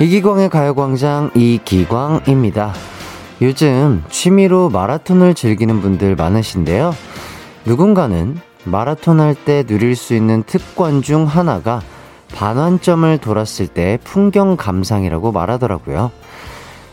이기광의 0.00 0.48
가요광장 0.48 1.32
이기광입니다. 1.34 2.72
요즘 3.42 4.04
취미로 4.08 4.68
마라톤을 4.70 5.34
즐기는 5.34 5.80
분들 5.80 6.14
많으신데요. 6.14 6.94
누군가는 7.64 8.38
마라톤 8.64 9.18
할 9.18 9.34
때 9.34 9.64
누릴 9.64 9.96
수 9.96 10.14
있는 10.14 10.44
특권 10.44 11.02
중 11.02 11.24
하나가 11.24 11.82
반환점을 12.32 13.18
돌았을 13.18 13.66
때 13.66 13.98
풍경 14.04 14.56
감상이라고 14.56 15.32
말하더라고요. 15.32 16.12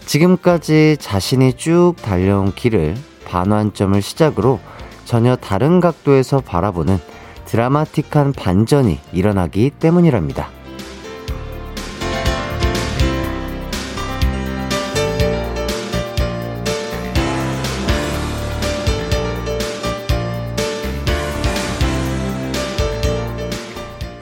지금까지 0.08 0.98
자신이 1.00 1.54
쭉 1.54 1.94
달려온 2.02 2.54
길을 2.56 2.96
반환점을 3.28 4.02
시작으로 4.02 4.60
전혀 5.04 5.36
다른 5.36 5.80
각도에서 5.80 6.40
바라보는 6.40 6.98
드라마틱한 7.46 8.34
반전이 8.34 9.00
일어나기 9.14 9.70
때문이랍니다. 9.70 10.50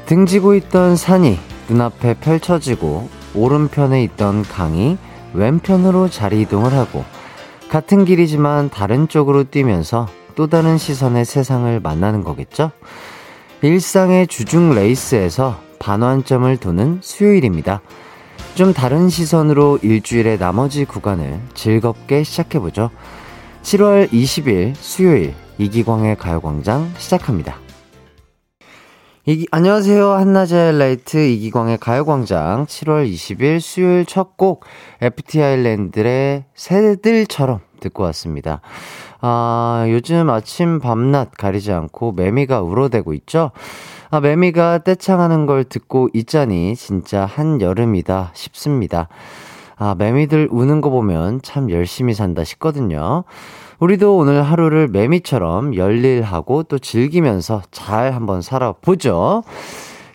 등지고 0.06 0.56
있던 0.56 0.96
산이 0.96 1.40
눈앞에 1.70 2.16
펼쳐지고 2.16 3.10
오른편에 3.36 4.04
있던 4.04 4.44
강이 4.44 4.98
왼편으로 5.34 6.10
자리 6.10 6.42
이동을 6.42 6.74
하고 6.74 7.04
같은 7.70 8.06
길이지만 8.06 8.70
다른 8.70 9.08
쪽으로 9.08 9.46
뛰면서 9.46 10.08
또 10.36 10.48
다른 10.48 10.78
시선의 10.78 11.26
세상을 11.26 11.80
만나는 11.80 12.24
거겠죠? 12.24 12.72
일상의 13.62 14.28
주중 14.28 14.76
레이스에서 14.76 15.60
반환점을 15.80 16.58
도는 16.58 17.00
수요일입니다. 17.02 17.82
좀 18.56 18.74
다른 18.74 19.10
시선으로 19.10 19.80
일주일의 19.82 20.38
나머지 20.38 20.86
구간을 20.86 21.40
즐겁게 21.54 22.24
시작해보죠. 22.24 22.92
7월 23.64 24.12
20일 24.12 24.76
수요일 24.76 25.34
이기광의 25.58 26.18
가요광장 26.18 26.92
시작합니다. 26.98 27.58
이기, 29.26 29.48
안녕하세요. 29.52 30.12
한낮의 30.12 30.78
라이트 30.78 31.18
이기광의 31.18 31.78
가요광장 31.78 32.66
7월 32.66 33.10
20일 33.10 33.62
수요일 33.62 34.06
첫 34.06 34.36
곡 34.36 34.66
FT 35.00 35.42
아일랜드의 35.42 36.44
새들처럼 36.56 37.62
듣고 37.80 38.04
왔습니다. 38.04 38.60
아, 39.22 39.86
요즘 39.88 40.30
아침 40.30 40.80
밤낮 40.80 41.32
가리지 41.38 41.72
않고 41.72 42.12
매미가 42.12 42.62
울어대고 42.64 43.14
있죠? 43.14 43.52
아, 44.10 44.20
매미가 44.20 44.80
떼창하는 44.80 45.46
걸 45.46 45.64
듣고 45.64 46.10
있자니 46.14 46.76
진짜 46.76 47.26
한여름이다 47.26 48.32
싶습니다. 48.34 49.08
아, 49.78 49.96
매미들 49.98 50.50
우는 50.52 50.82
거 50.82 50.90
보면 50.90 51.42
참 51.44 51.72
열심히 51.72 52.14
산다 52.14 52.44
싶거든요. 52.44 53.24
우리도 53.84 54.16
오늘 54.16 54.44
하루를 54.44 54.88
매미처럼 54.88 55.76
열일하고 55.76 56.64
또 56.64 56.80
즐기면서 56.80 57.64
잘 57.70 58.14
한번 58.14 58.42
살아보죠. 58.42 59.44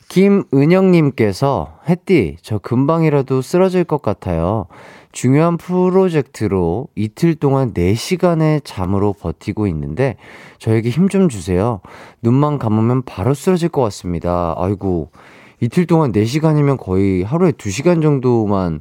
김은영님께서, 0.09 1.75
햇띠, 1.87 2.37
저 2.41 2.57
금방이라도 2.57 3.43
쓰러질 3.43 3.85
것 3.85 4.01
같아요. 4.01 4.69
중요한 5.13 5.59
프로젝트로 5.59 6.89
이틀 6.95 7.35
동안 7.35 7.75
4시간의 7.75 8.63
잠으로 8.65 9.13
버티고 9.13 9.67
있는데, 9.67 10.17
저에게 10.59 10.89
힘 10.89 11.11
좀 11.11 11.29
주세요. 11.29 11.83
눈만 12.23 12.59
감으면 12.59 13.03
바로 13.03 13.35
쓰러질 13.35 13.69
것 13.69 13.83
같습니다. 13.83 14.55
아이고, 14.57 15.11
이틀 15.61 15.87
동안 15.87 16.13
4시간이면 16.13 16.79
거의 16.79 17.23
하루에 17.23 17.53
2시간 17.53 18.01
정도만 18.01 18.81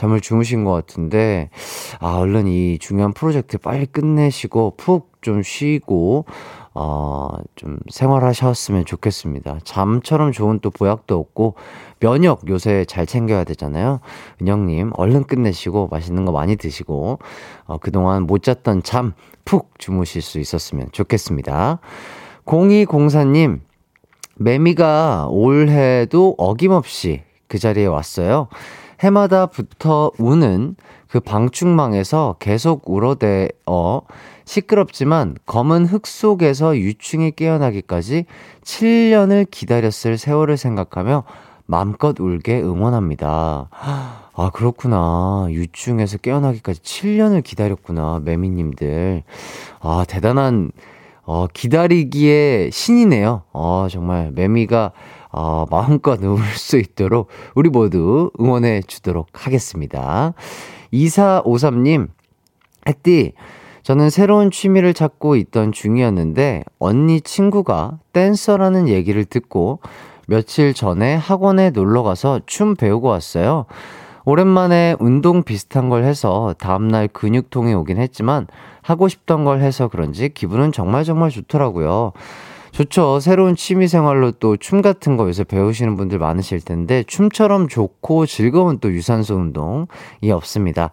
잠을 0.00 0.20
주무신 0.20 0.64
것 0.64 0.72
같은데, 0.72 1.50
아, 1.98 2.16
얼른 2.18 2.46
이 2.46 2.78
중요한 2.78 3.12
프로젝트 3.12 3.58
빨리 3.58 3.86
끝내시고, 3.86 4.74
푹 4.76 5.10
좀 5.20 5.42
쉬고, 5.42 6.24
어, 6.72 7.28
좀 7.56 7.76
생활하셨으면 7.90 8.86
좋겠습니다. 8.86 9.58
잠처럼 9.64 10.32
좋은 10.32 10.60
또 10.60 10.70
보약도 10.70 11.18
없고, 11.18 11.56
면역 11.98 12.48
요새 12.48 12.86
잘 12.86 13.04
챙겨야 13.04 13.44
되잖아요. 13.44 14.00
은영님, 14.40 14.92
얼른 14.94 15.24
끝내시고, 15.24 15.88
맛있는 15.90 16.24
거 16.24 16.32
많이 16.32 16.56
드시고, 16.56 17.18
어, 17.66 17.78
그동안 17.78 18.22
못 18.22 18.42
잤던 18.42 18.82
잠 18.82 19.12
푹 19.50 19.78
주무실 19.78 20.22
수 20.22 20.38
있었으면 20.38 20.90
좋겠습니다. 20.92 21.80
0204님, 22.46 23.58
매미가 24.36 25.26
올해도 25.28 26.36
어김없이 26.38 27.22
그 27.48 27.58
자리에 27.58 27.86
왔어요. 27.86 28.46
해마다 29.00 29.46
붙어 29.46 30.12
우는 30.18 30.76
그 31.08 31.20
방충망에서 31.20 32.36
계속 32.38 32.88
울어대어 32.88 34.02
시끄럽지만 34.44 35.36
검은 35.46 35.86
흙 35.86 36.06
속에서 36.06 36.76
유충이 36.76 37.32
깨어나기까지 37.32 38.26
7년을 38.62 39.50
기다렸을 39.50 40.18
세월을 40.18 40.56
생각하며 40.56 41.24
마음껏 41.66 42.18
울게 42.18 42.60
응원합니다. 42.60 43.68
아, 44.34 44.50
그렇구나. 44.50 45.46
유충에서 45.50 46.18
깨어나기까지 46.18 46.80
7년을 46.80 47.44
기다렸구나, 47.44 48.20
매미님들. 48.24 49.22
아, 49.80 50.04
대단한, 50.08 50.72
어, 51.22 51.46
기다리기의 51.46 52.72
신이네요. 52.72 53.42
어, 53.52 53.86
정말 53.88 54.32
매미가 54.32 54.92
어, 55.32 55.66
마음껏 55.70 56.22
울수 56.22 56.78
있도록 56.78 57.28
우리 57.54 57.68
모두 57.68 58.30
응원해 58.40 58.82
주도록 58.82 59.28
하겠습니다. 59.32 60.34
2453님, 60.92 62.08
햇띠, 62.88 63.32
저는 63.82 64.10
새로운 64.10 64.50
취미를 64.50 64.92
찾고 64.92 65.36
있던 65.36 65.72
중이었는데 65.72 66.64
언니 66.78 67.20
친구가 67.20 67.98
댄서라는 68.12 68.88
얘기를 68.88 69.24
듣고 69.24 69.80
며칠 70.26 70.74
전에 70.74 71.16
학원에 71.16 71.70
놀러 71.70 72.02
가서 72.02 72.40
춤 72.46 72.74
배우고 72.76 73.08
왔어요. 73.08 73.66
오랜만에 74.24 74.96
운동 75.00 75.42
비슷한 75.42 75.88
걸 75.88 76.04
해서 76.04 76.54
다음날 76.58 77.08
근육통이 77.08 77.74
오긴 77.74 77.98
했지만 77.98 78.46
하고 78.82 79.08
싶던 79.08 79.44
걸 79.44 79.60
해서 79.60 79.88
그런지 79.88 80.28
기분은 80.28 80.72
정말 80.72 81.04
정말 81.04 81.30
좋더라고요. 81.30 82.12
좋죠. 82.72 83.20
새로운 83.20 83.56
취미 83.56 83.88
생활로 83.88 84.30
또 84.32 84.56
춤 84.56 84.82
같은 84.82 85.16
거 85.16 85.26
요새 85.26 85.44
배우시는 85.44 85.96
분들 85.96 86.18
많으실 86.18 86.60
텐데 86.60 87.02
춤처럼 87.04 87.68
좋고 87.68 88.26
즐거운 88.26 88.78
또 88.78 88.92
유산소 88.92 89.34
운동이 89.36 90.30
없습니다. 90.32 90.90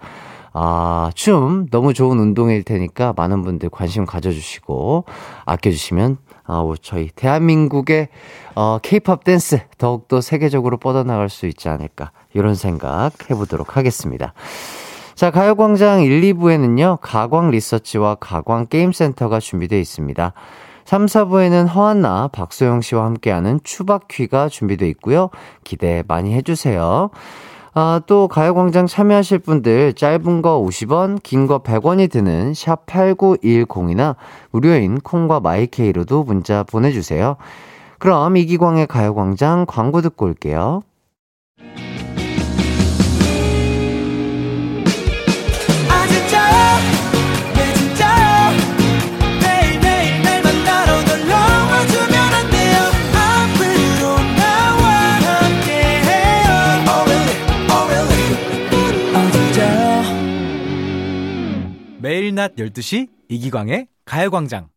아, 0.54 1.12
춤 1.14 1.68
너무 1.70 1.94
좋은 1.94 2.18
운동일 2.18 2.64
테니까 2.64 3.14
많은 3.16 3.44
분들 3.44 3.70
관심 3.70 4.06
가져주시고 4.06 5.06
아껴주시면 5.46 6.18
아, 6.46 6.64
저희 6.82 7.10
대한민국의 7.16 8.08
어, 8.56 8.80
케이팝 8.82 9.24
댄스 9.24 9.60
더욱더 9.78 10.20
세계적으로 10.22 10.78
뻗어나갈 10.78 11.30
수 11.30 11.46
있지 11.46 11.70
않을까 11.70 12.12
이런 12.34 12.56
생각 12.56 13.12
해보도록 13.30 13.78
하겠습니다. 13.78 14.34
자, 15.14 15.32
가요광장 15.32 16.04
1, 16.04 16.22
2부에는요, 16.34 17.00
가광 17.02 17.50
리서치와 17.52 18.16
가광 18.16 18.68
게임센터가 18.68 19.40
준비되어 19.40 19.80
있습니다. 19.80 20.34
3, 20.88 21.06
4부에는 21.06 21.68
허한나, 21.68 22.30
박소영 22.30 22.80
씨와 22.80 23.04
함께하는 23.04 23.60
추바퀴가 23.62 24.48
준비되어 24.48 24.88
있고요. 24.88 25.30
기대 25.66 26.02
많이 26.08 26.34
해주세요. 26.34 27.10
아, 27.74 28.00
또 28.08 28.30
가요광장 28.30 28.88
참여하실 28.88 29.40
분들 29.40 29.96
짧은 29.96 30.42
거 30.42 30.62
50원, 30.62 31.22
긴 31.24 31.46
거 31.46 31.60
100원이 31.60 32.10
드는 32.10 32.54
샵 32.54 32.86
8910이나 32.86 34.16
무료인 34.52 35.02
콩과 35.02 35.42
마이케이로도 35.42 36.24
문자 36.24 36.64
보내주세요. 36.64 37.36
그럼 38.00 38.38
이기광의 38.38 38.88
가요광장 38.88 39.66
광고 39.68 40.02
듣고 40.02 40.28
올게요. 40.28 40.84
낮 62.38 62.56
12시 62.56 63.08
이기광의 63.30 63.88
가요광장 64.06 64.68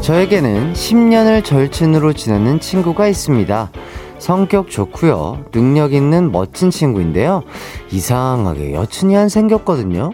저에게는 0.00 0.74
10년을 0.74 1.44
절친으로 1.44 2.12
지내는 2.12 2.60
친구가 2.60 3.08
있습니다. 3.08 3.72
성격 4.20 4.70
좋고요. 4.70 5.46
능력 5.50 5.92
있는 5.92 6.30
멋진 6.30 6.70
친구인데요. 6.70 7.42
이상하게 7.90 8.72
여친이 8.72 9.14
한 9.16 9.28
생겼거든요. 9.28 10.12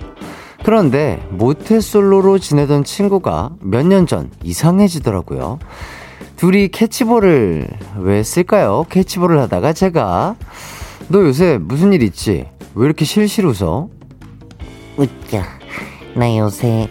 그런데 0.63 1.21
모태솔로로 1.31 2.39
지내던 2.39 2.85
친구가 2.85 3.51
몇 3.61 3.87
년 3.87 4.07
전 4.07 4.31
이상해지더라고요. 4.43 5.59
둘이 6.37 6.69
캐치볼을 6.69 7.69
왜 7.99 8.23
쓸까요? 8.23 8.85
캐치볼을 8.89 9.39
하다가 9.41 9.73
제가 9.73 10.37
너 11.09 11.21
요새 11.21 11.59
무슨 11.61 11.93
일 11.93 12.03
있지? 12.03 12.47
왜 12.75 12.85
이렇게 12.87 13.05
실실 13.05 13.47
웃어? 13.47 13.89
웃자. 14.97 15.45
나 16.15 16.37
요새 16.37 16.89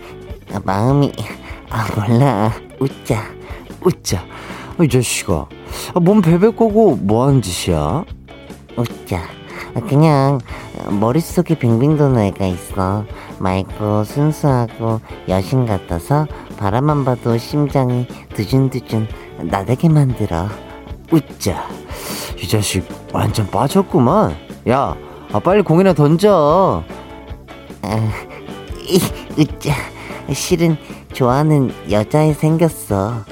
마음이 0.64 1.12
아 1.70 1.88
몰라. 1.96 2.52
웃자. 2.80 3.24
웃자. 3.84 4.24
이 4.82 4.88
자식아. 4.88 5.48
아, 5.94 6.00
몸 6.00 6.22
베베 6.22 6.50
꼬고 6.50 6.98
뭐 7.02 7.28
하는 7.28 7.42
짓이야? 7.42 8.04
웃자. 8.78 9.22
그냥 9.88 10.40
머릿속에 11.00 11.58
빙빙 11.58 11.98
도는 11.98 12.22
애가 12.22 12.46
있어. 12.46 13.06
맑고 13.40 14.04
순수하고 14.04 15.00
여신 15.28 15.66
같아서 15.66 16.28
바라만 16.58 17.06
봐도 17.06 17.38
심장이 17.38 18.08
두준두준 18.36 19.08
나대게 19.44 19.90
만들어. 19.90 20.48
웃자. 21.12 21.68
이 22.38 22.48
자식 22.48 22.88
완전 23.14 23.48
빠졌구만. 23.48 24.36
야, 24.70 24.96
아 25.32 25.40
빨리 25.40 25.62
공이나 25.62 25.94
던져. 25.94 26.84
아, 27.82 28.12
이, 28.88 29.00
웃자. 29.40 29.74
실은 30.34 30.78
좋아하는 31.14 31.72
여자애 31.90 32.34
생겼어. 32.34 33.24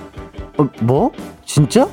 어, 0.58 0.68
뭐? 0.82 1.12
진짜? 1.46 1.88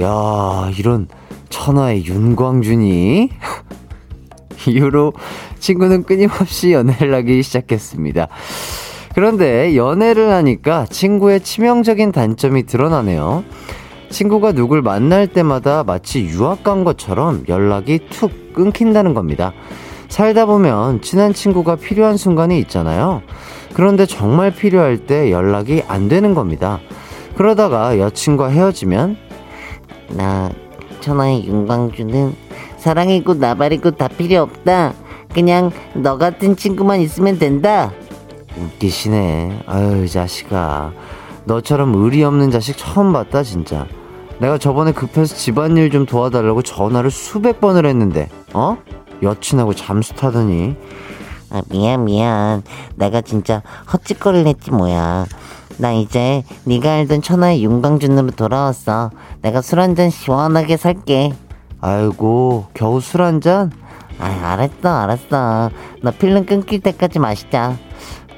야, 0.00 0.70
이런 0.76 1.08
천하의 1.50 2.06
윤광준이. 2.06 3.30
이후로 4.68 5.12
친구는 5.58 6.04
끊임없이 6.04 6.72
연애를 6.72 7.14
하기 7.14 7.42
시작했습니다. 7.42 8.28
그런데 9.14 9.76
연애를 9.76 10.30
하니까 10.30 10.86
친구의 10.86 11.40
치명적인 11.40 12.12
단점이 12.12 12.64
드러나네요. 12.64 13.44
친구가 14.10 14.52
누굴 14.52 14.82
만날 14.82 15.26
때마다 15.26 15.84
마치 15.84 16.20
유학 16.24 16.64
간 16.64 16.84
것처럼 16.84 17.44
연락이 17.48 18.00
툭 18.10 18.52
끊긴다는 18.54 19.14
겁니다. 19.14 19.52
살다 20.08 20.46
보면 20.46 21.02
친한 21.02 21.32
친구가 21.32 21.76
필요한 21.76 22.16
순간이 22.16 22.58
있잖아요. 22.60 23.22
그런데 23.72 24.06
정말 24.06 24.52
필요할 24.52 25.06
때 25.06 25.30
연락이 25.30 25.82
안 25.86 26.08
되는 26.08 26.34
겁니다. 26.34 26.80
그러다가 27.36 27.98
여친과 27.98 28.48
헤어지면 28.48 29.16
나 30.10 30.50
천하의 31.00 31.46
윤광주는 31.46 32.34
사랑이고 32.78 33.34
나발이고 33.34 33.92
다 33.92 34.08
필요 34.08 34.42
없다. 34.42 34.94
그냥 35.34 35.70
너 35.94 36.18
같은 36.18 36.56
친구만 36.56 37.00
있으면 37.00 37.38
된다. 37.38 37.92
웃기시네. 38.56 39.62
아유 39.66 40.08
자식아. 40.08 40.92
너처럼 41.44 41.94
의리 41.94 42.22
없는 42.24 42.50
자식 42.50 42.76
처음 42.76 43.12
봤다 43.12 43.42
진짜. 43.42 43.86
내가 44.38 44.58
저번에 44.58 44.92
급해서 44.92 45.36
집안일 45.36 45.90
좀 45.90 46.06
도와달라고 46.06 46.62
전화를 46.62 47.10
수백 47.10 47.60
번을 47.60 47.84
했는데 47.86 48.28
어? 48.54 48.76
여친하고 49.22 49.74
잠수 49.74 50.14
타더니 50.14 50.76
아, 51.50 51.62
미안 51.68 52.04
미안. 52.04 52.62
내가 52.96 53.20
진짜 53.20 53.62
헛짓거리를 53.92 54.46
했지 54.46 54.70
뭐야. 54.70 55.26
나 55.78 55.92
이제 55.92 56.42
네가 56.64 56.92
알던 56.92 57.22
천하의 57.22 57.64
윤광준으로 57.64 58.32
돌아왔어. 58.32 59.10
내가 59.42 59.62
술 59.62 59.80
한 59.80 59.94
잔 59.96 60.10
시원하게 60.10 60.76
살게. 60.76 61.32
아이고 61.80 62.66
겨우 62.74 63.00
술 63.00 63.22
한 63.22 63.40
잔? 63.40 63.72
아 64.18 64.26
알았어 64.26 64.88
알았어. 64.88 65.70
너 66.02 66.10
필름 66.12 66.44
끊길 66.44 66.80
때까지 66.80 67.18
마시자. 67.18 67.76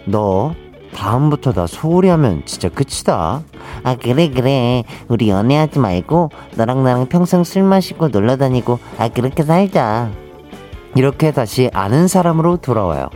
너 0.07 0.55
다음부터 0.95 1.53
나 1.53 1.67
소홀히 1.67 2.09
하면 2.11 2.43
진짜 2.47 2.69
끝이다. 2.69 3.43
아 3.83 3.97
그래 3.97 4.31
그래. 4.31 4.85
우리 5.09 5.29
연애하지 5.29 5.81
말고 5.81 6.31
너랑 6.57 6.85
나랑 6.85 7.07
평생 7.07 7.43
술 7.45 7.65
마시고 7.65 8.09
놀러 8.09 8.37
다니고 8.37 8.79
아 8.99 9.09
그렇게 9.09 9.43
살자. 9.43 10.11
이렇게 10.95 11.31
다시 11.31 11.71
아는 11.73 12.09
사람으로 12.09 12.59
돌아와요. 12.59 13.09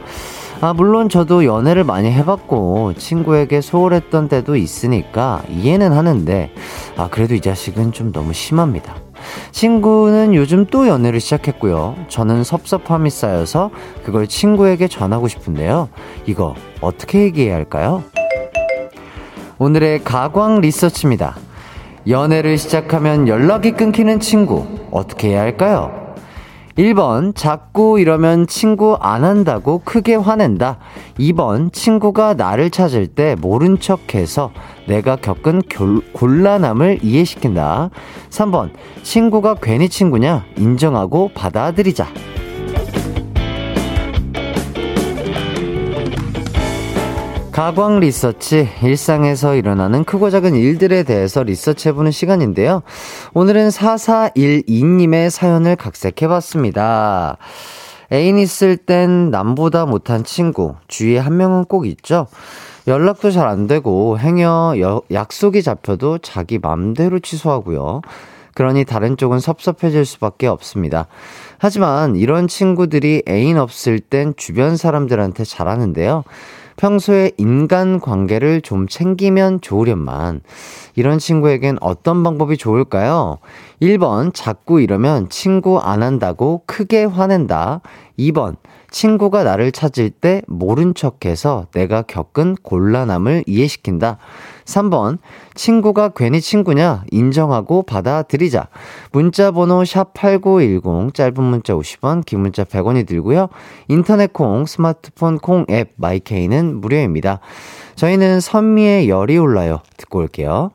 아, 0.62 0.73
물론 0.73 1.11
저도 1.11 1.44
연애를 1.44 1.84
많이 1.84 2.11
해봤고, 2.11 2.94
친구에게 2.94 3.61
소홀했던 3.61 4.28
때도 4.28 4.56
있으니까 4.56 5.43
이해는 5.50 5.93
하는데, 5.93 6.50
아, 6.96 7.08
그래도 7.11 7.34
이 7.34 7.40
자식은 7.40 7.93
좀 7.93 8.11
너무 8.11 8.32
심합니다. 8.32 8.94
친구는 9.52 10.34
요즘 10.34 10.64
또 10.67 10.88
연애를 10.88 11.20
시작했고요. 11.20 11.96
저는 12.08 12.44
섭섭함이 12.44 13.11
쌓여서 13.11 13.70
그걸 14.05 14.26
친구에게 14.26 14.88
전하고 14.88 15.28
싶은데요. 15.28 15.88
이거 16.25 16.55
어떻게 16.81 17.20
얘기해야 17.20 17.55
할까요? 17.55 18.02
오늘의 19.58 20.05
가광 20.05 20.61
리서치입니다. 20.61 21.37
연애를 22.08 22.56
시작하면 22.56 23.26
연락이 23.26 23.73
끊기는 23.73 24.20
친구, 24.20 24.67
어떻게 24.90 25.31
해야 25.31 25.40
할까요? 25.40 26.06
1번, 26.76 27.34
자꾸 27.34 27.99
이러면 27.99 28.46
친구 28.46 28.99
안 29.00 29.25
한다고 29.25 29.81
크게 29.82 30.14
화낸다. 30.14 30.76
2번, 31.19 31.73
친구가 31.73 32.34
나를 32.34 32.69
찾을 32.69 33.06
때 33.06 33.34
모른 33.40 33.81
척 33.81 34.14
해서 34.14 34.50
내가 34.87 35.17
겪은 35.17 35.62
결, 35.70 36.02
곤란함을 36.12 36.99
이해시킨다. 37.02 37.88
3번, 38.28 38.73
친구가 39.02 39.55
괜히 39.62 39.88
친구냐? 39.88 40.44
인정하고 40.58 41.31
받아들이자. 41.34 42.08
가광 47.56 48.00
리서치, 48.00 48.69
일상에서 48.82 49.55
일어나는 49.55 50.05
크고 50.05 50.29
작은 50.29 50.55
일들에 50.55 51.05
대해서 51.05 51.43
리서치해보는 51.43 52.11
시간인데요. 52.11 52.82
오늘은 53.32 53.70
4412님의 53.70 55.31
사연을 55.31 55.76
각색해봤습니다. 55.76 57.38
애인 58.12 58.37
있을 58.37 58.76
땐 58.76 59.30
남보다 59.30 59.87
못한 59.87 60.23
친구, 60.23 60.75
주위에 60.87 61.16
한 61.16 61.38
명은 61.38 61.64
꼭 61.64 61.87
있죠? 61.87 62.26
연락도 62.87 63.30
잘 63.30 63.49
안 63.49 63.66
되고, 63.66 64.19
행여 64.19 64.75
여, 64.80 65.00
약속이 65.11 65.62
잡혀도 65.62 66.19
자기 66.19 66.59
맘대로 66.59 67.21
취소하고요. 67.21 68.02
그러니 68.52 68.85
다른 68.85 69.16
쪽은 69.16 69.40
섭섭해질 69.40 70.04
수밖에 70.04 70.47
없습니다. 70.47 71.07
하지만 71.57 72.16
이런 72.16 72.49
친구들이 72.49 73.23
애인 73.26 73.57
없을 73.57 73.99
땐 73.99 74.35
주변 74.37 74.76
사람들한테 74.76 75.45
잘하는데요. 75.45 76.23
평소에 76.76 77.33
인간 77.38 78.00
관계를 78.00 78.61
좀 78.61 78.87
챙기면 78.87 79.61
좋으련만. 79.61 80.42
이런 80.95 81.18
친구에겐 81.18 81.78
어떤 81.80 82.23
방법이 82.23 82.56
좋을까요? 82.56 83.38
1번, 83.80 84.33
자꾸 84.35 84.80
이러면 84.80 85.28
친구 85.28 85.78
안 85.78 86.02
한다고 86.02 86.62
크게 86.66 87.04
화낸다. 87.04 87.80
2번, 88.18 88.56
친구가 88.90 89.45
나를 89.45 89.73
찾을 89.73 90.11
때 90.11 90.43
모른 90.47 90.95
척해서 90.95 91.66
내가 91.73 92.02
겪은 92.02 92.57
곤란함을 92.62 93.45
이해시킨다. 93.47 94.19
3번, 94.64 95.19
친구가 95.55 96.11
괜히 96.11 96.40
친구냐? 96.40 97.05
인정하고 97.11 97.83
받아들이자. 97.83 98.69
문자 99.12 99.50
번호 99.50 99.83
샵8910, 99.83 101.14
짧은 101.14 101.43
문자 101.43 101.75
50원, 101.75 102.25
긴 102.25 102.40
문자 102.40 102.64
100원이 102.64 103.07
들고요. 103.07 103.49
인터넷 103.88 104.33
콩, 104.33 104.66
스마트폰 104.66 105.38
콩 105.38 105.66
앱, 105.71 105.93
마이케이는 105.97 106.81
무료입니다. 106.81 107.40
저희는 107.95 108.40
선미의 108.40 109.09
열이 109.09 109.38
올라요. 109.38 109.81
듣고 109.97 110.19
올게요. 110.19 110.71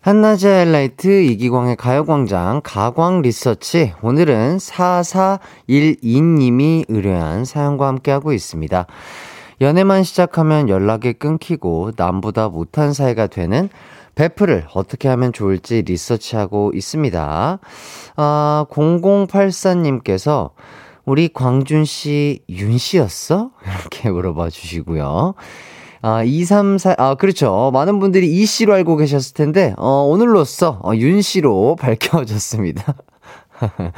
한낮의 0.00 0.44
하이라이트 0.44 1.24
이기광의 1.24 1.74
가요광장 1.74 2.60
가광 2.62 3.22
리서치 3.22 3.94
오늘은 4.00 4.58
4412님이 4.58 6.84
의뢰한 6.88 7.44
사연과 7.44 7.88
함께하고 7.88 8.32
있습니다. 8.32 8.86
연애만 9.60 10.04
시작하면 10.04 10.68
연락이 10.68 11.14
끊기고 11.14 11.90
남보다 11.96 12.48
못한 12.48 12.92
사이가 12.92 13.26
되는 13.26 13.68
베프를 14.14 14.68
어떻게 14.72 15.08
하면 15.08 15.32
좋을지 15.32 15.82
리서치하고 15.82 16.70
있습니다. 16.74 17.58
아, 18.16 18.66
0084님께서 18.70 20.50
우리 21.04 21.28
광준 21.28 21.84
씨, 21.84 22.44
윤 22.48 22.78
씨였어? 22.78 23.50
이렇게 23.66 24.10
물어봐 24.10 24.50
주시고요. 24.50 25.34
아, 26.00 26.22
234, 26.22 26.94
아, 26.98 27.14
그렇죠. 27.16 27.70
많은 27.72 27.98
분들이 27.98 28.30
이 28.30 28.46
씨로 28.46 28.74
알고 28.74 28.96
계셨을 28.96 29.34
텐데, 29.34 29.74
어, 29.76 30.04
오늘로써, 30.08 30.80
어, 30.82 30.94
윤 30.94 31.20
씨로 31.22 31.76
밝혀졌습니다. 31.80 32.94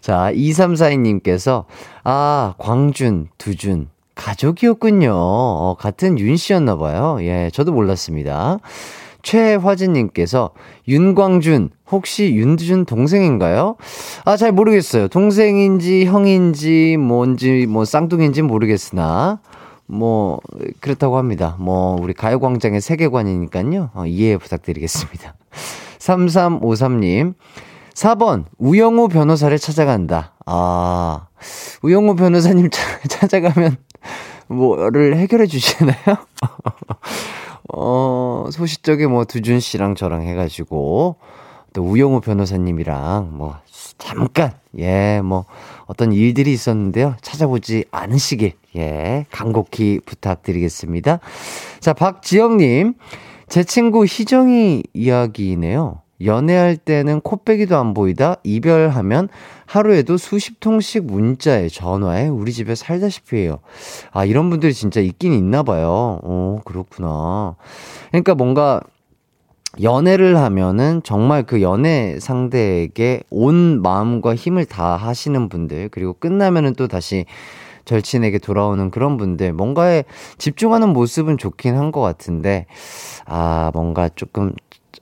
자, 0.00 0.30
2342님께서, 0.32 1.64
아, 2.04 2.54
광준, 2.58 3.28
두준, 3.38 3.88
가족이었군요. 4.14 5.12
어, 5.14 5.76
같은 5.78 6.18
윤 6.18 6.36
씨였나봐요. 6.36 7.18
예, 7.22 7.50
저도 7.52 7.72
몰랐습니다. 7.72 8.58
최화진님께서 9.22 10.50
윤광준, 10.88 11.70
혹시 11.90 12.34
윤두준 12.34 12.84
동생인가요? 12.86 13.76
아, 14.24 14.36
잘 14.36 14.52
모르겠어요. 14.52 15.08
동생인지 15.08 16.06
형인지 16.06 16.96
뭔지 16.98 17.66
뭐 17.66 17.84
쌍둥이인지 17.84 18.42
모르겠으나 18.42 19.40
뭐 19.90 20.40
그렇다고 20.80 21.16
합니다. 21.18 21.56
뭐 21.58 21.96
우리 22.00 22.12
가요광장의 22.14 22.80
세계관이니까요. 22.80 23.90
어, 23.94 24.06
이해 24.06 24.36
부탁드리겠습니다. 24.36 25.34
3353님. 25.98 27.34
4번, 27.94 28.44
우영우 28.58 29.08
변호사를 29.08 29.58
찾아간다. 29.58 30.32
아, 30.46 31.26
우영우 31.82 32.14
변호사님 32.14 32.70
찾아가면 33.08 33.76
뭐를 34.46 35.16
해결해 35.16 35.46
주시나요? 35.46 35.96
어, 37.74 38.46
소시적에 38.50 39.06
뭐 39.06 39.24
두준 39.24 39.60
씨랑 39.60 39.96
저랑 39.96 40.22
해 40.22 40.34
가지고 40.34 41.16
또 41.72 41.82
우영우 41.82 42.20
변호사님이랑 42.20 43.30
뭐 43.32 43.56
잠깐 43.98 44.52
예 44.78 45.20
뭐 45.22 45.44
어떤 45.90 46.12
일들이 46.12 46.52
있었는데요 46.52 47.16
찾아보지 47.20 47.84
않으시길 47.90 48.52
예 48.76 49.26
간곡히 49.32 49.98
부탁드리겠습니다. 50.06 51.18
자 51.80 51.92
박지영님 51.92 52.94
제 53.48 53.64
친구 53.64 54.04
희정이 54.04 54.84
이야기네요. 54.94 56.02
연애할 56.22 56.76
때는 56.76 57.20
코빼기도 57.22 57.76
안 57.76 57.92
보이다 57.92 58.36
이별하면 58.44 59.30
하루에도 59.66 60.16
수십 60.16 60.60
통씩 60.60 61.06
문자에 61.06 61.68
전화에 61.68 62.28
우리 62.28 62.52
집에 62.52 62.76
살다시피 62.76 63.38
해요. 63.38 63.58
아 64.12 64.24
이런 64.24 64.48
분들이 64.48 64.72
진짜 64.72 65.00
있긴 65.00 65.32
있나 65.32 65.64
봐요. 65.64 66.20
오 66.22 66.60
그렇구나. 66.64 67.56
그러니까 68.10 68.36
뭔가 68.36 68.80
연애를 69.82 70.36
하면은 70.36 71.02
정말 71.04 71.44
그 71.44 71.62
연애 71.62 72.18
상대에게 72.20 73.22
온 73.30 73.82
마음과 73.82 74.34
힘을 74.34 74.64
다 74.66 74.96
하시는 74.96 75.48
분들 75.48 75.90
그리고 75.90 76.12
끝나면은 76.14 76.74
또 76.74 76.88
다시 76.88 77.24
절친에게 77.84 78.38
돌아오는 78.38 78.90
그런 78.90 79.16
분들 79.16 79.52
뭔가에 79.52 80.04
집중하는 80.38 80.90
모습은 80.90 81.38
좋긴 81.38 81.76
한 81.76 81.92
것 81.92 82.00
같은데 82.00 82.66
아 83.26 83.70
뭔가 83.74 84.08
조금 84.14 84.52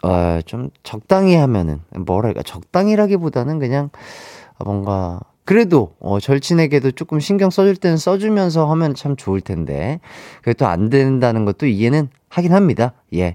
어, 0.04 0.40
좀 0.46 0.70
적당히 0.84 1.34
하면은, 1.34 1.80
뭐랄까, 1.96 2.42
적당히라기보다는 2.42 3.58
그냥 3.58 3.90
뭔가, 4.64 5.20
그래도, 5.48 5.94
어, 5.98 6.20
절친에게도 6.20 6.90
조금 6.90 7.20
신경 7.20 7.48
써줄 7.48 7.76
때는 7.76 7.96
써주면서 7.96 8.70
하면 8.70 8.94
참 8.94 9.16
좋을 9.16 9.40
텐데, 9.40 9.98
또안 10.58 10.90
된다는 10.90 11.46
것도 11.46 11.64
이해는 11.64 12.10
하긴 12.28 12.52
합니다. 12.52 12.92
예. 13.14 13.34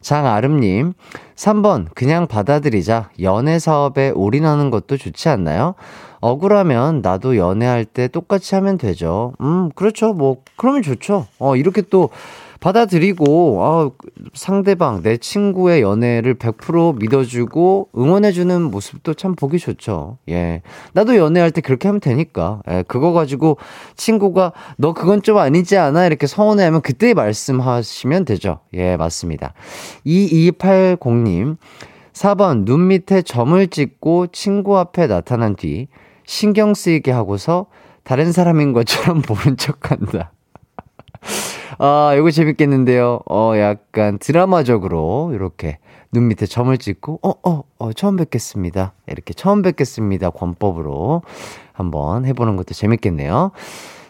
장아름님, 0.00 0.94
3번, 1.36 1.86
그냥 1.94 2.26
받아들이자. 2.26 3.10
연애 3.20 3.60
사업에 3.60 4.10
올인하는 4.10 4.70
것도 4.70 4.96
좋지 4.96 5.28
않나요? 5.28 5.76
억울하면 6.20 7.00
나도 7.00 7.36
연애할 7.36 7.84
때 7.84 8.08
똑같이 8.08 8.56
하면 8.56 8.76
되죠. 8.76 9.34
음, 9.40 9.70
그렇죠. 9.76 10.14
뭐, 10.14 10.38
그러면 10.56 10.82
좋죠. 10.82 11.28
어, 11.38 11.54
이렇게 11.54 11.82
또, 11.82 12.10
받아들이고, 12.62 13.58
아, 13.60 13.90
상대방, 14.34 15.02
내 15.02 15.16
친구의 15.16 15.82
연애를 15.82 16.36
100% 16.36 16.96
믿어주고 17.00 17.88
응원해주는 17.98 18.62
모습도 18.62 19.14
참 19.14 19.34
보기 19.34 19.58
좋죠. 19.58 20.18
예. 20.28 20.62
나도 20.92 21.16
연애할 21.16 21.50
때 21.50 21.60
그렇게 21.60 21.88
하면 21.88 22.00
되니까. 22.00 22.62
예. 22.70 22.84
그거 22.86 23.12
가지고 23.12 23.58
친구가 23.96 24.52
너 24.78 24.94
그건 24.94 25.22
좀 25.22 25.38
아니지 25.38 25.76
않아? 25.76 26.06
이렇게 26.06 26.28
서운해 26.28 26.62
하면 26.66 26.82
그때 26.82 27.14
말씀하시면 27.14 28.24
되죠. 28.26 28.60
예, 28.74 28.96
맞습니다. 28.96 29.54
2280님. 30.06 31.56
4번, 32.12 32.64
눈 32.64 32.86
밑에 32.86 33.22
점을 33.22 33.66
찍고 33.66 34.28
친구 34.28 34.78
앞에 34.78 35.08
나타난 35.08 35.56
뒤 35.56 35.88
신경 36.24 36.74
쓰이게 36.74 37.10
하고서 37.10 37.66
다른 38.04 38.30
사람인 38.30 38.72
것처럼 38.72 39.22
보는 39.22 39.56
척 39.56 39.90
한다. 39.90 40.30
아, 41.78 42.14
이거 42.16 42.30
재밌겠는데요. 42.30 43.20
어, 43.28 43.52
약간 43.56 44.18
드라마적으로 44.18 45.32
이렇게 45.34 45.78
눈 46.12 46.28
밑에 46.28 46.46
점을 46.46 46.76
찍고, 46.76 47.20
어, 47.22 47.32
어, 47.48 47.62
어, 47.78 47.92
처음 47.92 48.16
뵙겠습니다. 48.16 48.92
이렇게 49.06 49.32
처음 49.32 49.62
뵙겠습니다. 49.62 50.30
권법으로 50.30 51.22
한번 51.72 52.24
해보는 52.26 52.56
것도 52.56 52.74
재밌겠네요. 52.74 53.52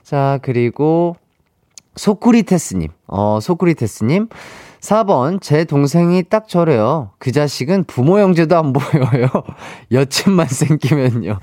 자, 0.02 0.38
그리고 0.42 1.16
소쿠리테스님, 1.96 2.88
어, 3.06 3.38
소쿠리테스님. 3.40 4.28
4번, 4.82 5.40
제 5.40 5.64
동생이 5.64 6.24
딱 6.24 6.48
저래요. 6.48 7.10
그 7.18 7.30
자식은 7.30 7.84
부모 7.84 8.18
형제도 8.18 8.56
안 8.56 8.72
보여요. 8.72 9.28
여친만 9.92 10.48
생기면요. 10.48 11.38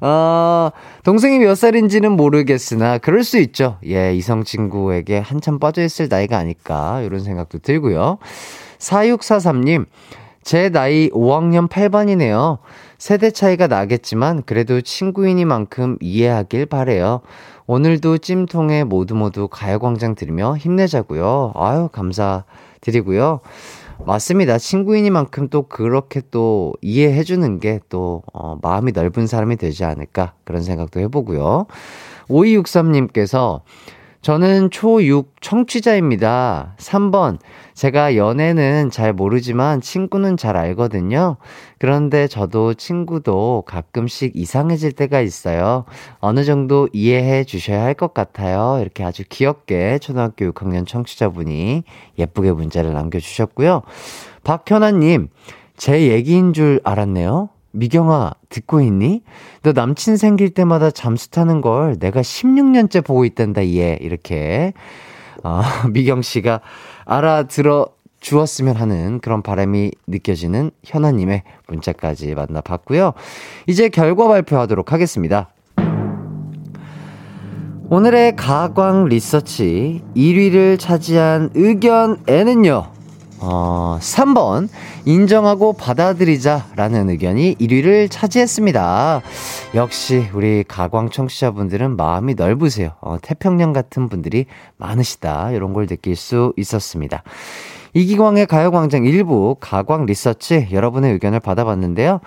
아, 0.00 0.70
동생이 1.04 1.38
몇 1.40 1.54
살인지는 1.54 2.12
모르겠으나, 2.12 2.96
그럴 2.96 3.24
수 3.24 3.38
있죠. 3.40 3.76
예, 3.86 4.14
이성 4.14 4.42
친구에게 4.42 5.18
한참 5.18 5.58
빠져있을 5.58 6.08
나이가 6.08 6.38
아닐까, 6.38 7.02
이런 7.02 7.20
생각도 7.20 7.58
들고요. 7.58 8.16
4643님, 8.78 9.84
제 10.42 10.70
나이 10.70 11.10
5학년 11.10 11.68
8반이네요. 11.68 12.56
세대 12.96 13.30
차이가 13.30 13.66
나겠지만, 13.66 14.44
그래도 14.44 14.80
친구이니만큼 14.80 15.98
이해하길 16.00 16.64
바래요. 16.64 17.20
오늘도 17.66 18.16
찜통에 18.16 18.84
모두 18.84 19.14
모두 19.14 19.46
가요광장 19.46 20.14
들으며 20.14 20.56
힘내자고요. 20.56 21.52
아유, 21.54 21.90
감사. 21.92 22.44
드리고요. 22.80 23.40
맞습니다. 24.06 24.58
친구이니만큼 24.58 25.48
또 25.48 25.62
그렇게 25.62 26.22
또 26.30 26.74
이해해주는 26.82 27.58
게 27.58 27.80
또, 27.88 28.22
어, 28.32 28.58
마음이 28.62 28.92
넓은 28.92 29.26
사람이 29.26 29.56
되지 29.56 29.84
않을까. 29.84 30.34
그런 30.44 30.62
생각도 30.62 31.00
해보고요. 31.00 31.66
5263님께서 32.28 33.62
저는 34.20 34.70
초6 34.70 35.26
청취자입니다. 35.40 36.74
3번. 36.78 37.38
제가 37.74 38.16
연애는 38.16 38.90
잘 38.90 39.12
모르지만 39.12 39.80
친구는 39.80 40.36
잘 40.36 40.56
알거든요. 40.56 41.36
그런데 41.78 42.26
저도 42.26 42.74
친구도 42.74 43.62
가끔씩 43.66 44.32
이상해질 44.34 44.92
때가 44.92 45.20
있어요. 45.20 45.84
어느 46.18 46.44
정도 46.44 46.88
이해해 46.92 47.44
주셔야 47.44 47.84
할 47.84 47.94
것 47.94 48.12
같아요. 48.14 48.78
이렇게 48.80 49.04
아주 49.04 49.22
귀엽게 49.28 49.98
초등학교 49.98 50.50
6학년 50.52 50.86
청취자분이 50.86 51.84
예쁘게 52.18 52.52
문자를 52.52 52.92
남겨주셨고요. 52.92 53.82
박현아님, 54.44 55.28
제 55.76 56.08
얘기인 56.10 56.52
줄 56.52 56.80
알았네요. 56.84 57.50
미경아, 57.72 58.32
듣고 58.48 58.80
있니? 58.80 59.22
너 59.62 59.72
남친 59.72 60.16
생길 60.16 60.50
때마다 60.50 60.90
잠수 60.90 61.30
타는 61.30 61.60
걸 61.60 61.98
내가 61.98 62.20
16년째 62.20 63.04
보고 63.04 63.24
있단다, 63.24 63.66
얘. 63.68 63.98
이렇게. 64.00 64.72
어, 65.44 65.62
미경 65.92 66.22
씨가 66.22 66.60
알아들어 67.04 67.88
주었으면 68.20 68.76
하는 68.76 69.20
그런 69.20 69.42
바람이 69.42 69.92
느껴지는 70.06 70.70
현아님의 70.84 71.42
문자까지 71.68 72.34
만나봤고요. 72.34 73.12
이제 73.66 73.88
결과 73.88 74.26
발표하도록 74.28 74.92
하겠습니다. 74.92 75.50
오늘의 77.90 78.36
가광 78.36 79.06
리서치 79.06 80.02
1위를 80.14 80.78
차지한 80.78 81.50
의견에는요. 81.54 82.97
어, 83.40 83.98
3번, 84.00 84.68
인정하고 85.04 85.72
받아들이자라는 85.74 87.10
의견이 87.10 87.56
1위를 87.56 88.10
차지했습니다. 88.10 89.22
역시 89.74 90.28
우리 90.32 90.64
가광 90.66 91.10
청취자분들은 91.10 91.96
마음이 91.96 92.34
넓으세요. 92.34 92.92
어, 93.00 93.16
태평양 93.20 93.72
같은 93.72 94.08
분들이 94.08 94.46
많으시다. 94.76 95.52
이런 95.52 95.72
걸 95.72 95.86
느낄 95.86 96.16
수 96.16 96.52
있었습니다. 96.56 97.22
이기광의 97.94 98.46
가요광장 98.46 99.04
일부 99.04 99.56
가광 99.60 100.06
리서치 100.06 100.68
여러분의 100.70 101.12
의견을 101.14 101.40
받아봤는데요. 101.40 102.20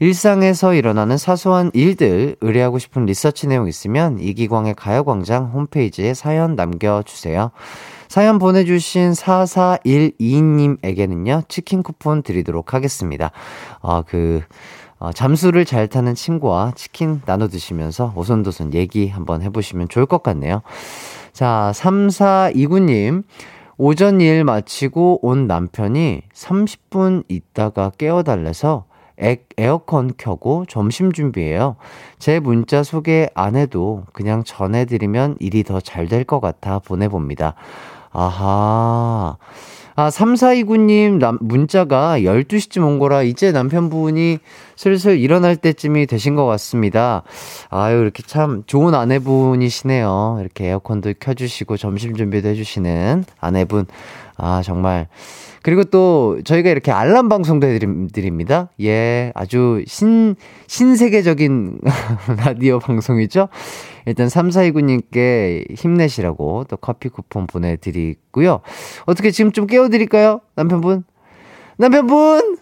일상에서 0.00 0.74
일어나는 0.74 1.16
사소한 1.16 1.70
일들 1.72 2.36
의뢰하고 2.40 2.78
싶은 2.78 3.06
리서치 3.06 3.46
내용 3.46 3.68
있으면 3.68 4.18
이기광의 4.18 4.74
가요광장 4.74 5.50
홈페이지에 5.54 6.14
사연 6.14 6.56
남겨주세요. 6.56 7.52
사연 8.14 8.38
보내주신 8.38 9.10
4412님에게는요, 9.10 11.48
치킨 11.48 11.82
쿠폰 11.82 12.22
드리도록 12.22 12.72
하겠습니다. 12.72 13.32
어, 13.80 14.02
그, 14.02 14.40
어, 15.00 15.10
잠수를 15.10 15.64
잘 15.64 15.88
타는 15.88 16.14
친구와 16.14 16.74
치킨 16.76 17.22
나눠 17.26 17.48
드시면서 17.48 18.12
오손도손 18.14 18.72
얘기 18.74 19.08
한번 19.08 19.42
해보시면 19.42 19.88
좋을 19.88 20.06
것 20.06 20.22
같네요. 20.22 20.62
자, 21.32 21.72
3429님. 21.74 23.24
오전 23.78 24.20
일 24.20 24.44
마치고 24.44 25.26
온 25.26 25.48
남편이 25.48 26.22
30분 26.32 27.24
있다가 27.28 27.90
깨워달래서 27.98 28.84
에, 29.20 29.38
에어컨 29.58 30.12
켜고 30.16 30.66
점심 30.68 31.12
준비해요. 31.12 31.74
제 32.20 32.38
문자 32.38 32.84
소개 32.84 33.28
안 33.34 33.56
해도 33.56 34.04
그냥 34.12 34.44
전해드리면 34.44 35.38
일이 35.40 35.64
더 35.64 35.80
잘 35.80 36.06
될 36.06 36.24
것 36.24 36.38
같아 36.38 36.78
보내봅니다. 36.78 37.56
아하. 38.14 39.36
아, 39.96 40.08
3429님 40.08 41.18
남, 41.18 41.38
문자가 41.40 42.18
12시쯤 42.18 42.84
온 42.84 42.98
거라 42.98 43.22
이제 43.22 43.52
남편분이 43.52 44.38
슬슬 44.74 45.18
일어날 45.18 45.54
때쯤이 45.56 46.06
되신 46.06 46.34
것 46.34 46.46
같습니다. 46.46 47.22
아유, 47.70 48.00
이렇게 48.00 48.22
참 48.24 48.64
좋은 48.66 48.94
아내분이시네요. 48.94 50.38
이렇게 50.40 50.66
에어컨도 50.66 51.14
켜주시고 51.20 51.76
점심 51.76 52.16
준비도 52.16 52.48
해주시는 52.48 53.24
아내분. 53.40 53.86
아, 54.36 54.62
정말. 54.64 55.06
그리고 55.64 55.82
또 55.82 56.38
저희가 56.44 56.68
이렇게 56.68 56.92
알람 56.92 57.30
방송도 57.30 57.66
해드립니다. 57.66 58.68
예, 58.82 59.32
아주 59.34 59.82
신, 59.86 60.36
신세계적인 60.66 61.80
라디오 62.44 62.78
방송이죠. 62.78 63.48
일단 64.04 64.26
3429님께 64.26 65.74
힘내시라고 65.74 66.64
또 66.68 66.76
커피 66.76 67.08
쿠폰 67.08 67.46
보내드리고요. 67.46 68.60
어떻게 69.06 69.30
지금 69.30 69.52
좀 69.52 69.66
깨워드릴까요? 69.66 70.42
남편분? 70.54 71.04
남편분! 71.78 72.58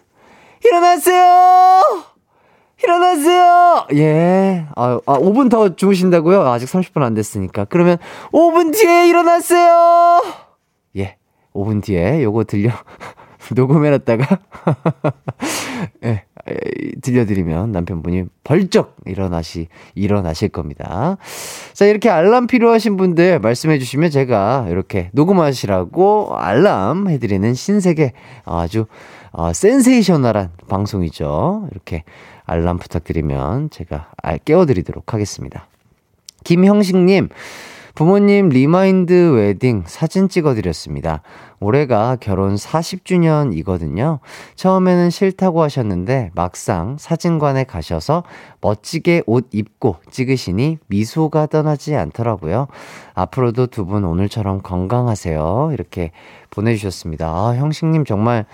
일어나세요! 0.64 1.82
일어나세요! 2.84 3.86
예. 3.94 4.66
아, 4.76 5.00
아, 5.06 5.18
5분 5.18 5.50
더 5.50 5.74
주무신다고요? 5.74 6.40
아직 6.42 6.66
30분 6.66 7.02
안 7.02 7.14
됐으니까. 7.14 7.64
그러면 7.64 7.98
5분 8.30 8.72
뒤에 8.72 9.08
일어나세요! 9.08 10.51
예. 11.54 11.58
5분 11.58 11.82
뒤에 11.82 12.22
요거 12.22 12.44
들려, 12.44 12.70
녹음해놨다가, 13.54 14.38
예, 16.04 16.24
들려드리면 17.02 17.72
남편분이 17.72 18.24
벌떡 18.44 18.96
일어나시, 19.06 19.68
일어나실 19.94 20.48
겁니다. 20.48 21.16
자, 21.72 21.86
이렇게 21.86 22.10
알람 22.10 22.46
필요하신 22.46 22.96
분들 22.96 23.38
말씀해 23.40 23.78
주시면 23.78 24.10
제가 24.10 24.66
이렇게 24.68 25.10
녹음하시라고 25.12 26.36
알람 26.36 27.08
해드리는 27.08 27.54
신세계 27.54 28.12
아주 28.44 28.86
어, 29.32 29.52
센세이셔널한 29.52 30.50
방송이죠. 30.68 31.68
이렇게 31.70 32.04
알람 32.44 32.78
부탁드리면 32.78 33.70
제가 33.70 34.10
깨워드리도록 34.44 35.14
하겠습니다. 35.14 35.68
김형식님, 36.44 37.28
부모님 37.94 38.48
remind 38.48 39.32
wedding 39.34 39.84
사진 39.86 40.30
찍어드렸습니다. 40.30 41.20
올해가 41.60 42.16
결혼 42.18 42.54
40주년이거든요. 42.54 44.18
처음에는 44.56 45.10
싫다고 45.10 45.62
하셨는데 45.62 46.30
막상 46.34 46.96
사진관에 46.98 47.64
가셔서 47.64 48.24
멋지게 48.62 49.24
옷 49.26 49.48
입고 49.52 49.96
찍으시니 50.10 50.78
미소가 50.86 51.46
떠나지 51.46 51.94
않더라고요. 51.94 52.66
앞으로도 53.14 53.66
두 53.66 53.82
분 53.84 54.04
오늘처럼 54.04 54.62
건강하세요. 54.62 55.70
이렇게 55.72 56.12
보내주셨습니다. 56.50 57.26
아, 57.28 57.54
형식님 57.56 58.04
정말 58.06 58.46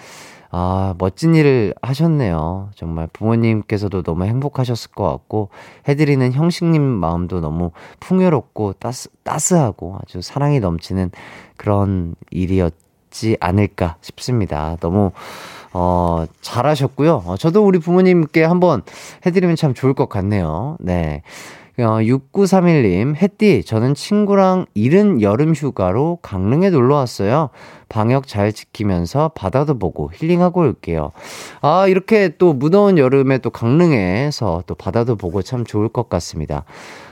아, 0.50 0.94
멋진 0.98 1.34
일을 1.34 1.74
하셨네요. 1.82 2.70
정말 2.74 3.06
부모님께서도 3.12 4.02
너무 4.02 4.24
행복하셨을 4.24 4.92
것 4.92 5.04
같고, 5.04 5.50
해드리는 5.88 6.32
형식님 6.32 6.82
마음도 6.82 7.40
너무 7.40 7.72
풍요롭고 8.00 8.74
따스, 8.74 9.10
따스하고 9.24 9.98
아주 10.02 10.22
사랑이 10.22 10.60
넘치는 10.60 11.10
그런 11.56 12.14
일이었지 12.30 13.36
않을까 13.40 13.96
싶습니다. 14.00 14.76
너무, 14.80 15.10
어, 15.74 16.24
잘하셨고요. 16.40 17.24
어, 17.26 17.36
저도 17.36 17.66
우리 17.66 17.78
부모님께 17.78 18.42
한번 18.42 18.82
해드리면 19.26 19.56
참 19.56 19.74
좋을 19.74 19.92
것 19.92 20.08
같네요. 20.08 20.76
네. 20.80 21.22
어, 21.78 22.00
6931님, 22.00 23.14
햇띠, 23.14 23.62
저는 23.62 23.94
친구랑 23.94 24.66
이른 24.74 25.22
여름 25.22 25.54
휴가로 25.54 26.18
강릉에 26.22 26.70
놀러 26.70 26.96
왔어요. 26.96 27.50
방역 27.88 28.26
잘 28.26 28.52
지키면서 28.52 29.28
바다도 29.36 29.78
보고 29.78 30.10
힐링하고 30.12 30.60
올게요. 30.60 31.12
아, 31.60 31.86
이렇게 31.86 32.30
또 32.36 32.52
무더운 32.52 32.98
여름에 32.98 33.38
또 33.38 33.50
강릉에서 33.50 34.64
또 34.66 34.74
바다도 34.74 35.14
보고 35.14 35.40
참 35.40 35.64
좋을 35.64 35.88
것 35.88 36.08
같습니다. 36.08 36.64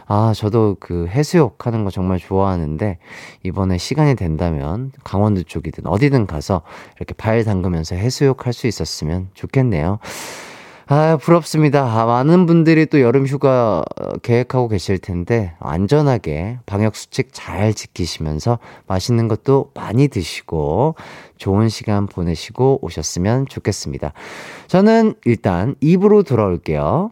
아, 0.08 0.32
저도 0.34 0.76
그 0.80 1.06
해수욕 1.06 1.64
하는 1.64 1.84
거 1.84 1.90
정말 1.90 2.18
좋아하는데, 2.18 2.98
이번에 3.44 3.78
시간이 3.78 4.16
된다면 4.16 4.90
강원도 5.04 5.44
쪽이든 5.44 5.86
어디든 5.86 6.26
가서 6.26 6.62
이렇게 6.96 7.14
발 7.14 7.44
담그면서 7.44 7.94
해수욕 7.94 8.44
할 8.44 8.52
수 8.52 8.66
있었으면 8.66 9.28
좋겠네요. 9.34 10.00
아, 10.88 11.16
부럽습니다. 11.16 11.82
아, 11.82 12.06
많은 12.06 12.46
분들이 12.46 12.86
또 12.86 13.00
여름 13.00 13.26
휴가 13.26 13.84
계획하고 14.22 14.68
계실 14.68 14.98
텐데, 14.98 15.52
안전하게 15.58 16.60
방역수칙 16.64 17.30
잘 17.32 17.74
지키시면서 17.74 18.60
맛있는 18.86 19.26
것도 19.26 19.72
많이 19.74 20.06
드시고, 20.06 20.94
좋은 21.38 21.68
시간 21.68 22.06
보내시고 22.06 22.78
오셨으면 22.82 23.46
좋겠습니다. 23.48 24.12
저는 24.68 25.14
일단 25.24 25.74
입으로 25.80 26.22
돌아올게요. 26.22 27.10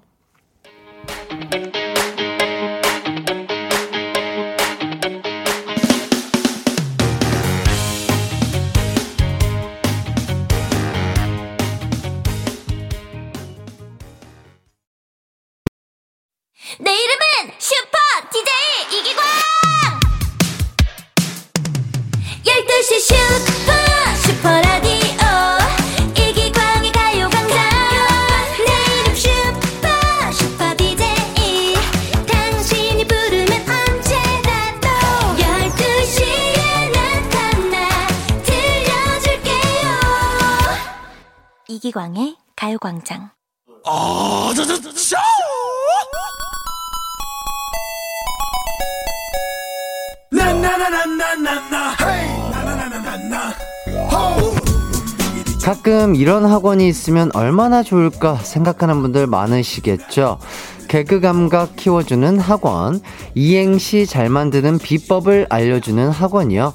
가끔 56.05 56.17
이런 56.17 56.45
학원이 56.45 56.87
있으면 56.87 57.31
얼마나 57.33 57.83
좋을까 57.83 58.35
생각하는 58.35 59.01
분들 59.01 59.27
많으시겠죠? 59.27 60.38
개그 60.87 61.21
감각 61.21 61.77
키워주는 61.77 62.38
학원, 62.40 63.01
이행시 63.35 64.05
잘 64.05 64.29
만드는 64.29 64.81
비법을 64.81 65.47
알려주는 65.49 66.11
학원이요. 66.11 66.75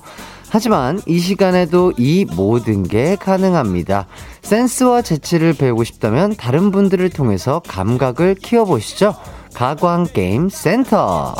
하지만 0.49 0.99
이 1.05 1.19
시간에도 1.19 1.93
이 1.95 2.25
모든 2.25 2.81
게 2.81 3.15
가능합니다. 3.17 4.07
센스와 4.41 5.03
재치를 5.03 5.53
배우고 5.53 5.83
싶다면 5.83 6.35
다른 6.35 6.71
분들을 6.71 7.07
통해서 7.11 7.61
감각을 7.67 8.33
키워보시죠. 8.33 9.13
가광게임 9.53 10.49
센터. 10.49 11.35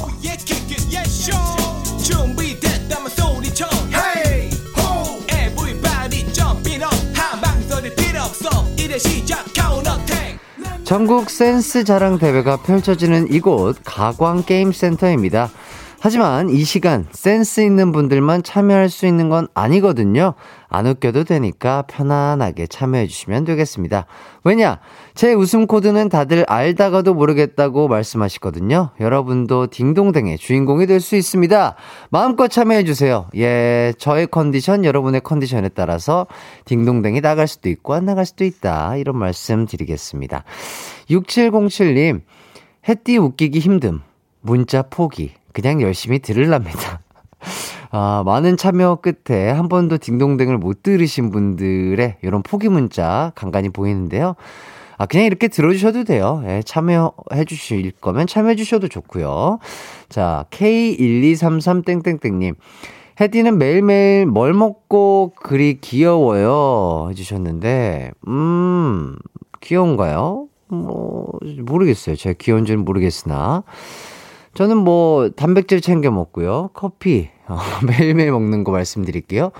전국 10.83 11.29
센스 11.29 11.83
자랑 11.83 12.17
대회가 12.17 12.57
펼쳐지는 12.57 13.31
이곳 13.31 13.77
가광 13.83 14.43
게임 14.43 14.71
센터입니다. 14.71 15.51
하지만 16.01 16.49
이 16.49 16.63
시간 16.63 17.05
센스 17.12 17.59
있는 17.59 17.91
분들만 17.91 18.43
참여할 18.43 18.89
수 18.89 19.05
있는 19.05 19.27
건 19.27 19.49
아니거든요. 19.53 20.33
안 20.69 20.88
웃겨도 20.88 21.25
되니까 21.25 21.81
편안하게 21.89 22.67
참여해 22.67 23.07
주시면 23.07 23.43
되겠습니다. 23.43 24.05
왜냐? 24.45 24.79
제 25.13 25.33
웃음 25.33 25.67
코드는 25.67 26.07
다들 26.07 26.45
알다가도 26.47 27.13
모르겠다고 27.15 27.89
말씀하시거든요. 27.89 28.91
여러분도 29.01 29.67
딩동댕의 29.67 30.38
주인공이 30.38 30.88
될 30.88 31.01
수 31.01 31.17
있습니다. 31.17 31.75
마음껏 32.12 32.47
참여해 32.47 32.85
주세요. 32.85 33.27
예, 33.35 33.93
저의 33.97 34.27
컨디션, 34.27 34.85
여러분의 34.85 35.21
컨디션에 35.21 35.69
따라서 35.69 36.27
딩동댕이 36.65 37.19
나갈 37.19 37.47
수도 37.47 37.67
있고 37.69 37.93
안 37.93 38.05
나갈 38.05 38.25
수도 38.25 38.45
있다. 38.45 38.95
이런 38.95 39.17
말씀 39.17 39.65
드리겠습니다. 39.65 40.43
6707님, 41.09 42.21
햇띠 42.88 43.17
웃기기 43.17 43.59
힘듦. 43.59 44.01
문자 44.41 44.81
포기. 44.83 45.38
그냥 45.53 45.81
열심히 45.81 46.19
들을랍니다. 46.19 47.01
아, 47.91 48.23
많은 48.25 48.57
참여 48.57 48.99
끝에 49.01 49.49
한 49.49 49.69
번도 49.69 49.97
딩동댕을 49.97 50.57
못 50.57 50.83
들으신 50.83 51.31
분들의 51.31 52.17
이런 52.21 52.43
포기 52.43 52.69
문자 52.69 53.31
간간히 53.35 53.69
보이는데요. 53.69 54.35
아, 54.97 55.05
그냥 55.05 55.25
이렇게 55.25 55.47
들어주셔도 55.47 56.03
돼요. 56.03 56.43
예, 56.45 56.62
참여해 56.63 57.45
주실 57.47 57.91
거면 58.01 58.27
참여해 58.27 58.55
주셔도 58.55 58.89
좋고요. 58.89 59.59
자, 60.09 60.45
K1233땡땡땡님. 60.51 62.55
혜디는 63.21 63.57
매일매일 63.57 64.25
뭘 64.25 64.53
먹고 64.53 65.33
그리 65.35 65.79
귀여워요. 65.79 67.07
해주셨는데, 67.09 68.12
음, 68.27 69.15
귀여운가요? 69.62 70.47
뭐, 70.67 71.31
모르겠어요. 71.59 72.15
제가 72.15 72.35
귀여운지는 72.38 72.85
모르겠으나. 72.85 73.63
저는 74.60 74.76
뭐, 74.76 75.30
단백질 75.30 75.80
챙겨 75.80 76.12
먹고요. 76.12 76.72
커피, 76.74 77.30
어, 77.48 77.58
매일매일 77.88 78.34
먹는 78.34 78.65
거 78.65 78.74
말씀드릴게요. 78.74 79.52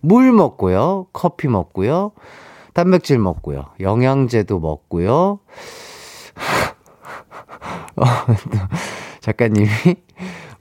물 0.00 0.30
먹고요. 0.30 1.08
커피 1.12 1.48
먹고요. 1.48 2.12
단백질 2.72 3.18
먹고요. 3.18 3.64
영양제도 3.80 4.60
먹고요. 4.60 5.40
어, 7.96 8.04
작가님이 9.18 9.66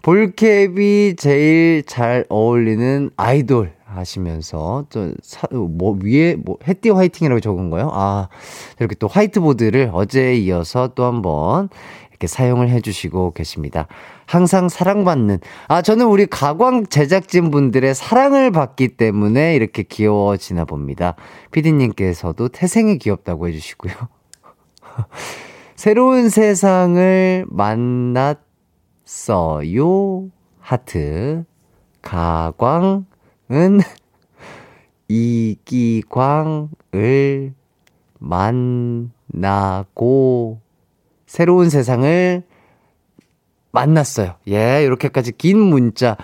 볼캡이 0.02 1.16
제일 1.16 1.84
잘 1.86 2.26
어울리는 2.30 3.12
아이돌 3.16 3.74
하시면서 3.86 4.86
또뭐 4.90 6.00
위에 6.04 6.36
뭐 6.36 6.58
해띠 6.68 6.90
화이팅이라고 6.90 7.40
적은 7.40 7.70
거요? 7.70 7.90
아 7.94 8.28
이렇게 8.80 8.96
또 8.96 9.08
화이트보드를 9.08 9.92
어제에 9.94 10.36
이어서 10.38 10.90
또 10.96 11.06
한번 11.06 11.70
이렇게 12.24 12.28
사용을 12.28 12.70
해주시고 12.70 13.34
계십니다. 13.34 13.88
항상 14.26 14.70
사랑받는 14.70 15.40
아 15.68 15.82
저는 15.82 16.06
우리 16.06 16.26
가광 16.26 16.86
제작진 16.88 17.52
분들의 17.52 17.94
사랑을 17.94 18.50
받기 18.52 18.96
때문에 18.96 19.56
이렇게 19.56 19.84
귀여워지나 19.84 20.64
봅니다. 20.64 21.16
피디님께서도 21.52 22.48
태생이 22.48 22.98
귀엽다고 23.00 23.50
해주시고요. 23.50 23.94
새로운 25.76 26.30
세상을 26.30 27.46
만났어요. 27.50 28.32
하트. 30.62 31.44
가광은 32.02 33.06
이기광을 35.10 36.72
만나고 38.20 39.24
새로운 41.34 41.72
세상을 41.72 42.43
만났어요. 43.72 44.36
예, 44.50 44.84
이렇게까지 44.84 45.32
긴 45.32 45.58
문자. 45.58 46.15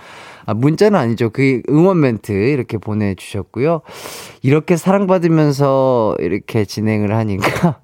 아, 0.46 0.54
문자는 0.54 0.96
아니죠. 0.96 1.30
그 1.30 1.62
응원 1.68 1.98
멘트 1.98 2.30
이렇게 2.30 2.78
보내주셨고요. 2.78 3.80
이렇게 4.42 4.76
사랑받으면서 4.76 6.14
이렇게 6.20 6.64
진행을 6.64 7.12
하니까 7.12 7.80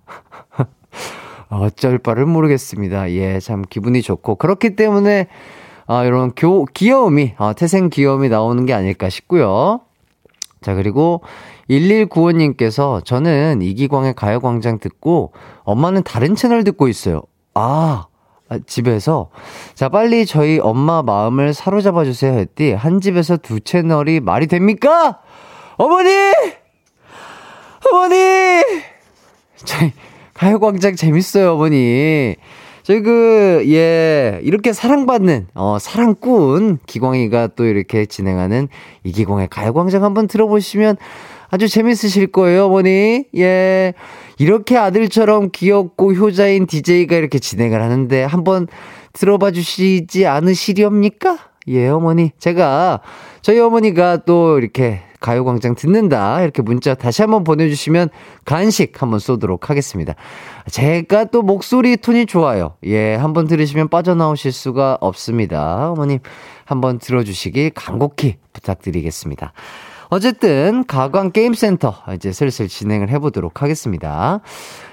어쩔 1.50 1.98
바를 1.98 2.26
모르겠습니다. 2.26 3.10
예, 3.10 3.40
참 3.40 3.64
기분이 3.68 4.02
좋고. 4.02 4.36
그렇기 4.36 4.76
때문에, 4.76 5.26
아, 5.88 6.04
이런 6.04 6.30
교, 6.36 6.64
귀여움이, 6.66 7.34
아, 7.38 7.54
태생 7.54 7.90
귀여움이 7.90 8.28
나오는 8.28 8.66
게 8.66 8.72
아닐까 8.72 9.08
싶고요. 9.08 9.80
자, 10.60 10.76
그리고 10.76 11.22
1195님께서 11.70 13.04
저는 13.04 13.62
이기광의 13.62 14.14
가요광장 14.14 14.78
듣고 14.78 15.32
엄마는 15.64 16.02
다른 16.02 16.34
채널 16.34 16.64
듣고 16.64 16.88
있어요. 16.88 17.22
아, 17.54 18.06
아, 18.48 18.58
집에서. 18.66 19.30
자, 19.74 19.88
빨리 19.88 20.26
저희 20.26 20.60
엄마 20.60 21.02
마음을 21.02 21.52
사로잡아 21.52 22.04
주세요 22.04 22.38
했디. 22.38 22.72
한 22.72 23.00
집에서 23.00 23.36
두 23.36 23.60
채널이 23.60 24.20
말이 24.20 24.46
됩니까? 24.46 25.20
어머니! 25.76 26.10
어머니! 27.90 28.14
저희, 29.64 29.92
가요광장 30.34 30.96
재밌어요, 30.96 31.54
어머니. 31.54 32.36
저희 32.82 33.00
그, 33.00 33.64
예, 33.66 34.38
이렇게 34.44 34.72
사랑받는, 34.72 35.48
어, 35.54 35.78
사랑꾼 35.80 36.78
기광이가 36.86 37.48
또 37.56 37.64
이렇게 37.64 38.06
진행하는 38.06 38.68
이기광의 39.02 39.48
가요광장 39.48 40.04
한번 40.04 40.28
들어보시면 40.28 40.96
아주 41.48 41.68
재밌으실 41.68 42.28
거예요, 42.28 42.66
어머니. 42.66 43.24
예. 43.36 43.94
이렇게 44.38 44.76
아들처럼 44.76 45.50
귀엽고 45.52 46.14
효자인 46.14 46.66
DJ가 46.66 47.16
이렇게 47.16 47.38
진행을 47.38 47.80
하는데 47.80 48.22
한번 48.24 48.66
들어봐 49.12 49.50
주시지 49.52 50.26
않으시렵니까? 50.26 51.38
예, 51.68 51.88
어머니. 51.88 52.30
제가, 52.38 53.00
저희 53.42 53.58
어머니가 53.58 54.18
또 54.18 54.58
이렇게 54.58 55.00
가요광장 55.20 55.74
듣는다. 55.74 56.42
이렇게 56.42 56.62
문자 56.62 56.94
다시 56.94 57.22
한번 57.22 57.42
보내주시면 57.42 58.10
간식 58.44 59.02
한번 59.02 59.18
쏘도록 59.18 59.70
하겠습니다. 59.70 60.14
제가 60.70 61.24
또 61.24 61.42
목소리 61.42 61.96
톤이 61.96 62.26
좋아요. 62.26 62.74
예, 62.84 63.14
한번 63.14 63.46
들으시면 63.46 63.88
빠져나오실 63.88 64.52
수가 64.52 64.98
없습니다. 65.00 65.90
어머님, 65.90 66.18
한번 66.64 66.98
들어주시길 66.98 67.70
간곡히 67.70 68.36
부탁드리겠습니다. 68.52 69.52
어쨌든 70.08 70.84
가광 70.86 71.32
게임센터 71.32 71.94
이제 72.14 72.32
슬슬 72.32 72.68
진행을 72.68 73.08
해보도록 73.10 73.62
하겠습니다. 73.62 74.40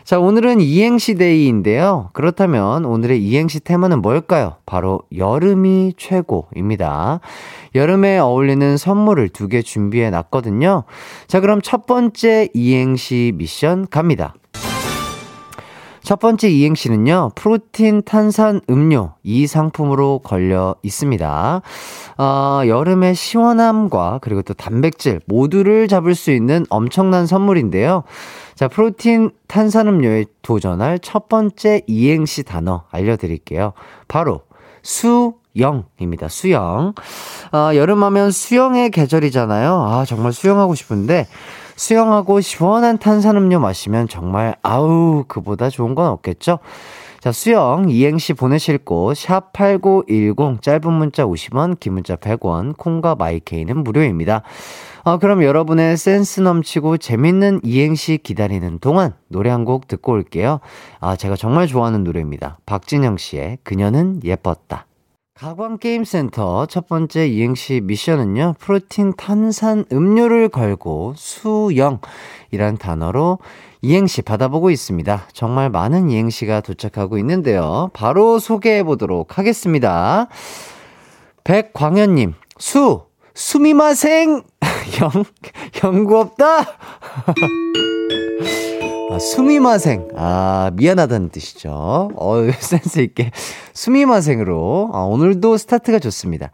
자, 0.03 0.19
오늘은 0.19 0.59
이행시 0.59 1.15
데이인데요. 1.15 2.09
그렇다면 2.13 2.85
오늘의 2.85 3.23
이행시 3.23 3.59
테마는 3.59 4.01
뭘까요? 4.01 4.55
바로 4.65 5.01
여름이 5.15 5.93
최고입니다. 5.97 7.19
여름에 7.75 8.17
어울리는 8.17 8.75
선물을 8.77 9.29
두 9.29 9.47
개 9.47 9.61
준비해 9.61 10.09
놨거든요. 10.09 10.83
자, 11.27 11.39
그럼 11.39 11.61
첫 11.61 11.85
번째 11.85 12.49
이행시 12.53 13.33
미션 13.35 13.87
갑니다. 13.89 14.33
첫 16.03 16.19
번째 16.19 16.49
이행시는요, 16.49 17.31
프로틴 17.33 18.03
탄산 18.03 18.59
음료 18.69 19.13
이 19.23 19.47
상품으로 19.47 20.19
걸려 20.19 20.75
있습니다. 20.83 21.61
어, 22.17 22.61
여름의 22.67 23.15
시원함과 23.15 24.19
그리고 24.21 24.41
또 24.41 24.53
단백질 24.53 25.21
모두를 25.25 25.87
잡을 25.87 26.13
수 26.13 26.31
있는 26.31 26.65
엄청난 26.69 27.25
선물인데요. 27.25 28.03
자, 28.53 28.67
프로틴 28.67 29.31
탄산 29.47 29.87
음료에 29.87 30.25
도전할 30.41 30.99
첫 30.99 31.29
번째 31.29 31.81
이행시 31.87 32.43
단어 32.43 32.83
알려드릴게요. 32.91 33.71
바로 34.09 34.41
수 34.81 35.35
영입니다. 35.57 36.27
수영. 36.27 36.93
어, 37.53 37.75
여름하면 37.75 38.31
수영의 38.31 38.89
계절이잖아요. 38.89 39.71
아, 39.73 40.03
정말 40.05 40.33
수영하고 40.33 40.75
싶은데 40.75 41.27
수영하고 41.75 42.41
시원한 42.41 42.97
탄산음료 42.97 43.59
마시면 43.59 44.07
정말 44.07 44.55
아우 44.61 45.25
그보다 45.27 45.69
좋은 45.69 45.95
건 45.95 46.07
없겠죠? 46.07 46.59
자, 47.19 47.31
수영 47.31 47.89
이행시 47.89 48.33
보내실 48.33 48.79
곳 48.79 49.15
샵 49.17 49.53
8910 49.53 50.61
짧은 50.61 50.91
문자 50.91 51.23
50원, 51.25 51.79
긴 51.79 51.93
문자 51.93 52.17
100원, 52.17 52.75
콩과 52.77 53.15
마이케이는 53.15 53.81
무료입니다. 53.83 54.41
어, 55.05 55.17
그럼 55.19 55.41
여러분의 55.43 55.95
센스 55.97 56.41
넘치고 56.41 56.97
재밌는 56.97 57.61
이행시 57.63 58.17
기다리는 58.17 58.79
동안 58.79 59.13
노래 59.29 59.49
한 59.49 59.63
곡 59.63 59.87
듣고 59.87 60.11
올게요. 60.11 60.59
아, 60.99 61.15
제가 61.15 61.37
정말 61.37 61.67
좋아하는 61.67 62.03
노래입니다. 62.03 62.57
박진영 62.65 63.15
씨의 63.17 63.59
그녀는 63.63 64.19
예뻤다. 64.23 64.85
가광게임센터 65.35 66.67
첫 66.67 66.87
번째 66.87 67.27
이행시 67.27 67.81
미션은요, 67.83 68.55
프로틴 68.59 69.13
탄산 69.17 69.83
음료를 69.91 70.49
걸고 70.49 71.15
수영이란 71.17 72.77
단어로 72.79 73.39
이행시 73.81 74.21
받아보고 74.21 74.69
있습니다. 74.69 75.27
정말 75.33 75.69
많은 75.69 76.09
이행시가 76.11 76.61
도착하고 76.61 77.17
있는데요. 77.17 77.89
바로 77.93 78.37
소개해 78.37 78.83
보도록 78.83 79.37
하겠습니다. 79.37 80.27
백광현님, 81.43 82.35
수, 82.59 83.05
수미마생! 83.33 84.43
영, 85.01 85.23
연구 85.83 86.19
없다! 86.19 86.65
아, 89.13 89.19
수미마생. 89.19 90.07
아, 90.15 90.71
미안하다는 90.73 91.29
뜻이죠. 91.29 92.09
어, 92.15 92.35
센스있게. 92.59 93.29
수미마생으로. 93.73 94.89
아, 94.91 95.01
오늘도 95.01 95.57
스타트가 95.57 95.99
좋습니다. 95.99 96.49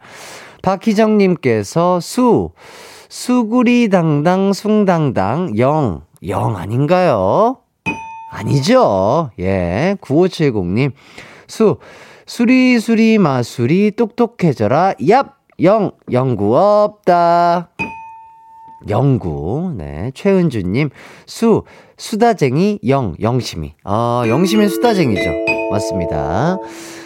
박희정님께서 0.62 2.00
수, 2.00 2.50
수구리 3.08 3.88
당당, 3.88 4.52
숭당당, 4.52 5.56
영, 5.58 6.02
영 6.28 6.58
아닌가요? 6.58 7.56
아니죠. 8.30 9.30
예. 9.38 9.96
9570님. 10.02 10.92
수, 11.48 11.78
수리수리 12.26 13.16
마수리 13.16 13.90
똑똑해져라. 13.92 14.94
얍! 15.00 15.32
영, 15.62 15.92
영구 16.12 16.54
없다. 16.56 17.70
영구. 18.88 19.74
네. 19.76 20.10
최은주님. 20.14 20.90
수, 21.26 21.64
수다쟁이 21.96 22.78
영, 22.88 23.14
영심이. 23.20 23.74
아, 23.84 24.24
영심이 24.26 24.68
수다쟁이죠. 24.68 25.30
맞습니다. 25.70 26.58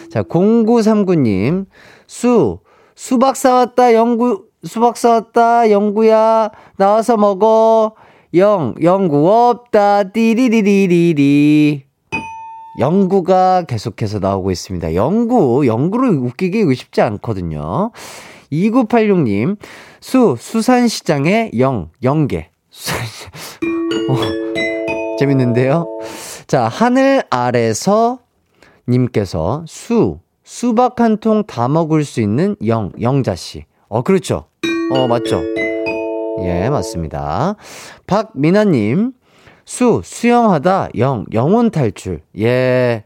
자, 0.09 0.23
0939님. 0.23 1.65
수, 2.07 2.59
수박 2.95 3.35
사왔다, 3.35 3.93
영구, 3.93 4.45
수박 4.63 4.97
사왔다, 4.97 5.69
영구야. 5.69 6.49
나와서 6.77 7.17
먹어. 7.17 7.93
영, 8.35 8.73
영구 8.81 9.29
없다, 9.29 10.11
띠리리리리리. 10.11 11.83
영구가 12.79 13.63
계속해서 13.63 14.19
나오고 14.19 14.51
있습니다. 14.51 14.95
영구, 14.95 15.65
영구를 15.67 16.09
웃기기 16.09 16.73
쉽지 16.75 17.01
않거든요. 17.01 17.91
2986님, 18.63 19.57
수, 19.99 20.35
수산시장의 20.39 21.51
영, 21.59 21.89
영계. 22.03 22.49
수산시장. 22.69 23.31
어, 24.09 25.17
재밌는데요? 25.19 25.85
자, 26.47 26.67
하늘 26.67 27.23
아래서 27.29 28.19
님께서 28.87 29.63
수, 29.67 30.19
수박 30.43 30.99
한 31.01 31.17
통 31.17 31.43
다 31.47 31.67
먹을 31.67 32.03
수 32.05 32.21
있는 32.21 32.55
영, 32.67 32.91
영자씨. 33.01 33.65
어, 33.87 34.01
그렇죠. 34.03 34.45
어, 34.91 35.07
맞죠. 35.07 35.41
예, 36.43 36.69
맞습니다. 36.69 37.55
박민아님, 38.07 39.13
수, 39.65 40.01
수영하다 40.03 40.89
영, 40.97 41.25
영혼 41.33 41.71
탈출. 41.71 42.21
예. 42.37 43.05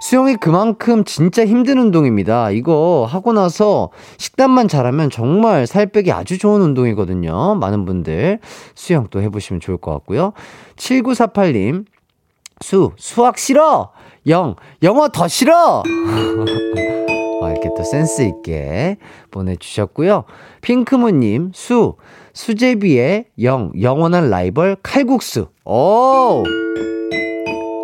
수영이 0.00 0.36
그만큼 0.36 1.04
진짜 1.04 1.44
힘든 1.44 1.78
운동입니다. 1.78 2.50
이거 2.50 3.06
하고 3.08 3.32
나서 3.32 3.90
식단만 4.16 4.68
잘하면 4.68 5.10
정말 5.10 5.66
살 5.66 5.86
빼기 5.86 6.12
아주 6.12 6.38
좋은 6.38 6.60
운동이거든요. 6.60 7.56
많은 7.56 7.84
분들 7.84 8.40
수영 8.74 9.08
또 9.10 9.20
해보시면 9.20 9.60
좋을 9.60 9.78
것 9.78 9.92
같고요. 9.92 10.32
7948님, 10.76 11.84
수, 12.60 12.92
수학 12.96 13.38
싫어! 13.38 13.92
영, 14.26 14.56
영어 14.82 15.08
더 15.08 15.28
싫어! 15.28 15.82
어, 17.40 17.50
이렇게 17.50 17.68
또 17.76 17.84
센스 17.84 18.22
있게 18.22 18.96
보내주셨고요. 19.30 20.24
핑크무님, 20.60 21.52
수, 21.54 21.94
수제비의 22.34 23.26
영, 23.42 23.72
영원한 23.80 24.28
라이벌 24.30 24.76
칼국수. 24.82 25.48
오! 25.64 26.42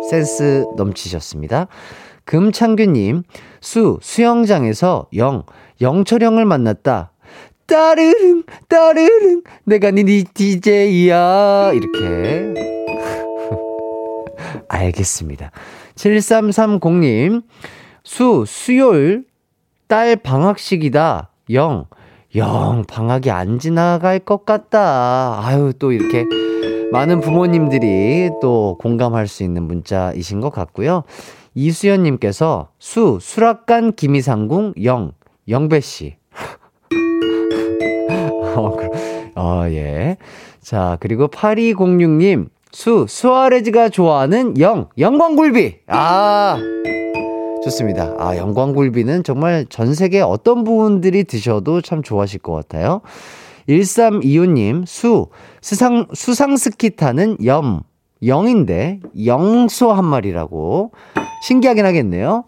센스 0.09 0.65
넘치셨습니다. 0.75 1.67
금창규님, 2.25 3.23
수, 3.61 3.99
수영장에서 4.01 5.07
영, 5.15 5.43
영철형을 5.81 6.45
만났다. 6.45 7.11
따르릉, 7.67 8.43
따르릉, 8.67 9.41
내가 9.63 9.91
니 9.91 10.03
DJ야. 10.03 11.71
이렇게. 11.73 12.53
알겠습니다. 14.69 15.51
7330님, 15.95 17.43
수, 18.03 18.43
수요일, 18.47 19.25
딸 19.87 20.15
방학식이다. 20.15 21.29
영, 21.51 21.85
영, 22.35 22.83
방학이 22.87 23.31
안 23.31 23.59
지나갈 23.59 24.19
것 24.19 24.45
같다. 24.45 25.39
아유, 25.43 25.73
또 25.77 25.91
이렇게 25.91 26.25
많은 26.91 27.21
부모님들이 27.21 28.29
또 28.41 28.77
공감할 28.79 29.27
수 29.27 29.43
있는 29.43 29.63
문자이신 29.63 30.39
것 30.41 30.51
같고요. 30.51 31.03
이수연님께서 31.55 32.69
수, 32.77 33.17
수락관 33.21 33.93
김이상궁 33.93 34.73
영, 34.83 35.13
영배씨. 35.47 36.17
어, 38.55 38.77
어, 39.35 39.63
예. 39.69 40.17
자, 40.61 40.97
그리고 40.99 41.27
8206님, 41.27 42.49
수, 42.71 43.05
수아레즈가 43.07 43.89
좋아하는 43.89 44.59
영, 44.59 44.89
영광굴비. 44.97 45.79
아, 45.87 46.57
좋습니다. 47.63 48.15
아, 48.19 48.37
영광굴비는 48.37 49.23
정말 49.23 49.65
전 49.69 49.93
세계 49.93 50.21
어떤 50.21 50.63
분들이 50.63 51.23
드셔도 51.23 51.81
참 51.81 52.03
좋아하실 52.03 52.41
것 52.41 52.53
같아요. 52.53 53.01
1325님, 53.69 54.85
수, 54.85 55.29
수상, 55.61 56.05
수상스키 56.13 56.97
타는 56.97 57.37
염, 57.45 57.81
영인데, 58.25 58.99
영소 59.25 59.91
한 59.91 60.05
마리라고. 60.05 60.91
신기하긴 61.45 61.85
하겠네요. 61.85 62.43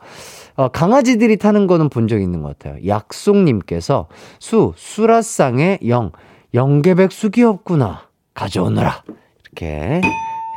어, 0.56 0.68
강아지들이 0.70 1.38
타는 1.38 1.68
거는 1.68 1.90
본 1.90 2.08
적 2.08 2.20
있는 2.20 2.42
것 2.42 2.58
같아요. 2.58 2.84
약속님께서, 2.88 4.08
수, 4.40 4.74
수라상의 4.76 5.80
영, 5.88 6.12
영계백 6.54 7.12
수귀없구나. 7.12 8.08
가져오너라. 8.34 9.04
이렇게 9.44 10.02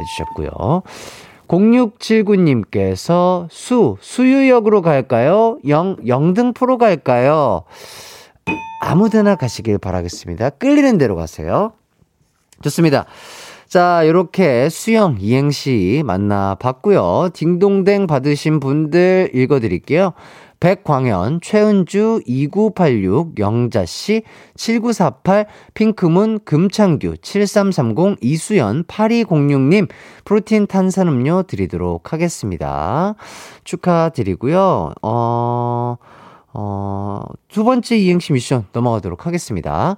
해주셨고요. 0.00 0.82
0679님께서 1.48 3.46
수, 3.50 3.96
수유역으로 4.00 4.82
갈까요? 4.82 5.58
영, 5.68 5.96
영등포로 6.06 6.78
갈까요? 6.78 7.64
아무 8.82 9.10
데나 9.10 9.34
가시길 9.34 9.78
바라겠습니다. 9.78 10.50
끌리는 10.50 10.96
대로 10.96 11.16
가세요. 11.16 11.72
좋습니다. 12.62 13.06
자, 13.70 14.02
요렇게 14.04 14.68
수영 14.68 15.18
이행시 15.20 16.02
만나봤고요. 16.04 17.28
딩동댕 17.32 18.08
받으신 18.08 18.58
분들 18.58 19.30
읽어드릴게요. 19.32 20.12
백광현, 20.58 21.40
최은주, 21.40 22.22
2986, 22.26 23.38
영자씨, 23.38 24.24
7948, 24.56 25.46
핑크문, 25.74 26.40
금창규, 26.44 27.18
7330, 27.22 28.16
이수연, 28.20 28.82
8206님, 28.86 29.88
프로틴 30.24 30.66
탄산음료 30.66 31.44
드리도록 31.44 32.12
하겠습니다. 32.12 33.14
축하드리고요. 33.62 34.94
어, 35.00 35.96
어, 36.52 37.22
두 37.48 37.64
번째 37.64 37.96
이행시 37.96 38.32
미션 38.32 38.66
넘어가도록 38.72 39.26
하겠습니다. 39.26 39.96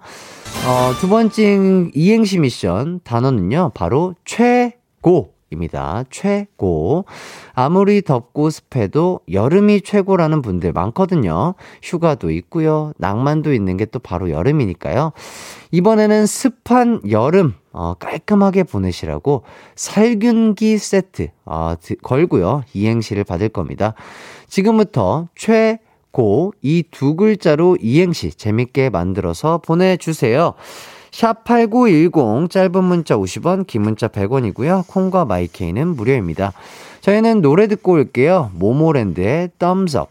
어, 0.67 0.93
두 1.01 1.09
번째 1.09 1.91
이행시 1.95 2.39
미션 2.39 3.01
단어는요, 3.05 3.73
바로 3.75 4.15
최고. 4.25 5.33
입니다. 5.53 6.03
최고. 6.09 7.05
아무리 7.53 8.01
덥고 8.01 8.49
습해도 8.49 9.21
여름이 9.31 9.83
최고라는 9.83 10.41
분들 10.41 10.73
많거든요. 10.73 11.55
휴가도 11.83 12.31
있고요. 12.31 12.95
낭만도 12.97 13.53
있는 13.53 13.77
게 13.77 13.85
또 13.85 13.99
바로 13.99 14.31
여름이니까요. 14.31 15.13
이번에는 15.71 16.25
습한 16.25 17.03
여름, 17.11 17.55
어, 17.73 17.93
깔끔하게 17.99 18.63
보내시라고 18.63 19.43
살균기 19.77 20.79
세트, 20.79 21.29
어, 21.45 21.75
걸고요. 22.03 22.65
이행시를 22.73 23.25
받을 23.25 23.51
겁니다. 23.51 23.93
지금부터 24.49 25.29
최, 25.35 25.81
고, 26.13 26.53
이 26.63 26.85
두 26.91 27.17
글자로 27.17 27.79
이행시 27.81 28.31
재밌게 28.31 28.91
만들어서 28.91 29.59
보내주세요. 29.59 30.55
샵8910 31.11 32.51
짧은 32.51 32.85
문자 32.85 33.17
50원, 33.17 33.67
긴 33.67 33.83
문자 33.83 34.09
100원이고요. 34.09 34.87
콩과 34.87 35.25
마이케이는 35.27 35.89
무료입니다. 35.89 36.53
저희는 37.01 37.43
노래 37.43 37.67
듣고 37.67 37.93
올게요. 37.93 38.51
모모랜드의 38.55 39.51
Thumbs 39.59 39.97
Up. 39.97 40.11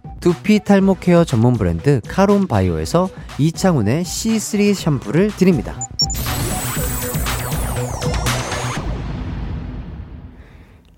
두피 0.21 0.59
탈모 0.59 0.97
care 0.99 1.23
전문 1.23 1.53
브랜드 1.53 1.99
카론 2.07 2.47
바이오에서 2.47 3.09
이창훈의 3.39 4.03
C3 4.03 4.75
샴푸를 4.75 5.29
드립니다. 5.29 5.75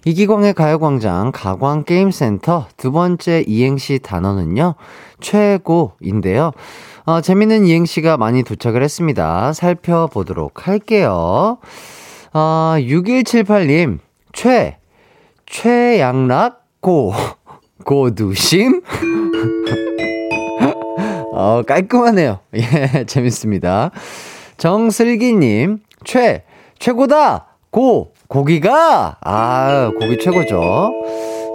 이기광의 0.04 0.54
가요광장 0.54 1.32
가광게임센터 1.34 2.68
두 2.76 2.92
번째 2.92 3.46
이행시 3.48 4.00
단어는요, 4.00 4.76
최고인데요. 5.22 6.52
어, 7.06 7.22
재밌는 7.22 7.66
이행시가 7.66 8.18
많이 8.18 8.44
도착을 8.44 8.84
했습니다. 8.84 9.54
살펴보도록 9.54 10.68
할게요. 10.68 11.60
어, 12.34 12.76
6178님, 12.78 14.00
최, 14.34 14.80
최양락, 15.46 16.66
고, 16.82 17.14
고두심? 17.86 18.82
어, 21.34 21.62
깔끔하네요. 21.68 22.40
예, 22.56 23.04
재밌습니다. 23.06 23.92
정슬기님, 24.58 25.80
최, 26.04 26.44
최고다! 26.80 27.46
고, 27.72 28.14
고기가! 28.28 29.18
아, 29.22 29.92
고기 30.00 30.18
최고죠. 30.20 30.92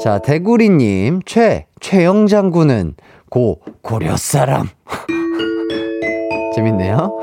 자, 0.02 0.18
대구리님, 0.18 1.20
최, 1.24 1.66
최영 1.80 2.26
장군은 2.26 2.94
고, 3.30 3.60
고려 3.82 4.16
사람. 4.16 4.68
재밌네요. 6.54 7.20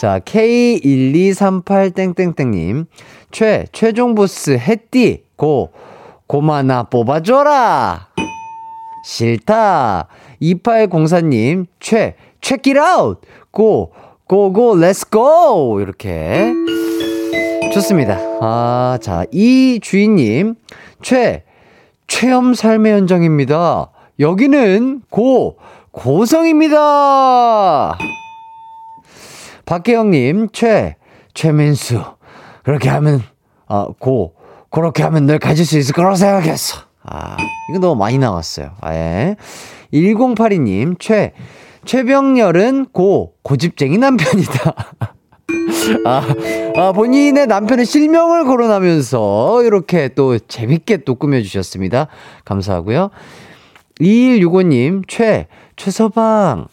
자, 0.00 0.20
K1238땡땡땡님, 0.20 2.86
최, 3.32 3.66
최종 3.72 4.14
보스 4.14 4.56
해띠, 4.56 5.24
고, 5.36 5.72
고마나 6.28 6.84
뽑아줘라! 6.84 8.07
싫다. 9.04 10.08
2804님, 10.40 11.66
최, 11.80 12.14
check 12.40 12.72
it 12.72 12.78
out! 12.78 13.20
고, 13.50 13.92
go 14.26 14.46
go, 14.46 14.76
let's 14.76 15.41
go! 15.41 15.80
이렇게. 15.80 16.52
좋습니다. 17.72 18.18
아, 18.40 18.98
자, 19.00 19.24
이 19.32 19.80
주인님, 19.82 20.54
최, 21.02 21.44
체험 22.06 22.54
삶의 22.54 22.92
현장입니다. 22.92 23.90
여기는 24.20 25.02
고, 25.10 25.58
고성입니다. 25.90 26.78
박혜영님, 29.66 30.48
최, 30.52 30.96
최민수. 31.34 32.02
그렇게 32.62 32.88
하면, 32.88 33.22
아, 33.66 33.86
고, 33.98 34.34
그렇게 34.70 35.02
하면 35.02 35.26
널 35.26 35.38
가질 35.38 35.64
수 35.64 35.78
있을 35.78 35.94
거라고 35.94 36.16
생각했어. 36.16 36.87
아, 37.10 37.36
이거 37.70 37.78
너무 37.78 37.96
많이 37.96 38.18
나왔어요. 38.18 38.72
아, 38.80 38.94
예. 38.94 39.36
1082님, 39.92 40.96
최, 40.98 41.32
최병렬은 41.84 42.86
고, 42.92 43.34
고집쟁이 43.42 43.98
남편이다. 43.98 44.74
아, 46.04 46.22
아, 46.76 46.92
본인의 46.92 47.46
남편의 47.46 47.86
실명을 47.86 48.44
거론하면서 48.44 49.62
이렇게 49.64 50.08
또 50.08 50.38
재밌게 50.38 50.98
또 51.04 51.14
꾸며주셨습니다. 51.14 52.08
감사하고요. 52.44 53.10
2165님, 54.00 55.04
최, 55.08 55.46
최서방, 55.76 56.66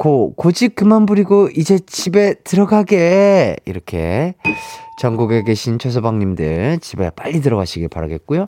고, 0.00 0.32
고집 0.34 0.76
그만 0.76 1.04
부리고 1.04 1.50
이제 1.54 1.78
집에 1.78 2.32
들어가게. 2.42 3.56
이렇게. 3.66 4.34
전국에 4.98 5.42
계신 5.42 5.78
최서방님들 5.78 6.78
집에 6.80 7.10
빨리 7.10 7.42
들어가시길 7.42 7.88
바라겠고요. 7.90 8.46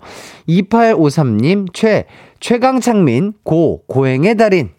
2853님, 0.49 1.75
최, 1.75 2.07
최강창민, 2.41 3.35
고, 3.43 3.83
고행의 3.87 4.39
달인. 4.39 4.71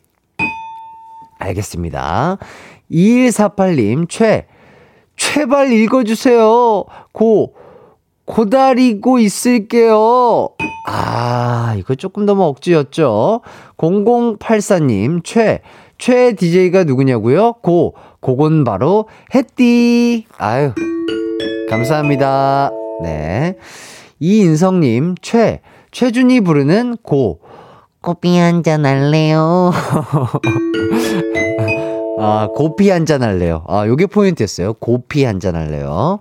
알겠습니다. 1.38 2.39
2148님, 2.89 4.09
최, 4.09 4.47
최발 5.15 5.71
읽어주세요. 5.71 6.86
고, 7.12 7.53
고다리고 8.25 9.19
있을게요. 9.19 10.49
아, 10.88 11.75
이거 11.77 11.93
조금 11.93 12.25
너무 12.25 12.45
억지였죠? 12.45 13.41
0084님, 13.77 15.23
최, 15.23 15.62
최 16.06 16.34
DJ가 16.34 16.84
누구냐고요? 16.84 17.54
고, 17.62 17.96
고건 18.20 18.66
바로 18.66 19.08
해띠. 19.34 20.26
아유, 20.38 20.74
감사합니다. 21.70 22.72
네. 23.04 23.56
이인성님, 24.20 25.16
최, 25.22 25.62
최준이 25.92 26.42
부르는 26.42 26.98
고, 27.04 27.39
커피 28.02 28.38
한 28.38 28.63
잔 28.63 28.86
할래요. 28.86 29.72
아, 32.20 32.50
고피 32.54 32.89
한 32.89 33.06
잔 33.06 33.24
할래요. 33.24 33.63
아, 33.70 33.88
요게 33.88 34.08
포인트였어요. 34.08 34.74
고피 34.74 35.24
한 35.24 35.39
잔 35.39 35.56
할래요. 35.56 36.20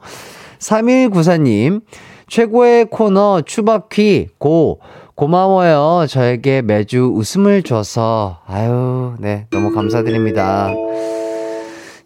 3194님, 0.61 1.81
최고의 2.29 2.85
코너 2.85 3.43
추바퀴 3.45 4.29
고, 4.39 4.79
고마워요. 5.15 6.07
저에게 6.09 6.63
매주 6.63 7.13
웃음을 7.15 7.63
줘서. 7.63 8.41
아유, 8.47 9.15
네, 9.19 9.47
너무 9.51 9.73
감사드립니다. 9.73 10.71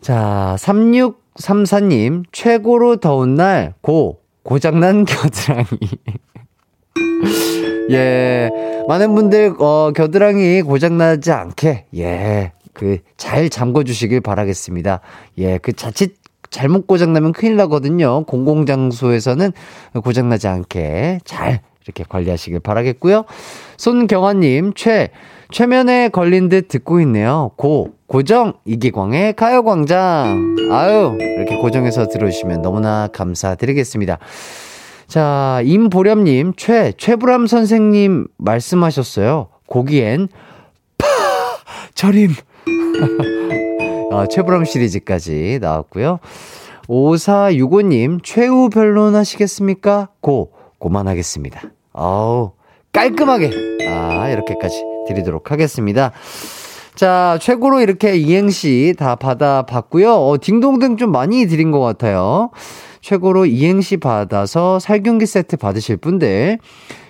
자, 0.01 0.57
3634님, 0.59 2.25
최고로 2.33 2.97
더운 2.97 3.35
날, 3.35 3.75
고, 3.81 4.21
고장난 4.43 5.05
겨드랑이. 5.05 5.67
예, 7.91 8.51
많은 8.89 9.15
분들, 9.15 9.55
어, 9.61 9.93
겨드랑이 9.95 10.63
고장나지 10.63 11.31
않게, 11.33 11.87
예, 11.97 12.53
그, 12.73 12.99
잘 13.17 13.49
잠궈 13.49 13.85
주시길 13.85 14.21
바라겠습니다. 14.21 15.01
예, 15.39 15.59
그 15.59 15.73
자칫 15.73 16.17
잘못 16.51 16.87
고장나면 16.87 17.33
큰일 17.33 17.57
나거든요. 17.57 18.25
공공장소에서는 18.25 19.53
고장나지 20.03 20.49
않게 20.49 21.21
잘 21.25 21.61
이렇게 21.87 22.05
관리하시길 22.09 22.61
바라겠고요. 22.61 23.25
손경아님, 23.77 24.73
최, 24.75 25.11
최면에 25.53 26.09
걸린 26.09 26.49
듯 26.49 26.69
듣고 26.69 27.01
있네요. 27.01 27.53
고, 27.57 27.95
고정, 28.07 28.55
이기광의 28.65 29.35
가요광장. 29.35 30.57
아유, 30.73 31.17
이렇게 31.21 31.57
고정해서 31.57 32.09
들어주시면 32.09 32.63
너무나 32.63 33.09
감사드리겠습니다. 33.13 34.19
자, 35.07 35.61
임보렴님, 35.65 36.55
최, 36.57 36.93
최불암 36.97 37.47
선생님 37.47 38.27
말씀하셨어요. 38.39 39.49
고기엔, 39.67 40.29
파! 40.99 41.07
절임! 41.95 42.33
아, 44.11 44.27
최불암 44.27 44.65
시리즈까지 44.65 45.59
나왔고요. 45.61 46.19
5465님, 46.89 48.21
최후 48.25 48.69
변론하시겠습니까? 48.71 50.09
고, 50.21 50.53
고만하겠습니다. 50.79 51.63
아우, 51.97 52.53
깔끔하게, 52.93 53.51
아, 53.89 54.29
이렇게까지 54.29 54.85
드리도록 55.09 55.51
하겠습니다. 55.51 56.13
자, 56.95 57.39
최고로 57.41 57.81
이렇게 57.81 58.17
이행시 58.17 58.95
다 58.99 59.17
받아봤고요. 59.17 60.13
어, 60.13 60.37
딩동댕 60.41 60.99
좀 60.99 61.11
많이 61.11 61.47
드린 61.47 61.71
것 61.71 61.81
같아요. 61.81 62.51
최고로 63.01 63.47
이행시 63.47 63.97
받아서 63.97 64.79
살균기 64.79 65.27
세트 65.27 65.57
받으실 65.57 65.97
분들, 65.97 66.59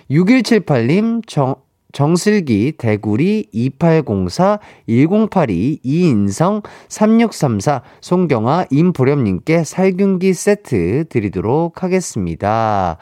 6178님, 0.09 1.21
정, 1.27 1.55
정슬기, 1.91 2.73
대구리, 2.77 3.47
2804, 3.51 4.59
1082, 4.87 5.79
이인성, 5.83 6.61
3634, 6.89 7.81
송경아, 8.01 8.65
임보렴님께 8.69 9.63
살균기 9.63 10.33
세트 10.33 11.05
드리도록 11.09 11.81
하겠습니다. 11.81 12.97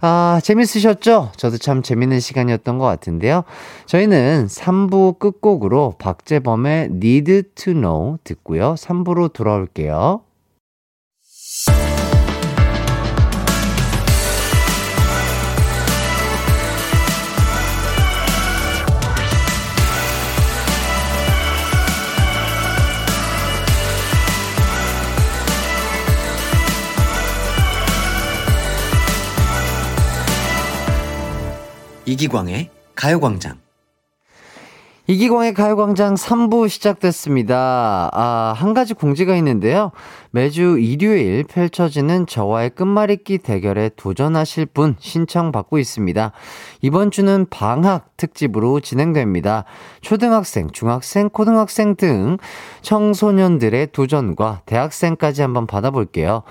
아, 0.00 0.40
재밌으셨죠? 0.42 1.32
저도 1.36 1.58
참 1.58 1.82
재밌는 1.82 2.20
시간이었던 2.20 2.78
것 2.78 2.84
같은데요. 2.84 3.42
저희는 3.86 4.46
3부 4.46 5.18
끝곡으로 5.18 5.94
박재범의 5.98 6.90
Need 6.92 7.42
to 7.56 7.72
Know 7.72 8.18
듣고요. 8.22 8.74
3부로 8.74 9.32
돌아올게요. 9.32 10.22
이기광의 32.08 32.70
가요광장. 32.94 33.58
이기광의 35.08 35.52
가요광장 35.52 36.14
3부 36.14 36.66
시작됐습니다. 36.70 38.08
아, 38.12 38.54
한 38.56 38.72
가지 38.72 38.94
공지가 38.94 39.36
있는데요. 39.36 39.92
매주 40.30 40.78
일요일 40.78 41.44
펼쳐지는 41.44 42.26
저와의 42.26 42.70
끝말잇기 42.70 43.38
대결에 43.38 43.90
도전하실 43.94 44.66
분 44.66 44.96
신청받고 44.98 45.78
있습니다. 45.78 46.32
이번 46.80 47.10
주는 47.10 47.46
방학 47.50 48.16
특집으로 48.16 48.80
진행됩니다. 48.80 49.64
초등학생, 50.00 50.70
중학생, 50.70 51.28
고등학생 51.28 51.94
등 51.94 52.38
청소년들의 52.80 53.92
도전과 53.92 54.62
대학생까지 54.64 55.42
한번 55.42 55.66
받아볼게요. 55.66 56.42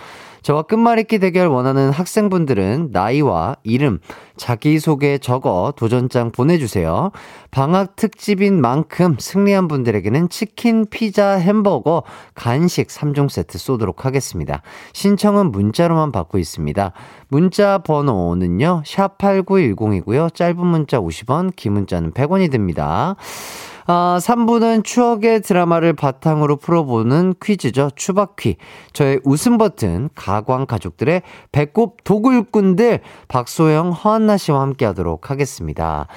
저와 0.48 0.62
끝말잇기 0.62 1.20
대결 1.20 1.48
원하는 1.50 1.92
학생분들은 1.92 2.92
나이와 2.94 3.58
이름, 3.64 4.00
자기소개 4.38 5.18
적어 5.18 5.74
도전장 5.76 6.32
보내주세요. 6.32 7.12
방학 7.52 7.98
특집인 7.98 8.62
만큼 8.62 9.18
승리한 9.20 9.68
분들에게는 9.68 10.30
치킨, 10.30 10.86
피자, 10.90 11.32
햄버거, 11.32 12.04
간식 12.34 12.88
3종 12.88 13.28
세트 13.28 13.58
쏘도록 13.58 14.06
하겠습니다. 14.06 14.62
신청은 14.94 15.52
문자로만 15.52 16.14
받고 16.14 16.38
있습니다. 16.38 16.94
문자 17.28 17.80
번호는요, 17.80 18.84
샵8910이고요. 18.86 20.34
짧은 20.34 20.66
문자 20.66 21.02
50원, 21.02 21.58
긴 21.58 21.74
문자는 21.74 22.14
100원이 22.14 22.50
듭니다. 22.50 23.18
아, 23.90 24.20
3부는 24.22 24.84
추억의 24.84 25.42
드라마를 25.42 25.94
바탕으로 25.94 26.58
풀어보는 26.58 27.36
퀴즈죠. 27.42 27.92
추바퀴. 27.96 28.58
저의 28.92 29.22
웃음 29.24 29.58
버튼, 29.58 30.10
가광 30.14 30.66
가족들의 30.66 31.22
배꼽 31.54 32.04
도굴꾼들, 32.04 33.00
박소영, 33.30 33.92
허한나 33.92 34.36
씨와 34.36 34.60
함께 34.60 34.86
하도록 34.86 35.32
하겠습니다. 35.32 36.08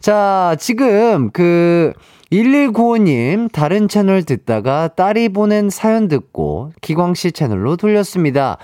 자, 0.00 0.56
지금 0.58 1.30
그, 1.30 1.92
1195님, 2.32 3.52
다른 3.52 3.88
채널 3.88 4.22
듣다가 4.22 4.88
딸이 4.88 5.28
보낸 5.28 5.68
사연 5.68 6.08
듣고 6.08 6.72
기광씨 6.80 7.32
채널로 7.32 7.76
돌렸습니다. 7.76 8.56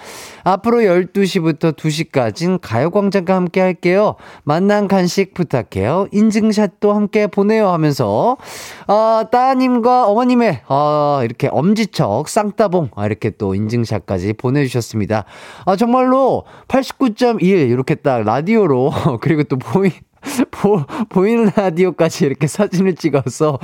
앞으로 0.43 0.79
12시부터 0.79 1.77
2시까진 1.77 2.59
가요광장과 2.62 3.37
함께 3.37 3.61
할게요. 3.61 4.14
만난 4.45 4.89
간식 4.89 5.35
부탁해요. 5.35 6.07
인증샷도 6.12 6.95
함께 6.95 7.27
보내요 7.27 7.69
하면서, 7.69 8.39
아, 8.87 9.27
따님과 9.31 10.07
어머님의, 10.07 10.62
아, 10.69 11.21
이렇게 11.23 11.49
엄지척, 11.49 12.27
쌍따봉, 12.27 12.93
아, 12.97 13.05
이렇게 13.05 13.29
또 13.29 13.55
인증샷까지 13.55 14.33
보내주셨습니다. 14.33 15.27
아, 15.66 15.77
정말로 15.77 16.45
89.1 16.69 17.43
이렇게 17.43 17.97
딱 17.97 18.23
라디오로, 18.23 18.93
그리고 19.21 19.43
또 19.43 19.59
보이, 19.59 19.91
보, 20.51 20.83
보이는 21.09 21.51
라디오까지 21.55 22.26
이렇게 22.26 22.47
사진을 22.47 22.95
찍어서, 22.95 23.59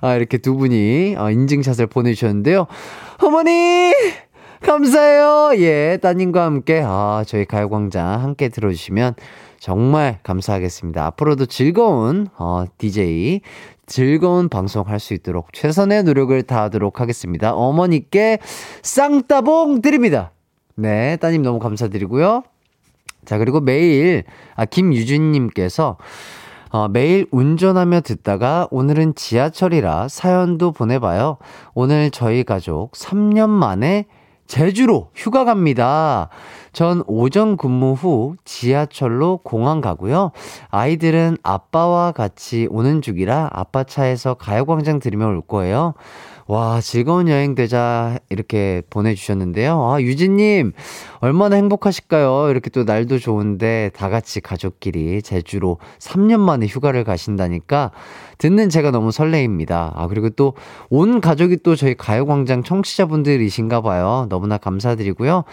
아, 0.00 0.14
이렇게 0.14 0.38
두 0.38 0.56
분이, 0.56 1.14
아, 1.18 1.30
인증샷을 1.30 1.86
보내주셨는데요. 1.86 2.66
어머니! 3.22 3.92
감사해요! 4.60 5.52
예, 5.62 5.98
따님과 6.02 6.44
함께, 6.44 6.82
아, 6.84 7.24
저희 7.26 7.44
가요광장 7.44 8.22
함께 8.22 8.48
들어주시면 8.48 9.14
정말 9.60 10.18
감사하겠습니다. 10.22 11.06
앞으로도 11.06 11.46
즐거운, 11.46 12.28
어, 12.38 12.64
DJ, 12.78 13.40
즐거운 13.86 14.48
방송 14.48 14.86
할 14.86 14.98
수 15.00 15.14
있도록 15.14 15.52
최선의 15.52 16.02
노력을 16.02 16.40
다하도록 16.42 17.00
하겠습니다. 17.00 17.54
어머니께 17.54 18.38
쌍따봉 18.82 19.80
드립니다. 19.80 20.32
네, 20.74 21.16
따님 21.16 21.42
너무 21.42 21.58
감사드리고요. 21.58 22.42
자, 23.28 23.36
그리고 23.36 23.60
매일, 23.60 24.24
아, 24.56 24.64
김유진님께서, 24.64 25.98
어, 26.70 26.88
매일 26.88 27.26
운전하며 27.30 28.00
듣다가 28.00 28.66
오늘은 28.70 29.16
지하철이라 29.16 30.08
사연도 30.08 30.72
보내봐요. 30.72 31.36
오늘 31.74 32.10
저희 32.10 32.42
가족 32.42 32.92
3년 32.92 33.50
만에 33.50 34.06
제주로 34.46 35.10
휴가 35.14 35.44
갑니다. 35.44 36.30
전 36.72 37.02
오전 37.06 37.58
근무 37.58 37.92
후 37.92 38.36
지하철로 38.46 39.40
공항 39.44 39.82
가고요. 39.82 40.32
아이들은 40.70 41.36
아빠와 41.42 42.12
같이 42.12 42.66
오는 42.70 43.02
중이라 43.02 43.50
아빠 43.52 43.84
차에서 43.84 44.34
가요광장 44.34 45.00
들으며 45.00 45.26
올 45.26 45.42
거예요. 45.42 45.92
와, 46.50 46.80
즐거운 46.80 47.28
여행 47.28 47.54
되자 47.54 48.18
이렇게 48.30 48.80
보내주셨는데요. 48.88 49.84
아, 49.84 50.00
유진님, 50.00 50.72
얼마나 51.20 51.56
행복하실까요? 51.56 52.48
이렇게 52.50 52.70
또 52.70 52.84
날도 52.84 53.18
좋은데 53.18 53.90
다 53.94 54.08
같이 54.08 54.40
가족끼리 54.40 55.20
제주로 55.20 55.76
3년 55.98 56.40
만에 56.40 56.64
휴가를 56.66 57.04
가신다니까 57.04 57.90
듣는 58.38 58.70
제가 58.70 58.90
너무 58.90 59.12
설레입니다. 59.12 59.92
아, 59.94 60.06
그리고 60.08 60.30
또 60.30 60.54
온 60.88 61.20
가족이 61.20 61.58
또 61.62 61.76
저희 61.76 61.94
가요광장 61.94 62.62
청취자분들이신가 62.62 63.82
봐요. 63.82 64.26
너무나 64.30 64.56
감사드리고요. 64.56 65.44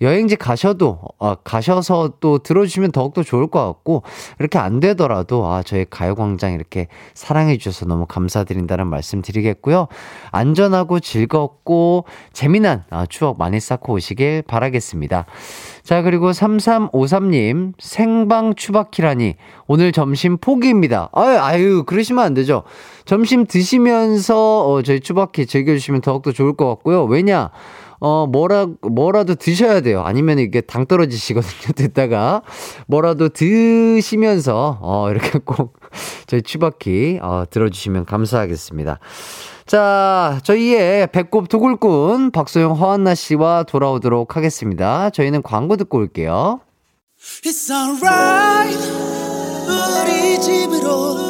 여행지 0.00 0.36
가셔도, 0.36 0.98
어, 1.18 1.34
가셔서 1.34 2.14
또 2.20 2.38
들어주시면 2.38 2.92
더욱더 2.92 3.22
좋을 3.22 3.48
것 3.48 3.64
같고, 3.66 4.02
이렇게 4.38 4.58
안 4.58 4.80
되더라도, 4.80 5.46
아, 5.46 5.62
저희 5.62 5.84
가요광장 5.88 6.54
이렇게 6.54 6.88
사랑해 7.14 7.58
주셔서 7.58 7.86
너무 7.86 8.06
감사드린다는 8.06 8.86
말씀 8.86 9.20
드리겠고요. 9.20 9.88
안전하고 10.30 11.00
즐겁고 11.00 12.04
재미난 12.32 12.84
아, 12.90 13.06
추억 13.06 13.38
많이 13.38 13.60
쌓고 13.60 13.94
오시길 13.94 14.42
바라겠습니다. 14.46 15.26
자, 15.82 16.02
그리고 16.02 16.30
3353님, 16.30 17.74
생방 17.78 18.54
추바키라니, 18.54 19.34
오늘 19.66 19.92
점심 19.92 20.38
포기입니다. 20.38 21.10
아유, 21.12 21.38
아유, 21.38 21.84
그러시면 21.84 22.24
안 22.24 22.34
되죠. 22.34 22.62
점심 23.04 23.46
드시면서, 23.46 24.68
어, 24.68 24.82
저희 24.82 25.00
추바키 25.00 25.46
즐겨주시면 25.46 26.00
더욱더 26.00 26.32
좋을 26.32 26.54
것 26.54 26.68
같고요. 26.68 27.04
왜냐? 27.04 27.50
어, 28.00 28.26
뭐라, 28.26 28.66
뭐라도 28.80 29.34
드셔야 29.34 29.82
돼요. 29.82 30.02
아니면 30.02 30.38
이게 30.38 30.60
당 30.62 30.86
떨어지시거든요. 30.86 31.72
듣다가. 31.76 32.42
뭐라도 32.86 33.28
드시면서, 33.28 34.78
어, 34.80 35.10
이렇게 35.10 35.38
꼭 35.44 35.78
저희 36.26 36.42
추바키, 36.42 37.20
어, 37.22 37.44
들어주시면 37.50 38.06
감사하겠습니다. 38.06 38.98
자, 39.66 40.40
저희의 40.42 41.08
배꼽 41.12 41.48
도굴꾼 41.48 42.32
박소영 42.32 42.72
허한나 42.72 43.14
씨와 43.14 43.62
돌아오도록 43.64 44.36
하겠습니다. 44.36 45.10
저희는 45.10 45.42
광고 45.42 45.76
듣고 45.76 45.98
올게요. 45.98 46.60
It's 47.44 47.70
alright 47.70 48.78
우리 49.68 50.40
집으로 50.40 51.29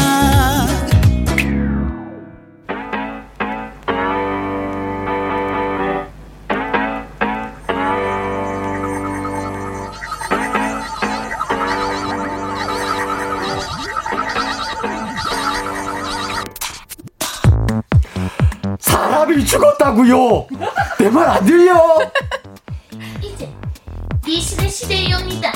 사람이 19.21 19.45
죽었다고요 19.45 20.47
내 20.99 21.09
말 21.09 21.29
안 21.29 21.45
들려? 21.45 21.75
이제 23.21 23.49
니시는 24.25 24.67
시대의 24.69 25.09
영이다. 25.11 25.51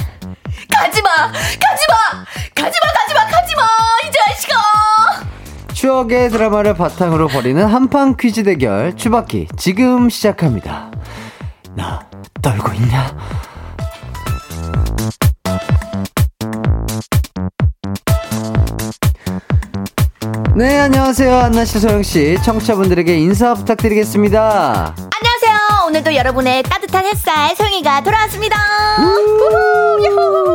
가지마! 0.72 1.10
가지마! 1.10 2.26
가지마! 2.56 2.88
가지마! 2.94 3.26
가지마! 3.28 3.62
이 4.04 4.12
자식아! 4.30 4.54
추억의 5.74 6.30
드라마를 6.30 6.76
바탕으로 6.76 7.28
벌이는 7.28 7.66
한판 7.66 8.18
퀴즈 8.18 8.44
대결 8.44 8.96
추바키 8.96 9.48
지금 9.58 10.10
시작합니다. 10.10 10.92
나 11.76 12.00
떨고 12.42 12.72
있냐? 12.74 13.16
네, 20.56 20.80
안녕하세요. 20.80 21.38
안나씨, 21.38 21.80
소영씨. 21.80 22.38
청취자분들에게 22.46 23.18
인사 23.18 23.54
부탁드리겠습니다. 23.56 24.96
안녕하세요. 24.96 25.88
오늘도 25.88 26.16
여러분의 26.16 26.64
따뜻한 26.64 27.04
햇살 27.06 27.54
송이가 27.58 28.02
돌아왔습니다. 28.04 28.56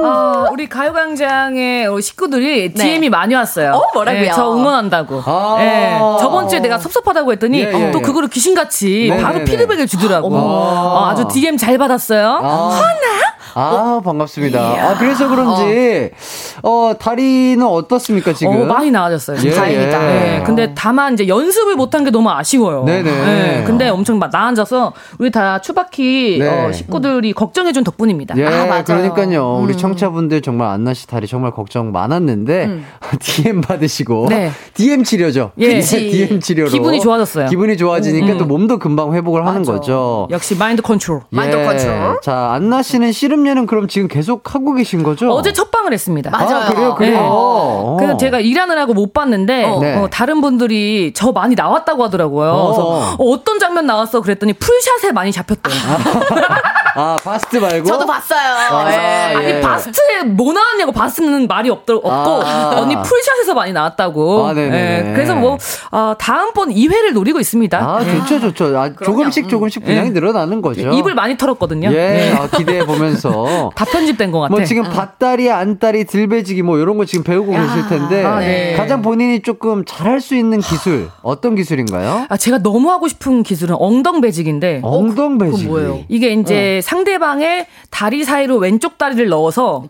아, 0.03 0.49
우리 0.51 0.69
가요광장의 0.71 1.87
어, 1.89 2.01
식구들이 2.01 2.73
네. 2.73 2.83
DM이 2.83 3.11
많이 3.11 3.35
왔어요. 3.35 3.73
어, 3.73 3.83
뭐라고요? 3.93 4.23
네, 4.23 4.31
저 4.35 4.51
응원한다고. 4.51 5.23
아. 5.27 5.57
네, 5.59 5.99
저번 6.19 6.49
주에 6.49 6.61
내가 6.61 6.79
섭섭하다고 6.79 7.33
했더니 7.33 7.61
예, 7.61 7.67
예, 7.69 7.91
또 7.91 7.99
예. 7.99 8.03
그거를 8.03 8.29
귀신같이 8.31 9.09
네, 9.11 9.23
바로 9.23 9.39
네, 9.41 9.45
피드백을 9.45 9.87
주더라고. 9.87 10.35
어, 10.35 11.09
아주 11.11 11.29
DM 11.29 11.59
잘 11.59 11.77
받았어요. 11.77 12.41
아. 12.43 12.69
허나, 12.71 13.30
아, 13.55 14.01
반갑습니다. 14.05 14.61
아, 14.61 14.99
그래서 14.99 15.29
그런지, 15.29 16.11
어, 16.63 16.93
다리는 16.99 17.65
어떻습니까, 17.67 18.33
지금? 18.33 18.63
어, 18.63 18.65
많이 18.67 18.91
나아졌어요. 18.91 19.39
예, 19.45 19.51
다행이다. 19.51 20.03
예. 20.03 20.21
네, 20.39 20.43
근데 20.45 20.73
다만 20.75 21.15
이제 21.15 21.29
연습을 21.29 21.77
못한 21.77 22.05
게 22.05 22.11
너무 22.11 22.31
아쉬워요. 22.31 22.85
네네. 22.85 23.65
근데 23.67 23.89
엄청 23.89 24.19
막 24.19 24.31
나아져서 24.33 24.93
우리 25.19 25.31
다 25.31 25.61
추바키 25.61 26.39
네. 26.41 26.49
어, 26.49 26.73
식구들이 26.73 27.33
걱정해준 27.33 27.85
덕분입니다. 27.85 28.37
예, 28.37 28.47
아, 28.47 28.67
맞아요. 28.67 28.85
그러니까요. 28.85 29.61
우리 29.63 29.75
음. 29.75 29.79
청취자분들 29.79 30.43
정말 30.43 30.69
안나 30.69 30.95
씨 30.95 31.07
다리 31.07 31.27
정말 31.27 31.51
걱정 31.53 31.93
많았는데 31.93 32.81
DM 33.21 33.61
받으시고 33.61 34.27
네. 34.29 34.51
DM 34.75 35.05
치료죠. 35.05 35.53
예. 35.59 35.81
DM 35.81 36.41
치료로 36.41 36.71
기분이 36.71 37.01
좋아졌어요. 37.01 37.47
기분이 37.49 37.77
좋아지니까 37.77 38.37
또 38.39 38.45
몸도 38.45 38.79
금방 38.79 39.15
회복을 39.15 39.47
하는 39.47 39.61
맞아. 39.61 39.73
거죠. 39.73 40.29
역시 40.31 40.57
마인드 40.57 40.83
컨트롤. 40.83 41.23
마인드 41.31 41.57
컨트롤. 41.57 42.21
자, 42.23 42.53
안나 42.53 42.83
씨는 42.83 43.13
씨름 43.13 43.40
예능 43.47 43.67
그럼 43.67 43.89
지금 43.89 44.09
계속 44.09 44.55
하고 44.55 44.75
계신 44.75 45.03
거죠? 45.03 45.31
어제 45.31 45.53
첫 45.53 45.71
방을 45.71 45.93
했습니다. 45.93 46.31
맞아요. 46.31 46.57
아, 46.57 46.67
그래요, 46.69 46.95
그래요. 46.95 47.13
네. 47.13 47.19
어. 47.23 47.97
그래서 47.99 48.17
제가 48.17 48.41
일하느라고 48.41 48.95
못 48.95 49.13
봤는데 49.13 49.65
어. 49.65 49.79
네. 49.81 49.97
어, 49.97 50.09
다른 50.11 50.41
분들이 50.41 51.13
저 51.15 51.33
많이 51.33 51.55
나왔다고 51.55 52.05
하더라고요. 52.05 52.53
그래서 52.53 53.17
어, 53.19 53.45
떤 53.45 53.59
장면 53.59 53.87
나왔어 53.87 54.21
그랬더니 54.21 54.53
full 54.55 54.81
shot에 54.81 55.13
많이 55.13 55.33
잡혔대요. 55.33 55.75
아, 55.75 56.70
바스트 57.23 57.57
말고 57.57 57.87
저도 57.87 58.07
봤어요. 58.07 58.39
아, 58.39 58.93
예. 58.93 59.35
아니 59.37 59.47
예. 59.47 59.61
바스트에 59.61 60.25
뭐 60.25 60.53
나왔냐고 60.53 60.93
바스트는 60.93 61.47
말이 61.47 61.71
없더, 61.71 61.97
없고 61.97 62.43
아. 62.45 62.81
언니 62.81 62.95
full 62.95 63.15
shot에서 63.15 63.55
많이 63.55 63.73
나왔다고. 63.73 64.47
아, 64.47 64.53
네네네. 64.53 65.09
예, 65.11 65.13
그래서 65.15 65.35
뭐 65.35 65.59
어, 65.91 66.15
다음번 66.19 66.71
2회를 66.71 67.13
노리고 67.13 67.41
있습니다. 67.41 67.79
아, 67.79 68.05
좋죠, 68.05 68.41
좋죠. 68.41 68.79
아, 68.79 68.91
조금씩 68.93 69.49
조금씩 69.49 69.85
분량이 69.85 70.09
예. 70.09 70.13
늘어나는 70.13 70.63
거죠. 70.63 70.91
입을 70.91 71.15
많이 71.15 71.37
털었거든요. 71.37 71.89
예, 71.91 71.93
네. 71.93 72.33
아, 72.35 72.47
기대해 72.49 72.85
보면서. 72.85 73.71
다 73.77 73.85
편집된 73.85 74.31
것 74.33 74.41
같아. 74.41 74.55
뭐 74.55 74.65
지금 74.65 74.85
밭다리, 74.85 75.51
안다리, 75.51 76.05
들배지기 76.05 76.63
뭐 76.63 76.79
이런 76.79 76.97
거 76.99 77.05
지금 77.05 77.25
배우고 77.25 77.53
계실 77.53 77.89
텐데 77.89 78.25
아, 78.25 78.41
네. 78.41 78.75
가장 78.77 79.03
본인이 79.03 79.41
조금 79.43 79.85
잘할 79.85 80.21
수 80.21 80.35
있는 80.35 80.61
기술 80.61 81.09
어떤 81.23 81.55
기술인가요? 81.55 82.27
아, 82.29 82.37
제가 82.37 82.59
너무 82.59 82.91
하고 82.91 83.09
싶은 83.09 83.43
기술은 83.43 83.77
엉덩배직인데 83.79 84.81
엉덩 84.83 85.39
배지기. 85.39 85.67
뭐예요? 85.67 86.01
이게 86.09 86.33
이제 86.33 86.80
상대방의 86.83 87.67
다리 87.91 88.25
사이로 88.25 88.57
왼쪽 88.57 88.99
다리를 88.99 89.29
넣어서 89.29 89.85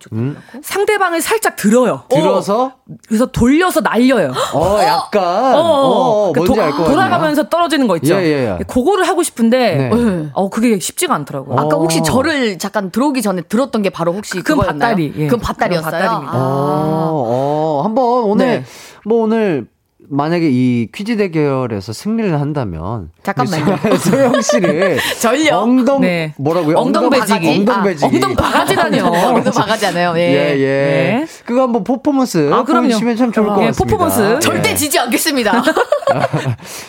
상대방을 0.62 1.20
살짝 1.20 1.56
들어요. 1.56 2.02
들어서 2.08 2.74
그래서 3.08 3.26
돌려서 3.26 3.80
날려요. 3.80 4.32
어, 4.54 4.78
약간 4.82 5.54
어, 5.54 5.60
어, 5.60 6.32
그 6.32 6.38
뭔지 6.40 6.54
도- 6.54 6.62
알 6.62 6.70
것. 6.72 6.84
돌아가면서 6.84 7.48
떨어지는 7.48 7.86
거 7.86 7.96
있죠. 7.96 8.14
예, 8.14 8.22
예, 8.24 8.56
예. 8.60 8.64
그거를 8.64 9.06
하고 9.08 9.22
싶은데 9.22 9.90
네. 9.94 10.30
어 10.34 10.48
그게 10.50 10.78
쉽지가 10.78 11.14
않더라고요. 11.14 11.58
아까 11.58 11.76
어. 11.76 11.80
혹시 11.80 12.02
저를 12.02 12.58
잠깐 12.58 12.90
들어오기 12.90 13.22
전에 13.22 13.42
들었던 13.42 13.82
게 13.82 13.90
바로 13.90 14.12
혹시 14.12 14.38
그건 14.42 14.58
그거였나요? 14.66 14.90
밭다리, 14.90 15.12
예. 15.16 15.24
그건 15.26 15.40
밭다리였어요. 15.40 15.90
그건 15.90 16.00
밭다리입니다. 16.00 16.32
아. 16.32 16.40
어, 16.40 17.24
어, 17.26 17.82
한번 17.84 18.24
오늘 18.24 18.46
네. 18.46 18.64
뭐 19.04 19.22
오늘 19.24 19.66
만약에 20.12 20.48
이 20.50 20.88
퀴즈 20.92 21.16
대결에서 21.16 21.92
승리를 21.92 22.40
한다면 22.40 23.10
잠깐만요. 23.22 23.76
소- 23.96 24.10
소영 24.10 24.40
씨를 24.40 24.98
전력. 25.20 25.62
엉덩 25.62 26.00
네. 26.00 26.34
뭐라고요? 26.36 26.76
엉덩 26.78 27.08
배지기. 27.10 27.48
엉덩 27.48 27.82
배지기. 27.84 28.04
아, 28.04 28.08
엉덩 28.08 28.34
바가지라뇨. 28.34 29.04
엉덩 29.36 29.52
바가지잖아요. 29.52 30.14
예. 30.16 30.20
예, 30.20 30.58
예. 30.58 30.64
네. 31.20 31.26
그거 31.44 31.62
한번 31.62 31.84
퍼포먼스 31.84 32.52
아, 32.52 32.64
그럼요. 32.64 32.88
보여주시면 32.88 33.16
참 33.16 33.30
좋을 33.32 33.46
것 33.46 33.62
예, 33.62 33.66
같습니다. 33.66 33.84
퍼포먼스. 33.96 34.34
예. 34.36 34.40
절대 34.40 34.74
지지 34.74 34.98
않겠습니다. 34.98 35.62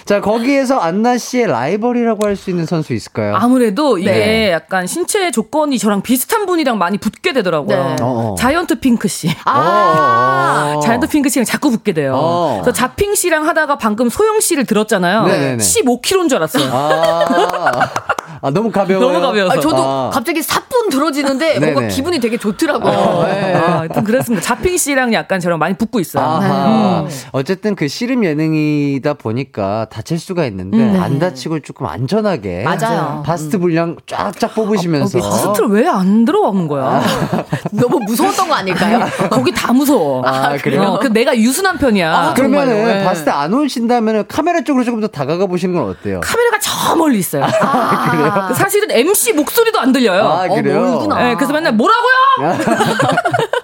자, 0.05 0.19
거기에서 0.21 0.79
안나 0.79 1.17
씨의 1.19 1.47
라이벌이라고 1.47 2.25
할 2.27 2.31
수 2.35 2.49
있는 2.49 2.65
선수 2.65 2.93
있을까요? 2.93 3.35
아무래도 3.35 3.97
이게 3.99 4.09
네. 4.09 4.51
약간 4.51 4.87
신체 4.87 5.29
조건이 5.31 5.77
저랑 5.77 6.01
비슷한 6.01 6.45
분이랑 6.47 6.77
많이 6.79 6.97
붙게 6.97 7.33
되더라고요. 7.33 7.77
네. 7.77 7.95
어, 8.01 8.31
어. 8.31 8.35
자이언트 8.35 8.79
핑크 8.79 9.07
씨. 9.07 9.29
아. 9.45 10.73
어. 10.77 10.79
자이언트 10.79 11.07
핑크 11.07 11.29
씨랑 11.29 11.45
자꾸 11.45 11.69
붙게 11.69 11.91
돼요. 11.93 12.13
어. 12.15 12.59
그래서 12.63 12.71
자핑 13.11 13.15
씨랑 13.15 13.47
하다가 13.47 13.77
방금 13.77 14.09
소영 14.09 14.39
씨를 14.39 14.65
들었잖아요. 14.65 15.25
네네네. 15.25 15.57
15kg인 15.57 16.29
줄 16.29 16.37
알았어요. 16.37 16.69
아, 16.71 17.89
아, 18.41 18.49
너무 18.49 18.71
가벼워요. 18.71 19.07
너무 19.07 19.21
가벼워서. 19.21 19.57
아, 19.57 19.59
저도 19.61 19.83
아. 19.83 20.09
갑자기 20.11 20.41
사뿐 20.41 20.89
들어지는데 20.89 21.59
뭔가. 21.59 21.87
기분이 21.87 22.19
되게 22.19 22.37
좋더라고요. 22.37 23.25
예. 23.29 23.53
아, 23.55 23.79
하여튼 23.79 24.03
그랬습니다. 24.03 24.43
자핑 24.43 24.77
씨랑 24.77 25.13
약간 25.13 25.39
저랑 25.39 25.59
많이 25.59 25.75
붙고 25.75 25.99
있어요. 25.99 26.23
아하. 26.23 27.01
음. 27.01 27.09
어쨌든 27.33 27.75
그 27.75 27.87
씨름 27.87 28.23
예능이다 28.25 29.13
보니까 29.15 29.85
다칠 29.91 30.19
수가 30.19 30.45
있는데 30.45 30.97
안 30.99 31.19
다치고 31.19 31.59
조금 31.59 31.85
안전하게 31.87 32.63
맞아요. 32.63 33.21
바스트 33.25 33.59
분량 33.59 33.97
쫙쫙 34.07 34.55
뽑으시면서 34.55 35.19
바스트를 35.19 35.69
왜 35.69 35.87
안 35.91 36.23
들어가는 36.25 36.67
거야? 36.69 37.01
너무 37.71 37.99
무서웠던 37.99 38.47
거 38.47 38.55
아닐까요? 38.55 39.05
거기 39.29 39.51
다 39.51 39.73
무서워. 39.73 40.23
아, 40.25 40.55
그래요? 40.57 40.83
어, 40.83 40.99
그 40.99 41.07
내가 41.07 41.35
유순한 41.37 41.77
편이야. 41.77 42.15
아, 42.15 42.33
그러면은 42.33 43.01
예. 43.01 43.03
바스트 43.03 43.29
안 43.29 43.53
오신다면은 43.53 44.23
카메라 44.27 44.63
쪽으로 44.63 44.85
조금 44.85 45.01
더 45.01 45.07
다가가 45.07 45.45
보시는 45.47 45.75
건 45.75 45.89
어때요? 45.89 46.21
카메라가 46.23 46.59
저 46.61 46.95
멀리 46.95 47.19
있어요. 47.19 47.43
아, 47.43 48.30
사실은 48.53 48.91
MC 48.91 49.33
목소리도 49.33 49.79
안 49.79 49.91
들려요. 49.91 50.23
아, 50.23 50.47
그래요? 50.47 50.77
어, 50.77 50.81
멀구나. 50.81 51.23
네, 51.23 51.35
그래서 51.35 51.53
맨날 51.53 51.73
뭐라고요? 51.73 52.11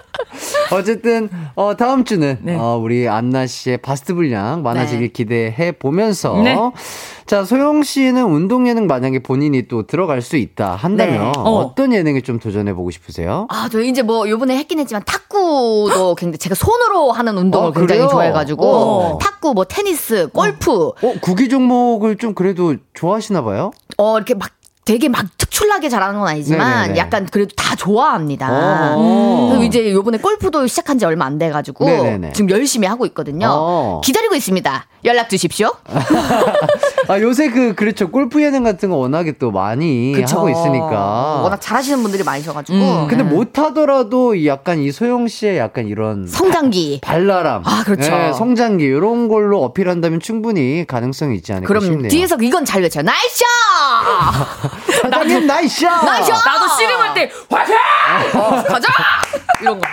어쨌든 0.72 1.28
어 1.54 1.74
다음 1.76 2.04
주는 2.04 2.38
네. 2.42 2.54
어 2.56 2.78
우리 2.82 3.08
안나 3.08 3.46
씨의 3.46 3.78
바스트 3.78 4.14
분량 4.14 4.62
많아지길 4.62 5.08
네. 5.08 5.12
기대해 5.12 5.72
보면서 5.72 6.36
네. 6.42 6.56
자 7.26 7.44
소영 7.44 7.82
씨는 7.82 8.24
운동 8.24 8.68
예능 8.68 8.86
만약에 8.86 9.20
본인이 9.20 9.66
또 9.68 9.86
들어갈 9.86 10.22
수 10.22 10.36
있다 10.36 10.74
한다면 10.76 11.32
네. 11.32 11.38
어. 11.38 11.72
떤 11.74 11.92
예능에 11.92 12.20
좀 12.20 12.38
도전해 12.38 12.72
보고 12.74 12.90
싶으세요? 12.90 13.46
아, 13.50 13.68
저 13.70 13.80
이제 13.80 14.02
뭐 14.02 14.28
요번에 14.28 14.56
했긴 14.56 14.78
했지만 14.78 15.02
탁구도 15.04 16.14
굉장히 16.14 16.38
제가 16.38 16.54
손으로 16.54 17.12
하는 17.12 17.36
운동을 17.38 17.68
어, 17.68 17.72
굉장히? 17.72 18.08
좋아해가지고 18.08 18.66
어. 18.66 19.18
탁구, 19.18 19.54
뭐 19.54 19.64
테니스, 19.64 20.28
골프 20.32 20.88
어 20.88 20.94
구기 21.20 21.48
종목을 21.48 22.16
좀 22.16 22.34
그래도 22.34 22.76
좋아하시나 22.94 23.42
봐요? 23.42 23.70
어 23.96 24.16
이렇게 24.16 24.34
막 24.34 24.50
되게 24.88 25.10
막 25.10 25.26
특출나게 25.36 25.90
잘하는 25.90 26.18
건 26.18 26.28
아니지만 26.28 26.82
네네네. 26.84 26.98
약간 26.98 27.26
그래도 27.26 27.54
다 27.54 27.76
좋아합니다. 27.76 28.48
어. 28.96 29.48
그리고 29.50 29.64
이제 29.64 29.92
요번에 29.92 30.16
골프도 30.16 30.66
시작한 30.66 30.98
지 30.98 31.04
얼마 31.04 31.26
안 31.26 31.36
돼가지고 31.36 31.84
네네네. 31.84 32.32
지금 32.32 32.48
열심히 32.48 32.88
하고 32.88 33.04
있거든요. 33.04 33.48
어. 33.50 34.00
기다리고 34.02 34.34
있습니다. 34.34 34.86
연락 35.04 35.28
주십시오. 35.28 35.72
아 37.08 37.20
요새 37.20 37.50
그 37.50 37.74
그렇죠 37.74 38.10
골프 38.10 38.42
예능 38.42 38.64
같은 38.64 38.90
거 38.90 38.96
워낙에 38.96 39.32
또 39.38 39.50
많이 39.50 40.12
그쵸. 40.14 40.38
하고 40.38 40.50
있으니까. 40.50 41.40
워낙 41.42 41.60
잘하시는 41.60 42.02
분들이 42.02 42.22
많으셔가지고. 42.24 42.78
음. 42.78 43.08
근데 43.08 43.22
못 43.24 43.58
하더라도 43.58 44.34
이 44.34 44.46
약간 44.46 44.78
이 44.80 44.90
소영 44.90 45.28
씨의 45.28 45.58
약간 45.58 45.86
이런 45.86 46.26
성장기. 46.26 47.00
발랄함, 47.02 47.62
아, 47.64 47.82
그렇죠. 47.84 48.10
네, 48.10 48.32
성장기 48.32 48.84
이런 48.84 49.28
걸로 49.28 49.62
어필한다면 49.64 50.20
충분히 50.20 50.84
가능성이 50.86 51.36
있지 51.36 51.52
않을까 51.52 51.68
그럼 51.68 51.84
싶네요. 51.84 52.08
뒤에서 52.08 52.36
이건 52.40 52.64
잘 52.64 52.82
외쳐요. 52.82 53.02
Nice! 53.04 53.44
사장님 55.02 55.46
nice! 55.48 55.84
Nice! 55.84 56.30
나도 56.30 56.76
씨름할 56.76 57.14
때 57.14 57.30
화이팅! 57.50 57.74
가자! 58.64 58.88
이런 59.60 59.80
거. 59.80 59.86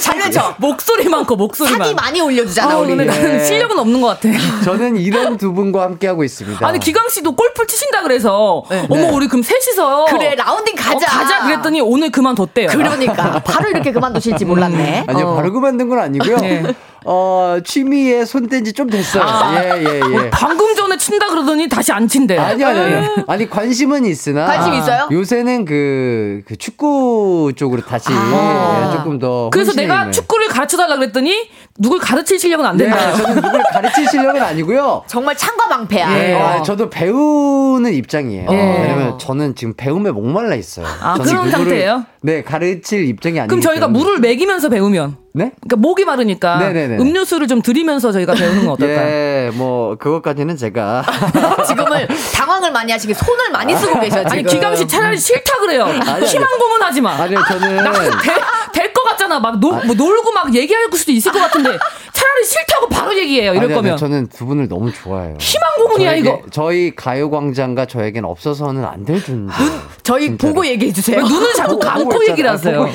잘 0.00 0.18
외쳐. 0.18 0.54
목소리 0.60 1.08
많고 1.08 1.36
목소리만. 1.36 1.78
사기 1.80 1.94
많이 1.94 2.20
올려주잖아, 2.20 2.74
아, 2.74 2.76
우리. 2.78 2.88
근데 2.88 3.04
나는 3.04 3.44
실력은 3.44 3.78
없는 3.78 4.00
것 4.00 4.08
같아. 4.08 4.28
저는 4.64 4.96
이런 4.96 5.36
두 5.36 5.52
분과 5.52 5.82
함께 5.82 6.06
하고 6.06 6.24
있습니다. 6.24 6.66
아니 6.66 6.78
기광 6.78 7.08
씨도 7.08 7.34
골프 7.34 7.66
치신다 7.66 8.02
그래서 8.02 8.62
어머 8.68 8.96
네. 8.96 9.10
우리 9.10 9.28
그럼 9.28 9.42
셋이서 9.42 10.06
그래, 10.06 10.34
라운딩 10.34 10.74
가자. 10.76 10.96
어, 10.96 11.18
가자 11.18 11.44
그랬더니 11.44 11.80
오늘 11.80 12.10
그만뒀대요. 12.10 12.68
그러니까. 12.68 13.40
바로 13.40 13.68
이렇게 13.70 13.92
그만두실지 13.92 14.44
몰랐네. 14.44 15.04
아니요 15.08 15.28
어. 15.28 15.34
바로 15.36 15.52
그만둔 15.52 15.88
건 15.88 15.98
아니고요. 15.98 16.36
네. 16.38 16.62
어 17.08 17.58
취미에 17.64 18.24
손댄 18.24 18.64
지 18.64 18.72
좀 18.72 18.90
됐어요. 18.90 19.24
예예 19.54 20.00
예. 20.24 20.30
방금 20.30 20.74
전에 20.74 20.96
친다 20.98 21.28
그러더니 21.28 21.68
다시 21.68 21.92
안 21.92 22.06
친대. 22.08 22.36
아니 22.36 22.62
아니 22.64 22.78
아니 22.78 23.06
아니 23.26 23.48
관심은 23.50 24.04
있으나 24.04 24.44
관심 24.46 24.74
있어요? 24.74 25.08
요새는 25.10 25.64
그, 25.64 26.42
그 26.46 26.56
축구 26.56 27.52
쪽으로 27.56 27.80
다시 27.82 28.08
아. 28.12 28.90
예, 28.92 28.96
조금 28.96 29.18
더 29.18 29.48
그래서 29.50 29.72
내가 29.72 30.00
있는. 30.00 30.12
축구를 30.12 30.48
가르쳐 30.48 30.76
달라 30.76 30.96
그랬더니 30.96 31.48
누굴 31.78 31.98
가르칠 31.98 32.38
실력은 32.38 32.64
안 32.64 32.76
네, 32.76 32.84
된다. 32.84 33.12
저는 33.12 33.34
누굴 33.42 33.62
가르칠 33.72 34.08
실력은 34.08 34.42
아니고요. 34.42 35.04
정말 35.08 35.36
창과방패야. 35.36 36.18
예, 36.18 36.32
어. 36.34 36.38
아, 36.46 36.62
저도 36.62 36.88
배우는 36.90 37.92
입장이에요. 37.92 38.48
예. 38.50 38.56
왜냐면 38.56 39.18
저는 39.18 39.54
지금 39.54 39.74
배움에 39.76 40.10
목말라 40.10 40.54
있어요. 40.54 40.86
아, 41.00 41.14
그런 41.14 41.50
상태예요? 41.50 42.04
네, 42.22 42.42
가르칠 42.42 43.04
입장이 43.06 43.38
아니기 43.38 43.48
그럼 43.50 43.60
저희가 43.60 43.86
때문에. 43.86 43.98
물을 44.04 44.18
먹이면서 44.20 44.68
배우면 44.68 45.16
네? 45.32 45.52
그러니까 45.60 45.76
목이 45.76 46.04
마르니까 46.06 46.58
네네네. 46.58 46.96
음료수를 46.98 47.46
좀 47.46 47.60
드리면서 47.62 48.10
저희가 48.10 48.32
배우는 48.34 48.60
건 48.64 48.70
어떨까요? 48.70 49.06
예, 49.06 49.50
뭐 49.54 49.96
그것까지는 49.96 50.56
제가 50.56 51.04
지금을 51.68 52.08
당황을 52.34 52.72
많이 52.72 52.90
하시게 52.90 53.12
손을 53.14 53.50
많이 53.52 53.76
쓰고 53.76 54.00
계셔 54.00 54.16
지금. 54.24 54.32
아니 54.32 54.42
기광 54.44 54.74
씨 54.74 54.88
차라리 54.88 55.18
싫다 55.18 55.58
그래요. 55.58 55.84
아니. 55.84 56.24
희망 56.26 56.48
고문하지 56.58 57.00
마. 57.02 57.12
아니요, 57.22 57.38
저는 57.48 57.84
될 58.76 58.92
것 58.92 59.02
같잖아. 59.04 59.38
막 59.40 59.58
놀, 59.58 59.72
뭐 59.86 59.94
놀고 59.94 60.32
막 60.32 60.54
얘기할 60.54 60.88
수도 60.94 61.12
있을 61.12 61.32
것 61.32 61.38
같은데 61.38 61.70
차라리 62.12 62.44
싫다고 62.44 62.88
바로 62.88 63.16
얘기해요. 63.16 63.52
이럴 63.52 63.64
아니, 63.64 63.72
아니, 63.72 63.74
거면 63.74 63.96
저는 63.96 64.28
두 64.28 64.46
분을 64.46 64.68
너무 64.68 64.92
좋아해요. 64.92 65.36
희망 65.40 65.68
고문이야 65.76 66.14
이거. 66.14 66.40
저희 66.50 66.94
가요광장과 66.94 67.86
저에겐 67.86 68.24
없어서는 68.24 68.84
안 68.84 69.04
될 69.04 69.22
존재. 69.22 69.52
저희 70.02 70.26
진짜로. 70.28 70.52
보고 70.54 70.66
얘기해 70.66 70.92
주세요. 70.92 71.18
왜 71.18 71.22
눈을 71.28 71.54
자꾸 71.54 71.78
감고. 71.78 72.26
얘기를 72.28 72.50
하세요. 72.50 72.86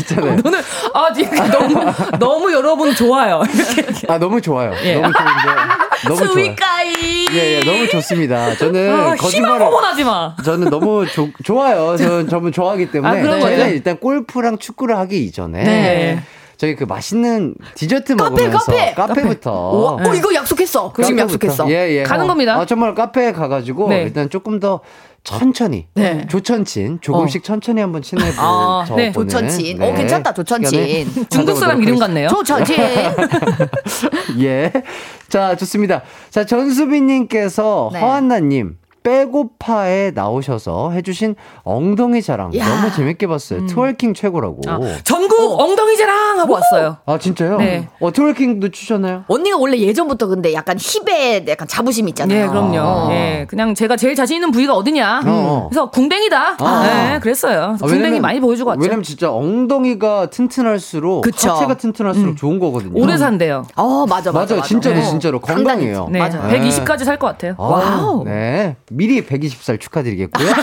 눈을 0.43 0.61
아 0.93 1.13
지금 1.13 1.37
너무 1.51 1.91
너무 2.19 2.51
여러분 2.53 2.93
좋아요. 2.95 3.41
이렇게 3.53 4.07
아 4.11 4.17
너무 4.17 4.41
좋아요. 4.41 4.73
예. 4.83 4.95
너무 4.95 5.13
좋은데 5.13 5.90
너무 6.07 6.15
좋아요. 6.27 6.55
예, 7.33 7.55
예, 7.55 7.59
너무 7.61 7.87
좋습니다. 7.87 8.55
저는 8.55 8.91
아, 8.91 9.15
거짓말을 9.15 9.65
허원하지 9.65 10.03
마. 10.03 10.35
저는 10.43 10.69
너무 10.69 11.05
조- 11.07 11.29
좋아요. 11.43 11.95
저는 11.97 12.27
저는 12.29 12.51
좋아하기 12.51 12.91
때문에 12.91 13.19
아, 13.19 13.23
거죠? 13.39 13.65
일단 13.67 13.97
골프랑 13.97 14.57
축구를 14.57 14.97
하기 14.97 15.23
이전에 15.25 15.63
네. 15.63 16.23
저희 16.61 16.75
그 16.75 16.83
맛있는 16.83 17.55
디저트 17.73 18.15
카페, 18.17 18.43
먹으면서 18.43 18.71
카페. 18.95 19.23
부터 19.23 19.51
어, 19.51 19.95
어, 19.95 20.13
이거 20.13 20.31
약속했어. 20.31 20.93
지금 20.95 21.15
카페부터. 21.15 21.23
약속했어. 21.23 21.71
예, 21.71 21.89
예. 21.89 22.03
가는 22.03 22.25
어, 22.25 22.27
겁니다. 22.27 22.55
아, 22.55 22.67
정말 22.67 22.93
카페에 22.93 23.31
가가지고 23.31 23.89
네. 23.89 24.03
일단 24.03 24.29
조금 24.29 24.59
더 24.59 24.81
천천히, 25.23 25.87
네. 25.95 26.27
조천친, 26.27 26.99
조금씩 27.01 27.43
천천히 27.43 27.81
한번 27.81 28.03
친해보 28.03 28.35
아, 28.37 28.85
저 28.87 28.95
네, 28.95 29.11
조천친. 29.11 29.81
어, 29.81 29.91
괜찮다, 29.91 30.35
조천친. 30.35 31.25
중국 31.31 31.55
사람 31.55 31.81
이름 31.81 31.97
같네요. 31.97 32.27
조천진. 32.27 32.77
예. 34.41 34.71
자, 35.29 35.55
좋습니다. 35.55 36.03
자, 36.29 36.45
전수빈님께서 36.45 37.89
네. 37.91 37.99
허한나님. 38.01 38.77
빼고파에 39.03 40.11
나오셔서 40.13 40.91
해주신 40.91 41.35
엉덩이 41.63 42.21
자랑 42.21 42.55
야. 42.57 42.67
너무 42.67 42.91
재밌게 42.91 43.27
봤어요. 43.27 43.65
Twerking 43.67 44.13
최고라고. 44.13 44.61
아, 44.67 44.79
전국 45.03 45.59
엉덩이 45.59 45.97
자랑 45.97 46.39
하고 46.39 46.53
왔어요. 46.53 46.97
아 47.05 47.17
진짜요? 47.17 47.57
네. 47.57 47.87
어 47.99 48.11
twerking도 48.11 48.69
추셨나요? 48.69 49.23
언니가 49.27 49.57
원래 49.57 49.77
예전부터 49.77 50.27
근데 50.27 50.53
약간 50.53 50.77
힙에 50.79 51.45
약간 51.47 51.67
자부심 51.67 52.07
있잖아요. 52.09 52.43
예, 52.43 52.47
그럼요. 52.47 53.11
예, 53.11 53.45
그냥 53.49 53.73
제가 53.75 53.95
제일 53.97 54.15
자신 54.15 54.35
있는 54.35 54.51
부위가 54.51 54.73
어디냐. 54.75 55.21
어. 55.25 55.67
그래서 55.69 55.89
궁뎅이다. 55.89 56.57
아. 56.59 56.83
네, 57.13 57.19
그랬어요. 57.19 57.75
아, 57.81 57.85
궁뎅이 57.85 58.19
많이 58.19 58.39
보여주고 58.39 58.69
왔죠. 58.71 58.81
왜냐면 58.81 59.03
진짜 59.03 59.31
엉덩이가 59.31 60.27
튼튼할수록 60.27 61.23
그쵸. 61.23 61.51
하체가 61.51 61.75
튼튼할수록 61.75 62.37
좋은 62.37 62.59
거거든요. 62.59 63.01
오래 63.01 63.17
산대요. 63.17 63.65
어, 63.75 64.05
맞아, 64.07 64.31
맞아. 64.31 64.55
맞아. 64.55 64.67
진짜로 64.67 64.99
어. 64.99 65.03
진짜로 65.03 65.39
건강해요. 65.39 66.07
네, 66.11 66.19
맞아요. 66.19 66.43
120까지 66.49 67.03
살 67.05 67.17
것 67.21 67.27
같아요. 67.27 67.53
아, 67.57 67.63
와우. 67.63 68.23
네. 68.23 68.75
미리 68.91 69.25
120살 69.25 69.79
축하드리겠고요. 69.79 70.47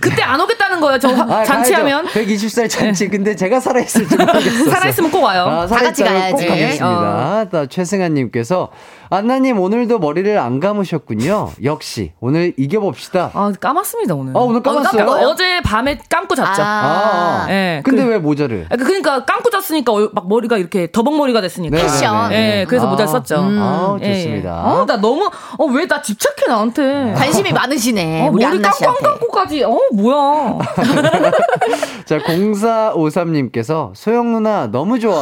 그때 0.00 0.22
안 0.22 0.40
오겠다는 0.40 0.80
거예요. 0.80 0.98
저 0.98 1.08
아, 1.10 1.44
잔치하면. 1.44 2.06
네. 2.06 2.24
120살 2.24 2.68
잔치. 2.70 3.08
근데 3.08 3.36
제가 3.36 3.60
살아있을지 3.60 4.16
모르겠어요. 4.16 4.70
살아있으면 4.70 5.10
꼭 5.10 5.22
와요. 5.22 5.42
아, 5.44 5.66
다 5.66 5.76
같이 5.76 6.02
살아있다면 6.02 6.30
꼭 6.32 6.38
가야지. 6.48 6.78
가겠습니다. 6.78 7.44
또 7.50 7.66
최승아님께서 7.66 8.70
안나님 9.16 9.60
오늘도 9.60 9.98
머리를 9.98 10.38
안 10.38 10.58
감으셨군요. 10.58 11.50
역시 11.64 12.12
오늘 12.18 12.54
이겨봅시다. 12.56 13.30
아, 13.34 13.52
까맣습니다, 13.60 14.14
오늘. 14.14 14.34
아, 14.34 14.40
오늘 14.40 14.62
감았어요? 14.62 15.04
어, 15.04 15.28
어제 15.28 15.60
밤에 15.60 15.98
감고 16.08 16.34
잤죠. 16.34 16.62
아, 16.64 17.46
예, 17.50 17.82
근데 17.84 18.04
그- 18.04 18.08
왜 18.08 18.18
모자를? 18.18 18.66
아, 18.70 18.76
그러니까 18.76 19.26
감고 19.26 19.50
잤으니까 19.50 19.92
얼- 19.92 20.08
막 20.14 20.28
머리가 20.28 20.56
이렇게 20.56 20.90
더벅머리가 20.90 21.42
됐으니까. 21.42 21.76
네, 21.76 21.82
패션. 21.82 22.30
네, 22.30 22.36
네. 22.36 22.60
예, 22.60 22.64
그래서 22.64 22.86
아, 22.86 22.90
모자를 22.90 23.12
썼죠. 23.12 23.36
아, 23.38 23.98
예, 24.02 24.08
예. 24.08 24.14
좋습니다. 24.14 24.62
어, 24.64 24.86
나 24.86 24.96
너무, 24.96 25.26
어, 25.58 25.64
왜 25.66 25.86
나 25.86 26.00
집착해, 26.00 26.46
나한테. 26.48 27.12
관심이 27.14 27.52
많으시네. 27.52 28.28
어, 28.28 28.30
우리 28.32 28.46
머리 28.46 28.56
씨한테. 28.62 29.02
감고까지. 29.02 29.64
어, 29.64 29.78
뭐야. 29.92 30.58
자, 32.06 32.18
0453님께서 32.18 33.90
소영 33.94 34.32
누나 34.32 34.68
너무 34.68 34.98
좋아. 34.98 35.14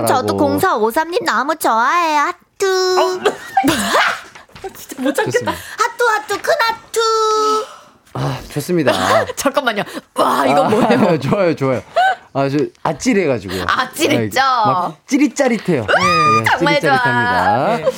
어, 0.00 0.04
저도 0.04 0.36
0453님 0.36 1.24
너무 1.24 1.54
좋아해요. 1.54 2.32
하투. 2.64 3.22
진짜 4.76 5.02
못 5.02 5.14
참겠다. 5.14 5.30
좋습니다. 5.30 5.52
하투, 5.52 6.04
하투, 6.08 6.38
큰 6.42 6.52
하투. 6.60 7.00
아, 8.14 8.38
좋습니다. 8.52 8.92
잠깐만요. 9.36 9.82
와, 10.14 10.46
이거 10.46 10.64
아, 10.64 10.68
뭐예요? 10.68 11.18
좋아요, 11.20 11.54
좋아요. 11.56 11.82
아주 12.32 12.70
아찔해가지고요. 12.82 13.64
아찔했죠? 13.68 14.40
네, 14.40 14.40
막 14.40 14.96
찌릿짜릿해요. 15.06 15.82
네, 15.86 16.44
정말 16.50 16.80
좋아. 16.80 16.98
찌릿짜릿합니다. 16.98 17.90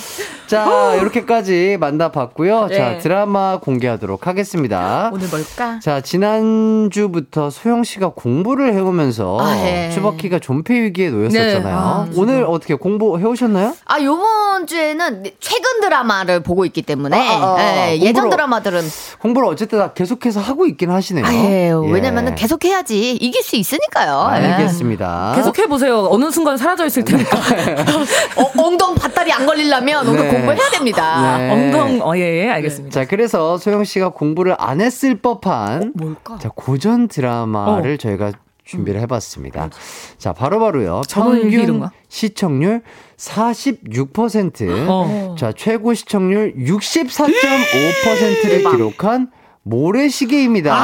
자, 0.47 0.95
이렇게까지 1.01 1.77
만나봤고요. 1.81 2.69
자, 2.73 2.91
네. 2.91 2.99
드라마 2.99 3.59
공개하도록 3.59 4.27
하겠습니다. 4.27 5.11
오늘 5.13 5.29
뭘까? 5.29 5.81
자, 5.83 6.01
지난주부터 6.01 7.51
소영 7.51 7.83
씨가 7.83 8.11
공부를 8.11 8.73
해오면서 8.75 9.39
아, 9.41 9.57
예. 9.67 9.91
추바키가 9.93 10.39
존폐 10.39 10.75
위기에 10.83 11.11
놓였었잖아요. 11.11 11.63
네. 11.65 11.71
아, 11.73 12.07
오늘 12.15 12.45
어떻게 12.45 12.75
공부 12.75 13.19
해오셨나요? 13.19 13.75
아, 13.87 14.01
요번 14.01 14.67
주에는 14.69 15.25
최근 15.41 15.81
드라마를 15.81 16.41
보고 16.41 16.65
있기 16.65 16.83
때문에 16.83 17.17
아, 17.19 17.43
아, 17.45 17.57
아, 17.59 17.89
예, 17.91 17.97
공부로- 17.99 18.07
예전 18.07 18.31
드라마들은 18.31 18.83
공부를 19.21 19.49
어쨌든 19.49 19.79
다 19.81 19.93
계속해서 19.95 20.41
하고 20.41 20.67
있긴 20.67 20.91
하시네요. 20.91 21.27
아, 21.27 21.33
예, 21.35 21.71
예. 21.71 21.93
왜냐면은 21.93 22.35
계속 22.37 22.65
해야지 22.65 23.13
이길 23.17 23.43
수 23.43 23.57
있으니까요. 23.57 24.29
예. 24.41 24.47
알겠습니다. 24.53 25.33
계속 25.35 25.59
해보세요. 25.59 26.07
어느 26.11 26.31
순간 26.31 26.57
사라져 26.57 26.87
있을 26.87 27.05
테니까. 27.05 27.37
어, 28.37 28.51
엉덩 28.63 28.95
밭다리 28.95 29.33
안 29.33 29.45
걸리려면 29.45 30.07
오늘 30.09 30.23
네. 30.23 30.36
공부해야 30.37 30.71
됩니다. 30.71 31.39
네. 31.39 31.51
엉덩, 31.51 32.01
어, 32.03 32.17
예, 32.17 32.45
예, 32.45 32.49
알겠습니다. 32.49 32.93
자, 32.93 33.05
그래서 33.07 33.59
소영 33.59 33.85
씨가 33.85 34.09
공부를 34.11 34.55
안 34.59 34.81
했을 34.81 35.17
법한 35.21 35.93
뭘까? 35.95 36.39
자, 36.39 36.51
고전 36.55 37.09
드라마를 37.09 37.95
어. 37.95 37.97
저희가 37.97 38.33
준비를 38.65 39.01
해봤습니다. 39.03 39.71
자, 40.19 40.33
바로바로요. 40.33 41.03
일기 41.35 41.57
평균? 41.59 41.89
시청률 42.09 42.83
46%. 43.17 44.87
어. 44.89 45.35
자, 45.39 45.53
최고 45.57 45.95
시청률 45.95 46.55
64.5%를 46.57 48.71
기록한 48.71 49.31
모래시계입니다. 49.63 50.75
아, 50.75 50.77
어, 50.77 50.79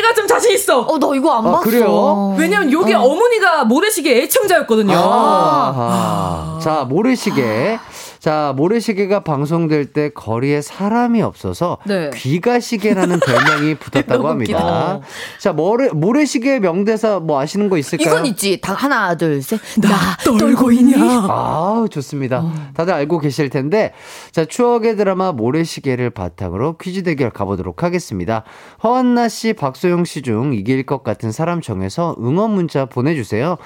내가 0.00 0.14
좀 0.14 0.26
자신 0.26 0.52
있어. 0.52 0.80
어, 0.80 0.98
너 0.98 1.14
이거 1.14 1.32
안 1.32 1.46
아, 1.46 1.50
봤어. 1.52 1.62
그래요? 1.62 2.34
왜냐면 2.38 2.72
여기 2.72 2.92
어. 2.94 3.00
머니가 3.00 3.64
모래시계 3.64 4.22
애청자였거든요. 4.22 4.92
아하. 4.94 6.58
자, 6.62 6.84
모래시계. 6.88 7.78
자, 8.20 8.52
모래시계가 8.54 9.20
방송될 9.20 9.86
때 9.94 10.10
거리에 10.10 10.60
사람이 10.60 11.22
없어서 11.22 11.78
네. 11.86 12.10
귀가시계라는 12.14 13.18
별명이 13.26 13.76
붙었다고 13.76 14.28
합니다. 14.28 15.00
자, 15.38 15.54
모래, 15.54 15.88
모래시계 15.88 16.60
명대사 16.60 17.20
뭐 17.20 17.40
아시는 17.40 17.70
거 17.70 17.78
있을까요? 17.78 18.08
이건 18.08 18.26
있지. 18.26 18.60
다 18.60 18.74
하나, 18.74 19.16
둘, 19.16 19.40
셋. 19.40 19.58
나 19.80 19.88
떨고 20.22 20.70
있냐? 20.72 20.98
아, 21.00 21.86
좋습니다. 21.90 22.40
어. 22.40 22.52
다들 22.74 22.92
알고 22.92 23.20
계실 23.20 23.48
텐데, 23.48 23.94
자, 24.32 24.44
추억의 24.44 24.96
드라마 24.96 25.32
모래시계를 25.32 26.10
바탕으로 26.10 26.76
퀴즈 26.76 27.02
대결 27.02 27.30
가보도록 27.30 27.82
하겠습니다. 27.82 28.44
허안나 28.84 29.28
씨, 29.30 29.54
박소영 29.54 30.04
씨 30.04 30.20
중 30.20 30.52
이길 30.52 30.84
것 30.84 31.02
같은 31.02 31.32
사람 31.32 31.62
정해서 31.62 32.14
응원 32.20 32.50
문자 32.50 32.84
보내주세요. 32.84 33.56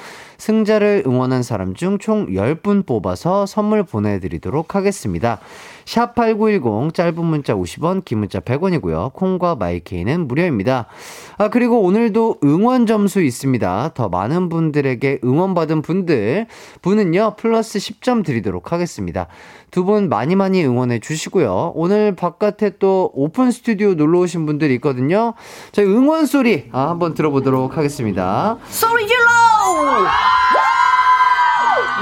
승자를 0.45 1.05
응원한 1.07 1.43
사람 1.43 1.73
중 1.75 1.97
총 1.99 2.27
10분 2.27 2.85
뽑아서 2.85 3.47
선물 3.47 3.83
보내드리도록 3.83 4.75
하겠습니다. 4.75 5.39
샵8910 5.87 6.93
짧은 6.93 7.25
문자 7.25 7.55
50원, 7.55 8.05
긴 8.05 8.19
문자 8.19 8.41
100원이고요. 8.41 9.13
콩과 9.15 9.55
마이케이는 9.55 10.27
무료입니다. 10.29 10.87
아, 11.39 11.49
그리고 11.49 11.81
오늘도 11.83 12.41
응원 12.45 12.85
점수 12.87 13.23
있습니다. 13.23 13.93
더 13.95 14.09
많은 14.09 14.49
분들에게 14.51 15.21
응원받은 15.25 15.81
분들, 15.83 16.47
분은요, 16.83 17.37
플러스 17.37 17.79
10점 17.79 18.25
드리도록 18.25 18.73
하겠습니다. 18.73 19.29
두 19.71 19.85
분 19.85 20.09
많이 20.09 20.37
많이 20.37 20.65
응원해 20.65 20.99
주시고요. 21.01 21.73
오늘 21.75 22.15
바깥에 22.15 22.73
또 22.79 23.11
오픈 23.15 23.51
스튜디오 23.51 23.95
놀러 23.95 24.21
오신 24.21 24.47
분들이 24.47 24.75
있거든요. 24.77 25.35
저희 25.73 25.87
응원 25.87 26.27
소리 26.27 26.69
아, 26.73 26.89
한번 26.91 27.15
들어보도록 27.15 27.77
하겠습니다. 27.77 28.57
소리 28.69 29.07
질러! 29.07 30.34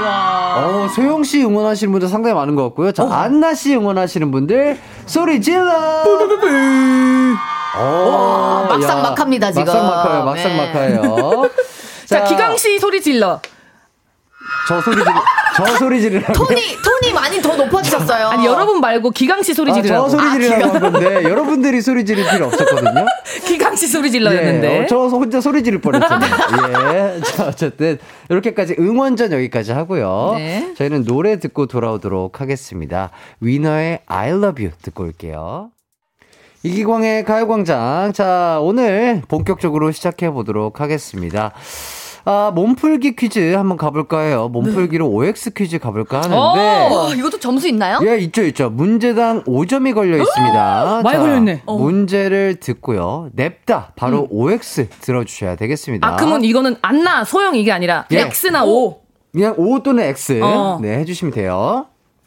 어, 0.01 0.89
소영 0.95 1.23
씨 1.25 1.43
응원하시는 1.45 1.91
분들 1.93 2.09
상당히 2.09 2.35
많은 2.35 2.55
것 2.55 2.63
같고요. 2.65 2.93
자, 2.93 3.07
안나 3.11 3.55
씨 3.55 3.75
응원하시는 3.75 4.31
분들 4.31 4.79
소리 5.07 5.41
질러! 5.41 6.03
어, 7.77 8.67
막상 8.69 9.03
막합니다, 9.03 9.51
지금. 9.53 9.67
막상 9.67 9.87
막하요, 9.87 10.25
막상막하요. 10.25 11.51
자, 12.07 12.25
기강 12.25 12.57
씨 12.57 12.79
소리 12.79 13.01
질러. 13.01 13.41
저 14.69 14.81
소리 14.81 14.97
지르, 14.97 15.15
저 15.57 15.65
소리 15.77 16.01
지르라고. 16.01 16.33
톤이, 16.33 16.61
톤이 16.83 17.13
많이 17.13 17.43
더 17.43 17.57
높아지셨어요. 17.57 18.29
아니, 18.29 18.47
여러분 18.47 18.81
말고 18.81 19.11
기강씨 19.11 19.55
소리 19.55 19.71
아, 19.73 19.75
지르라고. 19.75 20.09
저 20.09 20.19
소리 20.19 20.31
지르라고 20.31 20.75
한 20.75 20.81
건데, 20.81 21.25
여러분들이 21.25 21.83
소리 21.83 22.05
지를 22.05 22.25
필요 22.31 22.47
없었거든요. 22.47 23.05
기강씨 23.45 23.89
소리 23.89 24.11
질러였는데. 24.11 24.77
예, 24.77 24.81
어, 24.83 24.87
저 24.89 24.97
혼자 25.07 25.41
소리 25.41 25.65
지를 25.65 25.81
뻔 25.81 25.97
했잖아요. 25.97 27.17
예. 27.17 27.21
자, 27.23 27.49
어쨌든, 27.49 27.99
이렇게까지 28.31 28.77
응원전 28.79 29.33
여기까지 29.33 29.73
하고요. 29.73 30.35
네. 30.37 30.75
저희는 30.77 31.05
노래 31.05 31.39
듣고 31.39 31.67
돌아오도록 31.67 32.41
하겠습니다. 32.41 33.11
위너의 33.41 34.01
I 34.07 34.31
love 34.31 34.65
you 34.65 34.77
듣고 34.83 35.03
올게요. 35.05 35.71
이기광의 36.63 37.25
가요광장. 37.25 38.13
자, 38.15 38.59
오늘 38.63 39.23
본격적으로 39.27 39.91
시작해 39.91 40.31
보도록 40.31 40.81
하겠습니다. 40.81 41.53
아, 42.25 42.53
몸풀기 42.55 43.17
퀴즈 43.17 43.55
한번 43.55 43.77
가볼까 43.77 44.21
해요. 44.21 44.49
몸풀기로 44.49 45.09
OX 45.09 45.53
퀴즈 45.55 45.79
가볼까 45.79 46.19
하는데. 46.19 46.37
어, 46.37 47.13
이것도 47.15 47.39
점수 47.41 47.69
있나요? 47.69 47.99
예, 48.07 48.19
있죠, 48.19 48.43
있죠. 48.45 48.71
문제당 48.71 49.43
5점이 49.45 49.95
걸려 49.95 50.19
있습니다. 50.23 51.01
많이 51.03 51.19
걸려있네. 51.19 51.63
어. 51.67 51.79
문제를 51.79 52.57
듣고요. 52.61 53.31
냅다 53.33 53.93
바로 53.97 54.27
OX 54.31 54.89
들어주셔야 55.01 55.57
되겠습니다. 55.57 56.07
아, 56.07 56.17
그러면 56.17 56.45
이거는 56.45 56.77
안나, 56.83 57.25
소영 57.25 57.57
이게 57.57 57.73
아니라 57.73 58.07
예. 58.13 58.21
X나 58.21 58.65
O. 58.65 59.01
그냥 59.33 59.55
O 59.57 59.83
또는 59.83 60.05
X. 60.05 60.41
어. 60.43 60.79
네, 60.81 60.99
해주시면 60.99 61.33
돼요. 61.33 61.87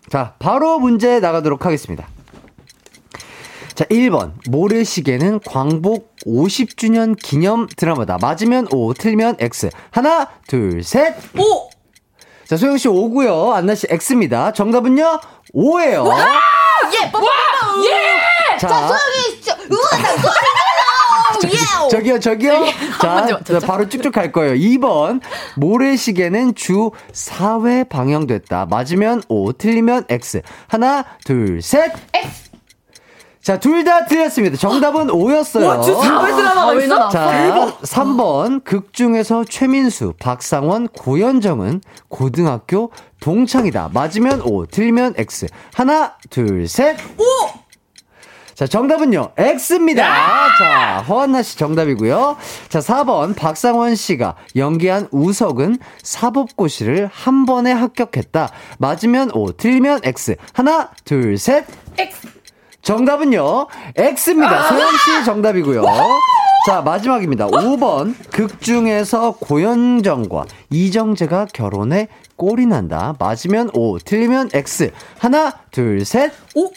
자, 0.10 0.34
바로 0.40 0.80
문제 0.80 1.20
나가도록 1.20 1.66
하겠습니다. 1.66 2.08
자, 3.76 3.84
1번. 3.86 4.32
모래시계는 4.50 5.42
광복 5.46 6.16
50주년 6.26 7.18
기념 7.22 7.68
드라마다. 7.76 8.18
맞으면 8.20 8.68
O, 8.72 8.94
틀리면 8.94 9.36
X. 9.40 9.70
하나, 9.92 10.30
둘, 10.48 10.82
셋. 10.82 11.16
오! 11.38 11.70
자, 12.48 12.56
소영씨 12.56 12.88
O고요 12.88 13.52
안나씨 13.54 13.88
X입니다. 13.90 14.54
정답은요? 14.54 15.20
O예요. 15.54 16.06
예! 16.94 17.12
뽀뽀뽀뽀! 17.12 17.28
예! 17.86 18.58
자, 18.58 18.88
소영이 18.88 19.42
응원한다! 19.72 20.30
예! 21.52 21.90
저기요, 21.90 22.20
저기요. 22.20 22.66
자, 23.02 23.14
번째 23.16 23.34
자, 23.44 23.54
맞췄죠? 23.54 23.68
바로 23.68 23.90
쭉쭉 23.90 24.14
갈 24.14 24.32
거예요. 24.32 24.54
2번. 24.54 25.22
모래시계는 25.58 26.56
주 26.56 26.92
4회 27.12 27.90
방영됐다. 27.90 28.68
맞으면 28.68 29.22
O, 29.28 29.52
틀리면 29.52 30.06
X. 30.08 30.42
하나, 30.68 31.04
둘, 31.26 31.62
셋. 31.62 31.92
X. 32.14 32.45
자, 33.46 33.60
둘 33.60 33.84
다 33.84 34.06
틀렸습니다. 34.06 34.58
정답은 34.58 35.12
O였어요. 35.12 35.68
와, 35.68 35.80
진짜 35.80 36.00
4회 36.00 36.36
드라마가 36.36 36.72
왜 36.72 36.86
있어? 36.86 36.98
나- 36.98 37.10
자, 37.10 37.78
3번. 37.84 38.64
극 38.64 38.92
중에서 38.92 39.44
최민수, 39.44 40.14
박상원, 40.20 40.88
고현정은 40.88 41.82
고등학교 42.08 42.92
동창이다. 43.20 43.92
맞으면 43.94 44.42
O, 44.42 44.66
틀리면 44.66 45.14
X. 45.18 45.46
하나, 45.76 46.16
둘, 46.32 46.68
셋. 46.68 46.98
O! 47.20 47.24
자, 48.56 48.66
정답은요, 48.66 49.34
X입니다. 49.38 50.04
자, 50.58 51.06
허한나 51.08 51.44
씨 51.44 51.56
정답이고요. 51.56 52.38
자, 52.70 52.80
4번. 52.80 53.36
박상원 53.36 53.94
씨가 53.94 54.38
연기한 54.56 55.08
우석은 55.12 55.78
사법고시를 56.02 57.12
한 57.14 57.46
번에 57.46 57.72
합격했다. 57.74 58.50
맞으면 58.80 59.30
O, 59.36 59.52
틀리면 59.52 60.00
X. 60.04 60.36
하나, 60.54 60.90
둘, 61.04 61.38
셋. 61.38 61.66
X! 62.00 62.35
정답은요, 62.86 63.66
X입니다. 63.96 64.68
소영 64.70 64.88
씨 64.92 65.26
정답이고요. 65.26 65.84
자, 66.68 66.82
마지막입니다. 66.82 67.48
5번. 67.48 68.14
극 68.32 68.62
중에서 68.62 69.32
고현정과 69.40 70.46
이정재가 70.70 71.48
결혼해 71.52 72.08
꼴이 72.36 72.68
난다. 72.68 73.16
맞으면 73.18 73.72
O, 73.74 73.98
틀리면 73.98 74.52
X. 74.54 74.92
하나, 75.18 75.54
둘, 75.72 76.06
셋. 76.06 76.32
오! 76.54 76.70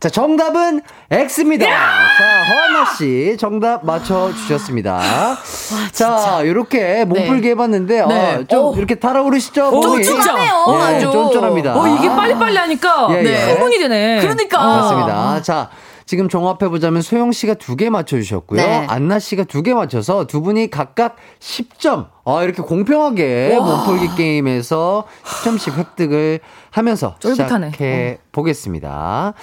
자, 0.00 0.08
정답은 0.08 0.80
X입니다. 1.10 1.66
자, 1.66 2.44
허한나 2.44 2.94
씨 2.96 3.36
정답 3.36 3.84
맞춰 3.84 4.32
주셨습니다. 4.32 5.00
자, 5.90 6.40
이렇게 6.44 7.04
몸풀기 7.04 7.48
해 7.48 7.54
봤는데, 7.56 8.06
네. 8.06 8.34
어, 8.36 8.44
좀 8.48 8.64
오. 8.66 8.74
이렇게 8.76 8.94
달아오르시죠? 8.94 9.70
오, 9.70 9.80
몸이? 9.80 10.04
쫀쫀하네요, 10.04 10.94
예. 10.94 11.00
쫀쫀합니다. 11.00 11.76
어, 11.80 11.88
이게 11.88 12.08
빨리빨리 12.08 12.56
하니까 12.56 13.08
예, 13.10 13.24
예. 13.24 13.52
흥분이 13.52 13.78
되네. 13.80 14.20
그러니까. 14.20 14.64
맞습니다. 14.64 15.42
자, 15.42 15.68
지금 16.08 16.28
종합해보자면 16.30 17.02
소영 17.02 17.32
씨가 17.32 17.54
두 17.54 17.76
개 17.76 17.90
맞춰주셨고요. 17.90 18.60
네. 18.60 18.86
안나 18.88 19.18
씨가 19.18 19.44
두 19.44 19.62
개 19.62 19.74
맞춰서 19.74 20.26
두 20.26 20.40
분이 20.40 20.70
각각 20.70 21.16
10점. 21.38 22.08
아, 22.24 22.42
이렇게 22.42 22.62
공평하게 22.62 23.58
몸풀기 23.60 24.16
게임에서 24.16 25.04
10점씩 25.24 25.76
획득을 25.76 26.40
하면서 26.70 27.14
쫄깃하네. 27.18 27.66
시작해 27.72 28.18
보겠습니다. 28.32 29.34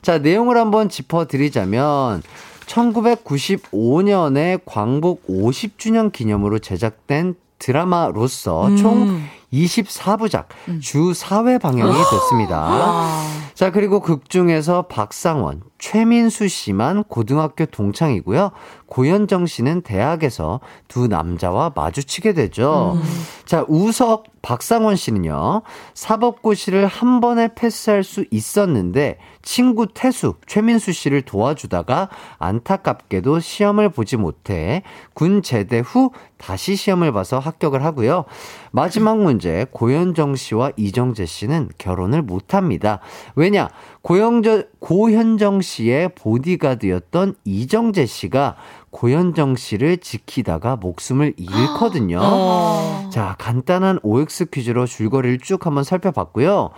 자, 0.00 0.18
내용을 0.18 0.56
한번 0.56 0.88
짚어드리자면 0.88 2.22
1995년에 2.66 4.60
광복 4.64 5.26
50주년 5.26 6.10
기념으로 6.10 6.58
제작된 6.58 7.34
드라마로서 7.58 8.74
총 8.76 9.22
24부작 9.52 10.46
주 10.80 11.12
4회 11.12 11.60
방영이 11.60 11.92
됐습니다. 11.92 13.20
자, 13.54 13.70
그리고 13.70 14.00
극 14.00 14.28
중에서 14.28 14.82
박상원, 14.82 15.62
최민수 15.78 16.48
씨만 16.48 17.04
고등학교 17.04 17.66
동창이고요. 17.66 18.52
고현정 18.86 19.46
씨는 19.46 19.80
대학에서 19.82 20.60
두 20.88 21.08
남자와 21.08 21.72
마주치게 21.74 22.32
되죠. 22.32 22.96
자, 23.44 23.64
우석, 23.68 24.24
박상원 24.40 24.94
씨는요. 24.96 25.62
사법고시를 25.94 26.86
한 26.86 27.20
번에 27.20 27.48
패스할 27.54 28.04
수 28.04 28.24
있었는데 28.30 29.18
친구 29.42 29.86
태수, 29.92 30.34
최민수 30.46 30.92
씨를 30.92 31.22
도와주다가 31.22 32.08
안타깝게도 32.38 33.40
시험을 33.40 33.88
보지 33.88 34.16
못해 34.16 34.82
군 35.12 35.42
제대 35.42 35.80
후 35.80 36.10
다시 36.36 36.76
시험을 36.76 37.12
봐서 37.12 37.38
합격을 37.38 37.82
하고요. 37.84 38.26
마지막 38.70 39.18
문제, 39.18 39.66
고현정 39.72 40.36
씨와 40.36 40.72
이정재 40.76 41.24
씨는 41.24 41.70
결혼을 41.78 42.22
못 42.22 42.54
합니다. 42.54 43.00
왜냐? 43.34 43.70
고영저, 44.02 44.64
고현정 44.84 45.62
씨의 45.62 46.10
보디가드였던 46.14 47.36
이정재 47.46 48.04
씨가 48.04 48.56
고현정 48.90 49.56
씨를 49.56 49.96
지키다가 49.96 50.76
목숨을 50.76 51.32
잃거든요. 51.38 52.20
자, 53.10 53.34
간단한 53.38 54.00
OX 54.02 54.50
퀴즈로 54.50 54.84
줄거리를 54.84 55.38
쭉 55.38 55.64
한번 55.64 55.84
살펴봤고요. 55.84 56.68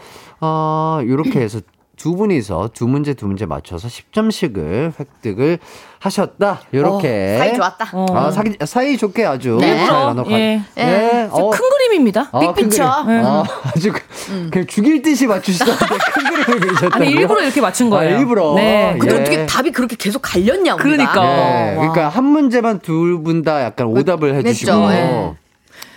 어, 0.40 1.00
이렇게 1.02 1.40
해서 1.40 1.60
두 1.96 2.14
분이서 2.14 2.70
두 2.74 2.86
문제 2.86 3.14
두 3.14 3.26
문제 3.26 3.46
맞춰서 3.46 3.88
10점씩을 3.88 4.92
획득을 5.00 5.58
하셨다. 5.98 6.60
이렇게. 6.70 7.36
사이 7.38 7.54
좋았다. 7.54 7.88
어. 7.94 8.06
아, 8.14 8.30
사이, 8.30 8.52
사이 8.66 8.96
좋게 8.98 9.24
아주 9.24 9.56
네. 9.60 9.78
잘 9.86 9.88
나눠 10.06 10.22
가. 10.24 10.30
예. 10.32 10.60
네. 10.74 11.28
어, 11.30 11.50
큰 11.50 11.58
그림입니다. 11.70 12.28
아, 12.32 12.38
큰 12.38 12.54
빅피처. 12.54 13.04
그림. 13.06 13.24
아, 13.24 13.44
아주 13.74 13.92
그, 13.92 14.00
그냥 14.50 14.66
죽일 14.66 15.00
듯이 15.00 15.26
맞추시던데 15.26 15.86
큰 15.86 16.24
그림을 16.24 16.60
그리셨다고요? 16.60 16.90
아니 16.92 17.10
일부러 17.10 17.40
이렇게 17.42 17.60
맞춘 17.62 17.88
거예요. 17.88 18.14
아, 18.16 18.18
일부러. 18.18 18.54
네. 18.54 18.96
근데 19.00 19.16
예. 19.16 19.20
어떻게 19.20 19.46
답이 19.46 19.72
그렇게 19.72 19.96
계속 19.96 20.20
갈렸냐, 20.20 20.74
우리가. 20.74 20.82
그러니까. 20.82 21.24
예, 21.24 21.76
와. 21.76 21.80
그러니까 21.80 22.08
한 22.10 22.24
문제만 22.24 22.80
두 22.80 23.22
분 23.24 23.42
다 23.42 23.62
약간 23.64 23.86
오답을 23.86 24.34
해 24.34 24.42
주시고. 24.42 25.36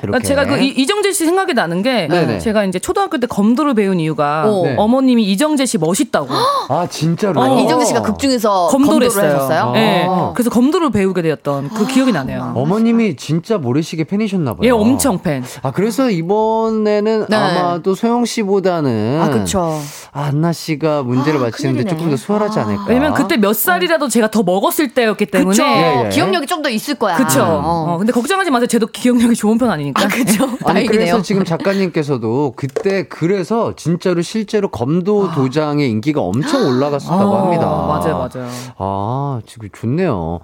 이렇게. 0.01 0.07
그러니까 0.07 0.27
제가 0.27 0.45
그 0.45 0.61
이, 0.61 0.67
이정재 0.69 1.11
씨 1.11 1.25
생각이 1.25 1.53
나는 1.53 1.81
게 1.81 2.07
네네. 2.07 2.39
제가 2.39 2.63
이제 2.65 2.79
초등학교 2.79 3.17
때 3.17 3.27
검도를 3.27 3.73
배운 3.73 3.99
이유가 3.99 4.45
오. 4.47 4.65
네. 4.65 4.75
어머님이 4.77 5.23
이정재 5.31 5.65
씨 5.65 5.77
멋있다고 5.77 6.27
아 6.69 6.87
진짜로. 6.89 7.41
아니, 7.41 7.63
이정재 7.65 7.85
씨가 7.85 8.01
극 8.03 8.19
중에서 8.19 8.67
검도를 8.67 9.07
검도를, 9.09 9.35
했어요. 9.35 9.71
네. 9.73 10.05
아. 10.07 10.31
그래서 10.33 10.49
검도를 10.49 10.91
배우게 10.91 11.21
되었던 11.21 11.69
그 11.69 11.85
기억이 11.91 12.11
나네요. 12.11 12.53
어머님이 12.55 13.15
진짜 13.15 13.57
모래시계 13.57 14.03
팬이셨나 14.05 14.53
봐요. 14.53 14.59
예, 14.63 14.69
엄청 14.69 15.21
팬. 15.21 15.43
아 15.63 15.71
그래서 15.71 16.09
이번에는 16.09 17.25
네. 17.29 17.35
아마 17.35 17.79
또 17.79 17.95
소영 17.95 18.25
씨보다는 18.25 19.19
아, 19.21 19.29
그쵸. 19.29 19.79
안나 20.11 20.53
씨가 20.53 21.03
문제를 21.03 21.39
맞히는데 21.39 21.83
큰일이네. 21.83 21.89
조금 21.89 22.09
더 22.11 22.17
수월하지 22.17 22.59
않을까. 22.59 22.85
왜냐면 22.87 23.13
그때 23.13 23.37
몇 23.37 23.53
살이라도 23.53 24.07
제가 24.07 24.29
더 24.31 24.43
먹었을 24.43 24.93
때였기 24.93 25.25
때문에. 25.25 25.49
그쵸. 25.51 25.63
예, 25.63 26.03
예. 26.05 26.09
기억력이 26.09 26.45
좀 26.45 26.59
더 26.59 26.67
있을 26.69 26.95
거야. 26.95 27.15
그쵸. 27.15 27.41
어. 27.41 27.85
어, 27.93 27.97
근데 27.97 28.11
걱정하지 28.11 28.51
마세요. 28.51 28.67
쟤도 28.67 28.87
기억력이 28.87 29.33
좋은 29.33 29.57
편 29.57 29.71
아니 29.71 29.88
니까. 29.89 30.03
아, 30.03 30.07
그쵸. 30.07 30.43
아니 30.45 30.57
다행이네요. 30.63 30.91
그래서 30.91 31.21
지금 31.21 31.43
작가님께서도 31.43 32.53
그때 32.55 33.07
그래서 33.07 33.75
진짜로 33.75 34.21
실제로 34.21 34.69
검도 34.69 35.31
도장의 35.31 35.89
인기가 35.89 36.21
엄청 36.21 36.65
올라갔었다고 36.67 37.31
어, 37.31 37.43
합니다. 37.43 37.65
맞아요, 37.67 38.17
맞아요. 38.17 38.49
아, 38.77 39.41
지금 39.45 39.69
좋네요. 39.71 40.39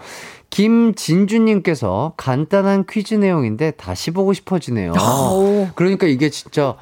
김진주님께서 0.50 2.14
간단한 2.18 2.86
퀴즈 2.90 3.16
내용인데 3.16 3.72
다시 3.72 4.12
보고 4.12 4.34
싶어지네요. 4.34 4.94
그러니까 5.76 6.08
이게 6.08 6.30
진짜 6.30 6.76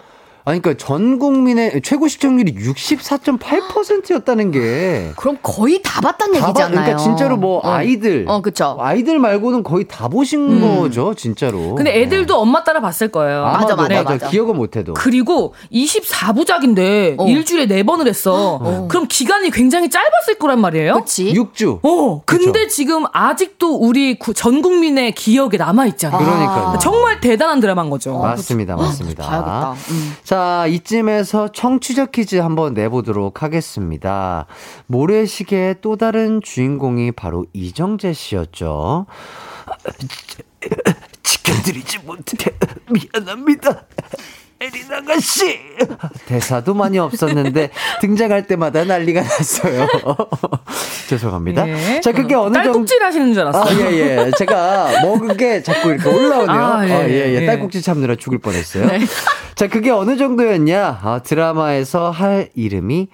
아니, 0.46 0.62
그러니까 0.62 0.86
전 0.86 1.20
국민의 1.20 1.82
최고 1.84 2.08
시청률이 2.10 2.54
64.8%였다는 2.56 4.52
게. 4.52 5.12
그럼 5.16 5.38
거의 5.42 5.82
다 5.82 6.02
봤단 6.02 6.36
얘기잖아요. 6.36 6.70
그러니까 6.72 6.98
진짜로 6.98 7.38
뭐 7.38 7.60
어. 7.60 7.70
아이들. 7.70 8.26
어, 8.28 8.42
그쵸. 8.42 8.76
아이들 8.80 9.20
말고는 9.20 9.64
거의 9.64 9.86
다 9.88 10.10
보신 10.10 10.60
거죠, 10.60 11.14
진짜로. 11.14 11.76
근데 11.76 12.02
애들도 12.02 12.36
엄마 12.38 12.64
따라 12.64 12.82
봤을 12.82 13.08
거예요. 13.10 13.46
아마도 13.46 13.76
맞아, 13.78 13.96
맞아, 13.96 14.04
맞아. 14.04 14.28
기억은 14.30 14.58
못해도. 14.58 14.96
그리고 14.96 15.54
24부작인데 15.72 17.16
어. 17.20 17.26
일주일에 17.28 17.66
4 17.78 17.84
번을 17.84 18.08
했어. 18.08 18.88
그럼 18.90 19.06
기간이 19.10 19.50
굉장히 19.52 19.90
짧았을 19.90 20.36
거란 20.40 20.60
말이에요. 20.60 20.96
그치? 20.96 21.34
6주. 21.34 21.80
어, 21.84 22.22
근데 22.26 22.64
그쵸. 22.64 22.68
지금 22.76 23.06
아직도 23.14 23.76
우리 23.78 24.20
구- 24.20 24.34
전 24.34 24.62
국민의 24.62 25.14
기억에 25.14 25.58
남아 25.58 25.86
있잖아요. 25.88 26.20
그러니까요. 26.20 26.80
정말 26.82 27.20
대단한 27.22 27.60
드라마인 27.60 27.90
거죠. 27.90 28.18
맞습니다, 28.18 28.76
맞습니다. 28.76 29.24
봐야겠다. 29.26 29.72
음. 29.92 30.14
자, 30.34 30.66
이쯤에서 30.66 31.52
청취자 31.52 32.08
퀴즈 32.08 32.38
한번 32.38 32.74
내보도록 32.74 33.44
하겠습니다. 33.44 34.48
모래시계의 34.88 35.76
또 35.82 35.96
다른 35.96 36.42
주인공이 36.42 37.12
바로 37.12 37.46
이정재 37.54 38.14
씨였죠. 38.14 39.06
지켜, 40.00 40.44
지켜드리지 41.22 42.00
못해 42.00 42.52
미안합니다. 42.90 43.86
에린 44.64 44.86
아가씨 44.94 45.60
대사도 46.26 46.74
많이 46.74 46.98
없었는데 46.98 47.70
등장할 48.00 48.48
때마다 48.48 48.86
난리가 48.86 49.22
났어요. 49.22 49.88
죄송합니다. 51.10 51.68
예. 51.68 52.00
자 52.00 52.14
그게 52.14 52.34
어느 52.34 52.54
정도 52.54 52.72
딸꾹질 52.72 53.04
하시는 53.04 53.34
줄 53.34 53.42
알았어요. 53.42 53.64
아, 53.64 53.92
예, 53.92 53.98
예. 53.98 54.32
제가 54.38 55.02
먹은 55.02 55.36
게 55.36 55.62
자꾸 55.62 55.90
이렇게 55.90 56.08
올라오네요. 56.08 56.50
아, 56.50 56.80
아, 56.80 56.88
예, 56.88 57.10
예, 57.10 57.10
예. 57.10 57.34
예. 57.34 57.40
네. 57.42 57.46
딸꾹질 57.46 57.82
참느라 57.82 58.16
죽을 58.16 58.38
뻔했어요. 58.38 58.88
자, 59.56 59.68
그게 59.68 59.92
어느 59.92 60.16
정도였냐? 60.16 61.00
아, 61.04 61.20
드라마에서 61.24 62.10
할 62.10 62.50
이름이 62.56 63.10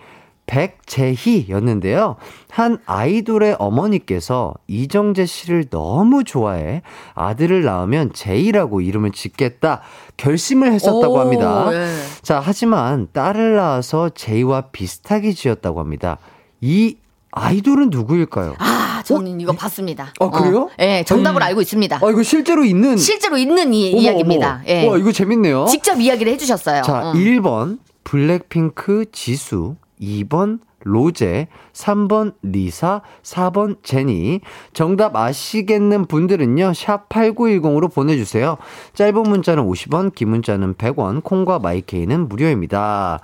백재희였는데요. 0.50 2.16
한 2.50 2.80
아이돌의 2.86 3.58
어머니께서 3.60 4.54
이정재 4.68 5.28
씨를 5.28 5.70
너무 5.70 6.24
좋아해 6.24 6.82
아들을 7.14 7.64
낳으면 7.64 8.12
재희라고 8.14 8.82
이름을 8.82 9.12
짓겠다 9.12 9.82
결심을 10.18 10.74
했었다고 10.74 11.14
오, 11.14 11.20
합니다. 11.20 11.70
예. 11.72 11.88
자, 12.24 12.41
하지만 12.43 13.08
딸을 13.14 13.56
낳아서 13.56 14.10
제이와 14.10 14.70
비슷하게 14.72 15.34
지었다고 15.34 15.80
합니다. 15.80 16.18
이 16.62 16.97
아이돌은 17.32 17.91
누구일까요? 17.91 18.56
아, 18.58 19.04
저는 19.06 19.39
이거 19.39 19.54
봤습니다. 19.54 20.12
어, 20.20 20.32
그래요? 20.32 20.70
예, 20.80 21.04
정답을 21.06 21.43
알고 21.43 21.62
있습니다. 21.62 22.00
아, 22.02 22.10
이거 22.10 22.24
실제로 22.24 22.66
있는 22.66 22.97
실제로 22.97 23.38
있는 23.38 23.72
이, 23.72 23.91
어머, 23.93 24.02
이야기입니다. 24.02 24.56
어머. 24.56 24.64
예. 24.68 24.88
와, 24.88 24.97
이거 24.97 25.12
재밌네요. 25.12 25.66
직접 25.66 26.02
이야기를 26.02 26.32
해 26.34 26.38
주셨어요. 26.38 26.82
자, 26.82 27.10
어. 27.10 27.14
1번 27.14 27.78
블랙핑크 28.04 29.06
지수, 29.12 29.76
2번 30.02 30.60
로제, 30.84 31.47
3번 31.74 32.34
리사, 32.41 33.02
4번 33.24 33.78
제니. 33.84 34.39
정답 34.74 35.16
아시겠는 35.16 36.06
분들은요. 36.06 36.74
샵 36.74 37.10
8910으로 37.10 37.93
보내주세요. 37.93 38.58
짧은 38.93 39.24
문자는 39.24 39.66
50원, 39.68 40.16
긴 40.16 40.30
문자는 40.30 40.76
100원, 40.76 41.22
콩과 41.24 41.60
마이케이는 41.60 42.30
무료입니다. 42.30 43.20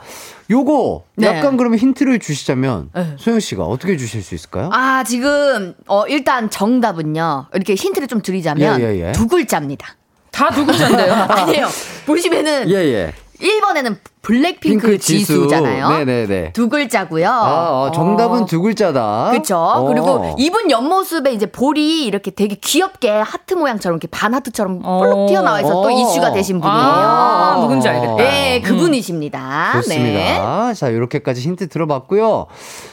요거 0.49 1.03
네. 1.15 1.27
약간 1.27 1.55
그러면 1.55 1.79
힌트를 1.79 2.19
주시자면 2.19 2.89
네. 2.93 3.15
소영 3.17 3.39
씨가 3.39 3.63
어떻게 3.63 3.95
주실 3.95 4.21
수 4.21 4.35
있을까요? 4.35 4.69
아, 4.73 5.03
지금, 5.05 5.75
어, 5.87 6.05
일단 6.07 6.49
정답은요. 6.49 7.45
이렇게 7.53 7.75
힌트를 7.75 8.07
좀 8.09 8.21
드리자면 8.21 8.81
예, 8.81 8.85
예, 8.85 8.99
예. 9.07 9.11
두 9.13 9.27
글자입니다. 9.27 9.95
다 10.31 10.49
두 10.49 10.65
글자인데요. 10.65 11.13
아니에요. 11.31 11.67
보시면은 12.05 12.69
예, 12.69 12.73
예. 12.75 13.13
1번에는 13.39 13.97
블랙핑크 14.25 14.87
핑크 14.87 14.97
지수. 14.97 15.33
지수잖아요. 15.33 15.89
네네네. 15.89 16.53
두 16.53 16.67
글자고요. 16.67 17.29
아, 17.29 17.87
아, 17.87 17.91
정답은 17.93 18.47
두 18.47 18.59
글자다. 18.59 19.27
그렇죠. 19.29 19.55
어. 19.55 19.85
그리고 19.85 20.33
이분 20.39 20.71
옆모습에 20.71 21.31
이제 21.31 21.45
볼이 21.45 22.05
이렇게 22.05 22.31
되게 22.31 22.55
귀엽게 22.55 23.11
하트 23.11 23.53
모양처럼 23.53 23.97
이렇게 23.97 24.07
반 24.07 24.33
하트처럼 24.33 24.79
볼록 24.79 25.19
어. 25.19 25.27
튀어나와 25.27 25.61
있어 25.61 25.69
또 25.69 25.83
어. 25.83 25.91
이슈가 25.91 26.33
되신 26.33 26.59
분이에요. 26.59 26.75
아, 26.75 27.59
누군지 27.61 27.87
알겠다. 27.87 28.15
네, 28.15 28.61
그분이십니다. 28.61 29.73
네. 29.75 29.81
좋습니다. 29.81 30.73
자, 30.73 30.89
이렇게까지 30.89 31.41
힌트 31.41 31.69
들어봤고요. 31.69 32.47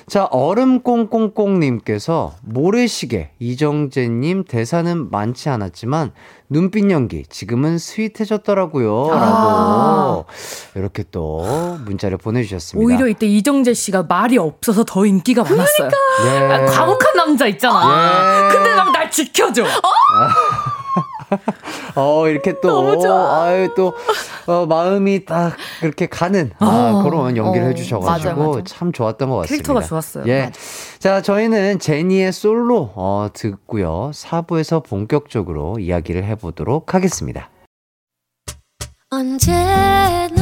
자, 0.09 0.27
얼음꽁꽁꽁님께서 0.27 2.35
모래시계 2.43 3.31
이정재님 3.39 4.45
대사는 4.45 5.11
많지 5.11 5.49
않았지만 5.49 6.13
눈빛 6.51 6.91
연기 6.91 7.25
지금은 7.25 7.79
스윗해졌더라고요. 7.79 9.09
라고 9.09 10.27
이렇게 10.75 11.03
또 11.11 11.22
문자를 11.85 12.19
보내주셨습니다. 12.19 12.85
오히려 12.87 13.09
이때 13.09 13.27
이정재 13.27 13.75
씨가 13.75 14.05
말이 14.05 14.39
없어서 14.39 14.85
더 14.85 15.05
인기가 15.07 15.43
많았어요. 15.43 15.91
예. 16.27 16.53
아, 16.53 16.67
과묵한 16.67 17.17
남자 17.17 17.47
있잖아. 17.47 18.49
예. 18.51 18.55
근데 18.55 18.75
막 18.75 18.93
날 18.93 19.11
지켜줘. 19.11 19.65
어, 21.95 22.29
이렇게 22.29 22.55
또, 22.61 23.01
아유, 23.33 23.73
또, 23.75 23.95
어, 24.47 24.67
마음이 24.67 25.25
딱 25.25 25.57
그렇게 25.81 26.07
가는, 26.07 26.51
아, 26.59 27.01
그런 27.03 27.37
연기를 27.37 27.67
어, 27.67 27.71
해주셔가지고 27.71 28.35
맞아요, 28.35 28.49
맞아요. 28.51 28.65
참 28.65 28.93
좋았던 28.93 29.31
것 29.31 29.37
같습니다. 29.37 29.51
캐릭터가 29.51 29.81
좋았어요. 29.81 30.25
예. 30.27 30.45
맞아. 30.45 30.53
자, 30.99 31.23
저희는 31.23 31.79
제니의 31.79 32.33
솔로, 32.33 32.93
어, 32.95 33.29
듣고요. 33.33 34.11
4부에서 34.13 34.85
본격적으로 34.85 35.79
이야기를 35.79 36.25
해보도록 36.25 36.95
하겠습니다. 36.95 37.49
언제나 39.11 40.42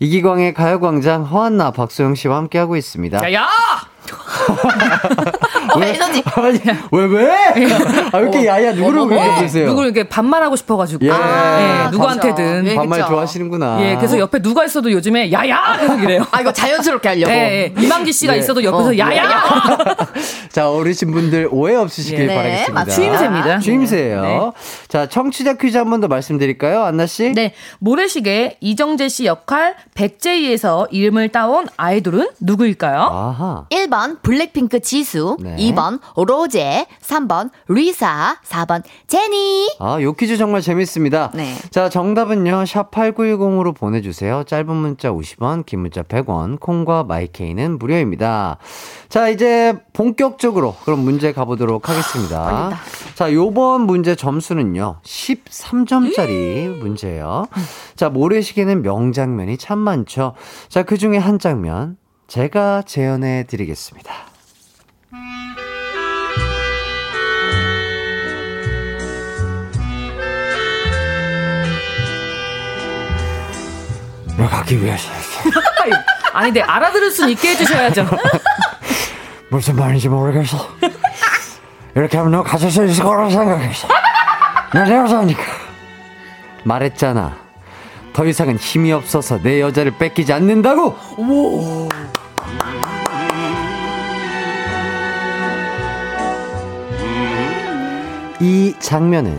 이기광의 0.00 0.54
가요광장 0.54 1.24
허한나 1.24 1.72
박소영 1.72 2.14
씨와 2.14 2.36
함께하고 2.36 2.76
있습니다. 2.76 3.32
야, 3.32 3.42
야! 3.42 3.48
어, 4.16 5.82
에너지. 5.82 6.22
아니, 6.34 6.60
왜, 6.92 7.04
왜? 7.04 7.30
아, 8.12 8.18
왜 8.18 8.22
이렇게 8.22 8.46
야야, 8.46 8.72
누구를 8.72 9.02
왜 9.06 9.22
이렇게 9.24 9.42
보세요? 9.42 9.66
누굴 9.66 9.84
이렇게 9.86 10.08
반말하고 10.08 10.56
싶어가지고. 10.56 11.04
예. 11.04 11.10
예, 11.10 11.90
누구한테든. 11.90 12.66
예, 12.66 12.74
반말 12.74 13.00
그쵸. 13.00 13.10
좋아하시는구나. 13.10 13.78
예, 13.82 13.96
그래서 13.96 14.18
옆에 14.18 14.40
누가 14.40 14.64
있어도 14.64 14.90
요즘에 14.90 15.30
야야! 15.32 15.76
계속 15.80 16.02
이래요. 16.02 16.26
아, 16.30 16.40
이거 16.40 16.52
자연스럽게 16.52 17.08
하려고. 17.08 17.32
예, 17.32 17.36
예. 17.76 17.82
이만기 17.82 18.12
씨가 18.12 18.34
예. 18.34 18.38
있어도 18.38 18.62
옆에서 18.64 18.90
어. 18.90 18.98
야야! 18.98 19.42
자, 20.50 20.70
어르신 20.70 21.10
분들 21.12 21.48
오해 21.50 21.74
없으시길 21.76 22.20
예. 22.20 22.26
네, 22.26 22.34
바라겠습니다. 22.34 22.72
맞습니다. 22.72 22.94
추임새입니다. 23.18 23.58
추임새예요. 23.60 24.22
네. 24.22 24.40
자, 24.88 25.06
청취자 25.06 25.54
퀴즈 25.54 25.76
한 25.76 25.88
번 25.90 25.98
더 25.98 26.06
말씀드릴까요, 26.06 26.84
안나 26.84 27.06
씨? 27.06 27.32
네, 27.32 27.54
모래시계 27.80 28.58
이정재 28.60 29.08
씨 29.08 29.24
역할 29.26 29.74
백재희에서 29.94 30.86
이름을 30.92 31.30
따온 31.30 31.66
아이돌은 31.76 32.28
누구일까요? 32.40 33.00
아하. 33.00 33.64
1번 33.70 33.97
블랙핑크 34.22 34.80
지수, 34.80 35.36
네. 35.40 35.56
2번 35.56 36.00
로제, 36.16 36.86
3번 37.00 37.50
리사, 37.68 38.38
4번 38.44 38.82
제니. 39.06 39.68
아, 39.78 40.00
요 40.00 40.12
퀴즈 40.12 40.36
정말 40.36 40.60
재밌습니다. 40.60 41.30
네. 41.34 41.54
자, 41.70 41.88
정답은요, 41.88 42.64
샵 42.66 42.90
8910으로 42.90 43.74
보내 43.74 44.00
주세요. 44.00 44.44
짧은 44.44 44.74
문자 44.74 45.10
50원, 45.10 45.66
긴 45.66 45.80
문자 45.80 46.02
100원, 46.02 46.60
콩과 46.60 47.04
마이케이는 47.04 47.78
무료입니다. 47.78 48.58
자, 49.08 49.28
이제 49.28 49.76
본격적으로 49.92 50.76
그럼 50.84 51.00
문제 51.00 51.32
가 51.32 51.44
보도록 51.44 51.88
하겠습니다. 51.88 52.78
자, 53.14 53.32
요번 53.32 53.82
문제 53.82 54.14
점수는요, 54.14 55.00
13점짜리 55.02 56.78
문제예요. 56.78 57.46
자, 57.96 58.08
모래시계는 58.08 58.82
명장면이 58.82 59.58
참 59.58 59.78
많죠. 59.78 60.34
자, 60.68 60.82
그 60.82 60.98
중에 60.98 61.16
한 61.18 61.38
장면, 61.38 61.96
제가 62.28 62.82
재현해 62.82 63.44
드리겠습니다. 63.48 64.12
왜 74.36 74.46
가기 74.46 74.84
위해서. 74.84 75.10
아니, 76.34 76.52
네, 76.52 76.60
알아들을 76.60 77.10
순 77.10 77.30
있게 77.30 77.48
해주셔야죠. 77.48 78.06
무슨 79.48 79.76
말인지 79.76 80.10
모르겠어. 80.10 80.58
이렇게 81.96 82.18
하면 82.18 82.32
너 82.32 82.42
가질 82.42 82.70
수 82.70 82.84
있을 82.84 83.02
거라고 83.02 83.30
생각했어. 83.30 83.88
내 84.74 84.94
여자니까. 84.94 85.42
말했잖아. 86.64 87.47
더 88.18 88.26
이상은 88.26 88.56
힘이 88.56 88.90
없어서 88.90 89.40
내 89.40 89.60
여자를 89.60 89.96
뺏기지 89.96 90.32
않는다고. 90.32 90.96
이 98.40 98.74
장면은 98.80 99.38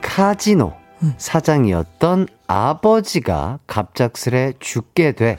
카지노 0.00 0.72
사장이었던 1.18 2.26
아버지가 2.48 3.60
갑작스레 3.68 4.54
죽게 4.58 5.12
돼 5.12 5.36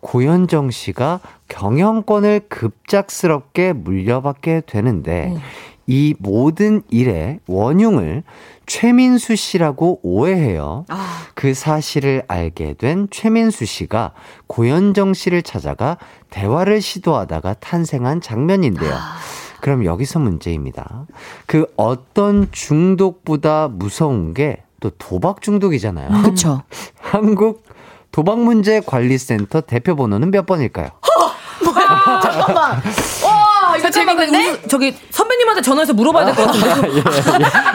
고현정 0.00 0.70
씨가 0.70 1.20
경영권을 1.48 2.46
급작스럽게 2.48 3.74
물려받게 3.74 4.62
되는데 4.64 5.36
이 5.86 6.14
모든 6.18 6.80
일의 6.88 7.40
원흉을 7.46 8.22
최민수 8.66 9.36
씨라고 9.36 10.00
오해해요. 10.02 10.86
그 11.34 11.54
사실을 11.54 12.22
알게 12.28 12.74
된 12.74 13.08
최민수 13.10 13.64
씨가 13.64 14.12
고현정 14.46 15.14
씨를 15.14 15.42
찾아가 15.42 15.98
대화를 16.30 16.80
시도하다가 16.80 17.54
탄생한 17.54 18.20
장면인데요. 18.20 18.94
그럼 19.60 19.84
여기서 19.84 20.18
문제입니다. 20.18 21.06
그 21.46 21.66
어떤 21.76 22.48
중독보다 22.52 23.68
무서운 23.68 24.34
게 24.34 24.64
또 24.84 24.90
도박 24.98 25.40
중독이잖아요. 25.40 26.22
그쵸. 26.24 26.60
한국 27.00 27.64
도박 28.12 28.38
문제 28.40 28.80
관리센터 28.80 29.62
대표 29.62 29.96
번호는 29.96 30.30
몇 30.30 30.44
번일까요? 30.44 30.90
잠깐만. 32.22 32.82
와, 33.74 33.78
이거 33.78 33.90
재밌는데? 33.90 34.50
우리 34.50 34.68
저기 34.68 34.94
선배님한테 35.10 35.62
전화해서 35.62 35.92
물어봐야 35.94 36.26
될 36.26 36.34
것 36.34 36.46
같은데. 36.46 37.10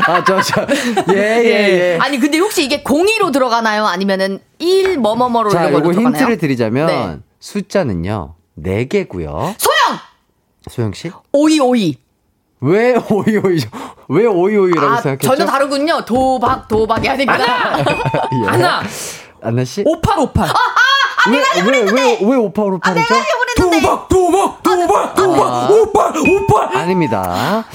아, 0.08 0.24
저, 0.24 0.42
저, 0.42 0.66
예, 1.14 1.18
예, 1.18 1.50
예. 1.94 1.98
아니, 2.02 2.20
근데 2.20 2.38
혹시 2.40 2.64
이게 2.64 2.84
02로 2.84 3.32
들어가나요? 3.34 3.86
아니면은 3.86 4.40
1 4.60 4.98
뭐뭐뭐로 4.98 5.50
자, 5.50 5.68
들어가나요? 5.68 5.94
힌트를 6.08 6.38
드리자면, 6.38 6.88
네. 6.88 7.18
숫자는요, 7.40 8.36
4개고요 8.62 9.56
소영! 9.58 10.00
소영 10.70 10.94
씨? 10.94 11.12
5252. 11.32 11.98
왜 12.62 12.94
오이오이, 13.10 13.60
왜 14.10 14.26
오이오이라고 14.26 14.88
아, 14.88 15.02
생각했죠? 15.02 15.28
전혀 15.30 15.46
다르군요. 15.46 16.04
도박, 16.04 16.68
도박이 16.68 17.08
아닙니다. 17.08 17.78
예. 17.80 18.48
하나, 18.48 18.82
안나 19.42 19.64
씨? 19.64 19.82
5858. 19.86 20.50
왜, 21.32 21.62
왜, 21.64 21.82
왜, 21.92 22.20
왜 22.22 22.36
오파오파르죠? 22.38 23.08
보냈는데. 23.08 23.82
도박 23.82 24.08
도박 24.08 24.64
도박 24.64 25.16
도박 25.16 25.72
오빠 25.72 26.14
오빠 26.18 26.80
아닙니다. 26.80 27.66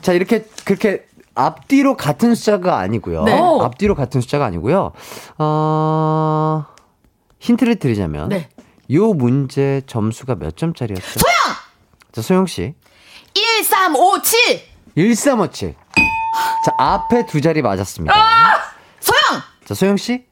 자, 0.00 0.12
이렇게, 0.12 0.44
그렇게 0.64 1.04
앞뒤로 1.34 1.96
같은 1.96 2.34
숫자가 2.34 2.78
아니고요. 2.78 3.24
네. 3.24 3.38
앞뒤로 3.62 3.94
같은 3.94 4.20
숫자가 4.20 4.44
아니고요. 4.46 4.92
어, 5.38 6.64
힌트를 7.40 7.76
드리자면. 7.76 8.28
네. 8.30 8.48
요 8.92 9.12
문제 9.12 9.82
점수가 9.86 10.36
몇 10.36 10.56
점짜리였죠? 10.56 11.20
소영! 11.20 11.56
자, 12.10 12.22
소영씨. 12.22 12.74
1357. 13.34 14.62
1357. 14.96 15.74
자, 16.64 16.72
앞에 16.78 17.26
두 17.26 17.40
자리 17.42 17.60
맞았습니다. 17.60 18.14
소영! 19.00 19.42
자, 19.66 19.74
소영씨. 19.74 20.24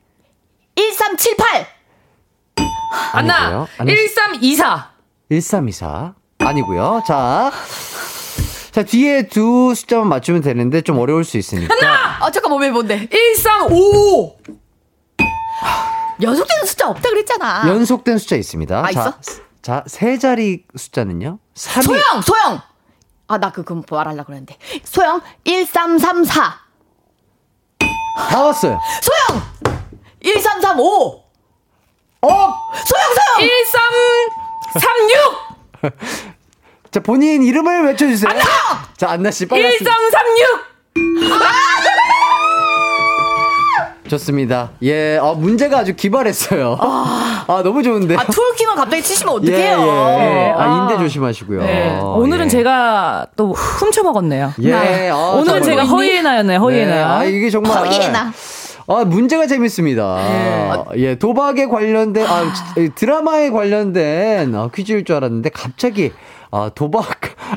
1378. 0.74 1.75
아니, 3.12 3.28
1324. 3.28 4.90
1324. 5.30 6.14
아니고요. 6.38 7.02
자. 7.06 7.50
자, 8.72 8.82
뒤에 8.82 9.28
두 9.28 9.74
숫자만 9.74 10.08
맞추면 10.08 10.42
되는데 10.42 10.82
좀 10.82 10.98
어려울 10.98 11.24
수 11.24 11.38
있으니까. 11.38 11.74
아, 12.20 12.30
잠깐만, 12.30 12.60
왜 12.60 12.70
뭔데? 12.70 13.08
1355. 13.08 14.36
연속되는 16.22 16.66
숫자 16.66 16.88
없다 16.88 17.08
그랬잖아. 17.10 17.68
연속된 17.68 18.18
숫자 18.18 18.36
있습니다. 18.36 18.78
아, 18.78 18.92
자, 18.92 19.00
있어? 19.00 19.14
자, 19.62 19.84
세 19.86 20.18
자리 20.18 20.64
숫자는요? 20.74 21.38
3이 21.54 21.82
소영! 21.82 22.22
소영! 22.22 22.60
아, 23.28 23.38
나 23.38 23.50
그거 23.50 23.82
말하려고 23.90 24.26
그랬는데. 24.26 24.56
소영, 24.84 25.20
1334. 25.44 26.60
다 28.30 28.42
왔어요. 28.42 28.80
소영! 29.02 29.42
1335. 30.22 31.25
어! 32.26 32.54
소영, 32.84 33.14
소영! 33.14 33.48
1336. 34.72 35.92
자, 36.90 37.00
본인 37.00 37.42
이름을 37.42 37.84
외쳐주세요. 37.86 38.30
안나! 38.30 38.42
자, 38.96 39.10
안나씨 39.10 39.46
빨리. 39.46 39.78
1336. 39.78 40.66
좋습니다. 44.08 44.70
예, 44.84 45.18
아, 45.20 45.32
문제가 45.32 45.78
아주 45.78 45.94
기발했어요. 45.96 46.78
아, 46.80 47.60
너무 47.64 47.82
좋은데. 47.82 48.16
아, 48.16 48.24
툴킹을 48.24 48.76
갑자기 48.76 49.02
치시면 49.02 49.34
예, 49.46 49.52
어떡해요? 49.52 49.80
예. 49.80 50.54
아, 50.56 50.62
아. 50.62 50.88
인대 50.90 50.96
조심하시고요. 51.02 51.60
네. 51.62 51.98
오늘은 52.00 52.46
예. 52.46 52.48
제가 52.50 53.26
또 53.36 53.52
훔쳐 53.52 54.02
먹었네요. 54.04 54.52
예, 54.62 55.10
아, 55.10 55.16
오늘은. 55.16 55.62
제가 55.62 55.84
허이에나였네요. 55.84 56.60
허이에나. 56.60 56.94
네, 56.94 57.02
아, 57.02 57.24
이게 57.24 57.50
정말. 57.50 57.78
허이에나. 57.78 58.32
아, 58.88 59.04
문제가 59.04 59.46
재밌습니다. 59.48 60.86
예, 60.96 61.16
도박에 61.16 61.66
관련된, 61.66 62.24
아, 62.24 62.52
지- 62.74 62.90
드라마에 62.94 63.50
관련된 63.50 64.54
아, 64.54 64.68
퀴즈일 64.72 65.04
줄 65.04 65.16
알았는데, 65.16 65.50
갑자기, 65.50 66.12
아, 66.52 66.70
도박, 66.74 67.04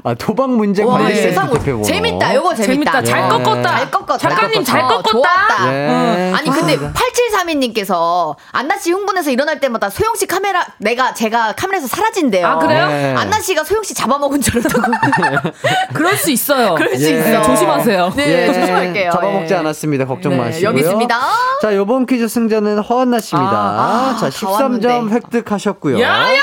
아, 0.03 0.13
도박 0.13 0.51
문제 0.51 0.83
와, 0.83 0.93
관련된 0.93 1.21
세상 1.21 1.47
대표 1.51 1.71
번호. 1.73 1.83
재밌다. 1.83 2.35
요거 2.35 2.55
재밌다. 2.55 3.01
재밌다. 3.01 3.03
잘 3.03 3.23
예. 3.25 3.29
꺾었다. 3.29 3.69
잘 3.77 3.91
꺾었다. 3.91 4.17
작가님 4.17 4.63
잘 4.63 4.81
어, 4.81 4.87
꺾었다. 4.87 5.09
좋았다. 5.11 5.73
예. 5.73 5.87
응. 5.89 6.33
아니 6.35 6.49
근데 6.49 6.73
좋습니다. 6.77 6.99
8732님께서 6.99 8.35
안나 8.51 8.77
씨 8.77 8.91
흥분해서 8.91 9.31
일어날 9.31 9.59
때마다 9.59 9.89
소영 9.89 10.15
씨 10.15 10.25
카메라 10.27 10.65
내가 10.77 11.13
제가 11.13 11.53
카메라에서 11.53 11.87
사라진대요. 11.87 12.45
아, 12.47 12.57
그래요? 12.59 12.87
네. 12.87 13.15
안나 13.15 13.39
씨가 13.39 13.63
소영 13.63 13.83
씨 13.83 13.93
잡아먹은 13.93 14.41
줄 14.41 14.59
알았다고. 14.59 15.49
그럴 15.93 16.15
수 16.17 16.31
있어요. 16.31 16.75
그럴 16.75 16.95
수 16.97 17.11
예. 17.11 17.19
있어. 17.19 17.41
조심하세요. 17.43 18.13
네, 18.15 18.43
예, 18.43 18.45
조심할게요. 18.47 19.11
잡아먹지 19.11 19.53
예. 19.53 19.57
않았습니다. 19.57 20.05
걱정 20.05 20.33
네, 20.33 20.37
마시고요. 20.37 20.69
여기 20.69 20.79
있습니다. 20.81 21.19
자, 21.61 21.75
요번 21.75 22.05
퀴즈 22.05 22.27
승자는 22.27 22.79
허한나 22.79 23.19
씨입니다. 23.19 23.51
아, 23.51 24.15
아, 24.15 24.17
자, 24.19 24.29
다 24.29 24.35
13점 24.35 24.61
왔는데. 24.61 25.15
획득하셨고요. 25.15 25.99
야야! 26.01 26.39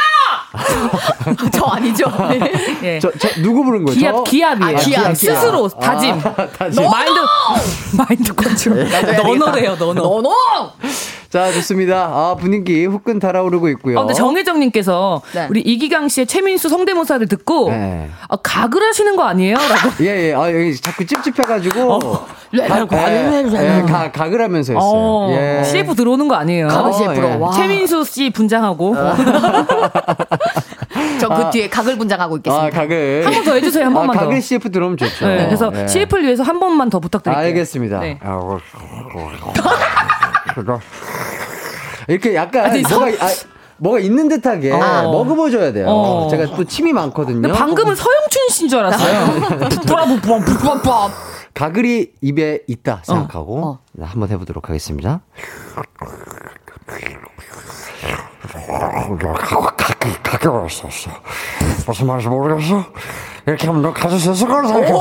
저 1.53 1.67
아니죠. 1.67 2.11
네. 2.31 2.53
예. 2.83 2.99
저, 2.99 3.11
저, 3.19 3.29
누구 3.43 3.65
부른 3.65 3.85
거죠? 3.85 3.99
기합, 3.99 4.25
기합이에요. 4.25 4.77
아, 4.77 4.81
기합, 4.81 5.03
기합. 5.03 5.17
스스로 5.17 5.69
다짐. 5.69 6.21
아, 6.25 6.47
다짐. 6.49 6.83
마인드, 6.85 7.21
마인드 7.97 8.35
컨트롤. 8.35 8.89
너너래요, 9.17 9.77
너너. 9.77 9.95
너너. 10.03 10.31
자, 11.29 11.53
좋습니다. 11.53 12.05
아, 12.05 12.37
분위기 12.39 12.87
후끈 12.87 13.19
달아오르고 13.19 13.69
있고요. 13.71 13.99
어, 13.99 14.01
근데 14.03 14.15
정혜정님께서 14.15 15.21
네. 15.35 15.47
우리 15.51 15.61
이기강 15.61 16.09
씨의 16.09 16.27
최민수 16.27 16.69
성대모사를 16.69 17.27
듣고 17.29 17.71
네. 17.71 18.09
아, 18.29 18.37
가글 18.37 18.83
하시는 18.83 19.17
거 19.17 19.25
아니에요? 19.25 19.57
라고. 19.57 19.91
예, 20.05 20.29
예. 20.29 20.35
아, 20.35 20.51
여기 20.53 20.75
자꾸 20.81 21.05
찝찝해가지고. 21.05 21.93
어. 21.93 22.27
가, 22.89 23.13
예, 23.13 23.43
예, 23.45 23.83
가, 23.83 24.11
가글 24.13 24.41
하면서 24.41 24.73
했어요. 24.73 24.79
어, 24.81 25.29
예. 25.33 25.63
CF 25.65 25.95
들어오는 25.95 26.27
거 26.29 26.37
아니에요? 26.37 26.69
어, 26.69 26.93
CF로. 26.93 27.29
예. 27.29 27.35
와. 27.35 27.51
최민수 27.51 28.05
씨 28.05 28.31
분장하고 28.31 28.95
저그 31.19 31.51
뒤에 31.51 31.69
각을 31.69 31.97
분장하고 31.99 32.37
있겠습니다. 32.39 32.67
아, 32.67 32.71
각을. 32.71 33.23
한번 33.27 33.45
더 33.45 33.55
해주세요, 33.55 33.85
한 33.87 33.95
번만 33.95 34.17
아, 34.17 34.21
각을 34.21 34.35
더. 34.37 34.41
CF 34.41 34.71
들어오면 34.71 34.97
좋죠. 34.97 35.27
네, 35.27 35.47
그래서 35.47 35.73
예. 35.75 35.87
CF를 35.87 36.25
위해서 36.25 36.43
한 36.43 36.59
번만 36.61 36.91
더 36.91 37.01
부탁드릴게요. 37.01 37.45
알겠습니다. 37.45 38.01
네. 38.01 38.19
이렇게 42.09 42.35
약간 42.35 42.67
아니, 42.67 42.83
뭐가, 42.83 43.07
아, 43.07 43.29
뭐가 43.79 43.99
있는 43.99 44.29
듯하게 44.29 44.73
어. 44.73 44.79
먹어보줘야 45.11 45.73
돼요. 45.73 45.87
어. 45.89 46.29
제가 46.31 46.55
또 46.55 46.65
침이 46.65 46.93
많거든요. 46.93 47.53
방금은 47.53 47.95
서영춘 47.95 48.49
씨인 48.51 48.69
줄 48.69 48.79
알았어요. 48.81 49.59
뽀뽀뽀. 50.21 51.11
가글이 51.55 52.13
입에 52.21 52.61
있다 52.67 53.01
생각하고 53.03 53.65
어. 53.65 53.79
네, 53.93 54.05
한번 54.05 54.29
해보도록 54.31 54.69
하겠습니다. 54.69 55.23
가게, 60.23 60.49
왔었어. 60.49 61.11
무슨 61.87 62.07
말인지 62.07 62.29
모르겠어. 62.29 62.85
이렇게 63.47 63.67
하면 63.67 63.83
너 63.83 63.93
있을 64.33 64.49
거라 64.49 64.67
생각했어. 64.67 64.99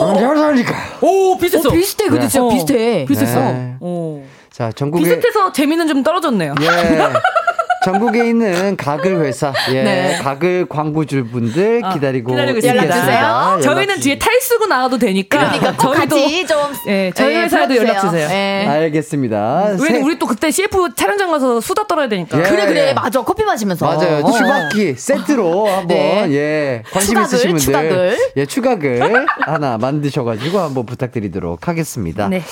언제 0.00 0.24
하자니까. 0.24 0.74
오, 1.00 1.36
비슷했어. 1.38 1.68
어, 1.68 1.72
비슷해. 1.72 2.08
근데 2.08 2.28
진짜 2.28 2.44
어, 2.44 2.48
비슷해. 2.48 3.04
비슷했어. 3.06 3.40
네. 3.40 3.76
어. 3.80 4.24
자, 4.50 4.70
전국에 4.72 5.02
비슷해서 5.02 5.52
재미는 5.52 5.88
좀 5.88 6.02
떨어졌네요. 6.02 6.54
예. 6.60 6.66
전국에 7.84 8.28
있는 8.28 8.76
가글 8.76 9.24
회사, 9.24 9.52
예, 9.70 9.82
네. 9.82 10.18
가글 10.22 10.66
광고주 10.68 11.26
분들 11.30 11.82
아, 11.84 11.92
기다리고, 11.94 12.32
기다리고 12.32 12.58
있습니다. 12.58 12.82
연락 12.84 12.94
주세요. 13.00 13.18
연락 13.18 13.60
저희는 13.62 14.00
뒤에 14.00 14.18
탈 14.18 14.40
쓰고 14.40 14.66
나와도 14.66 14.98
되니까. 14.98 15.38
그러니까 15.38 15.72
꼭 15.76 15.94
저희도 15.94 16.16
같이 16.16 16.46
좀. 16.46 16.58
예, 16.88 17.12
저희 17.14 17.34
예, 17.34 17.42
회사에도 17.42 17.76
연락 17.76 18.00
주세요. 18.00 18.28
예. 18.30 18.66
알겠습니다. 18.68 19.64
왜냐면 19.64 19.78
새- 19.78 20.00
우리 20.00 20.18
또 20.18 20.26
그때 20.26 20.50
CF 20.50 20.94
촬영장 20.96 21.30
가서 21.30 21.60
수다 21.60 21.86
떨어야 21.86 22.08
되니까. 22.08 22.38
예. 22.38 22.42
그래 22.42 22.66
그래 22.66 22.94
맞아 22.94 23.22
커피 23.22 23.44
마시면서 23.44 23.86
맞아요. 23.86 24.24
어. 24.24 24.30
추바키 24.32 24.94
세트로 24.96 25.66
한번 25.68 25.86
네. 25.88 26.26
예 26.30 26.82
관심 26.90 27.14
추가글, 27.14 27.26
있으신 27.26 27.50
분들 27.50 27.60
추가글. 27.64 28.18
예 28.36 28.46
추가글 28.46 29.26
하나 29.40 29.78
만드셔가지고 29.78 30.58
한번 30.58 30.86
부탁드리도록 30.86 31.68
하겠습니다. 31.68 32.28
네. 32.28 32.42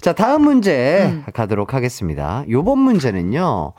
자 0.00 0.12
다음 0.12 0.42
문제 0.42 1.02
음. 1.04 1.24
가도록 1.32 1.74
하겠습니다. 1.74 2.44
요번 2.50 2.78
문제는요. 2.78 3.72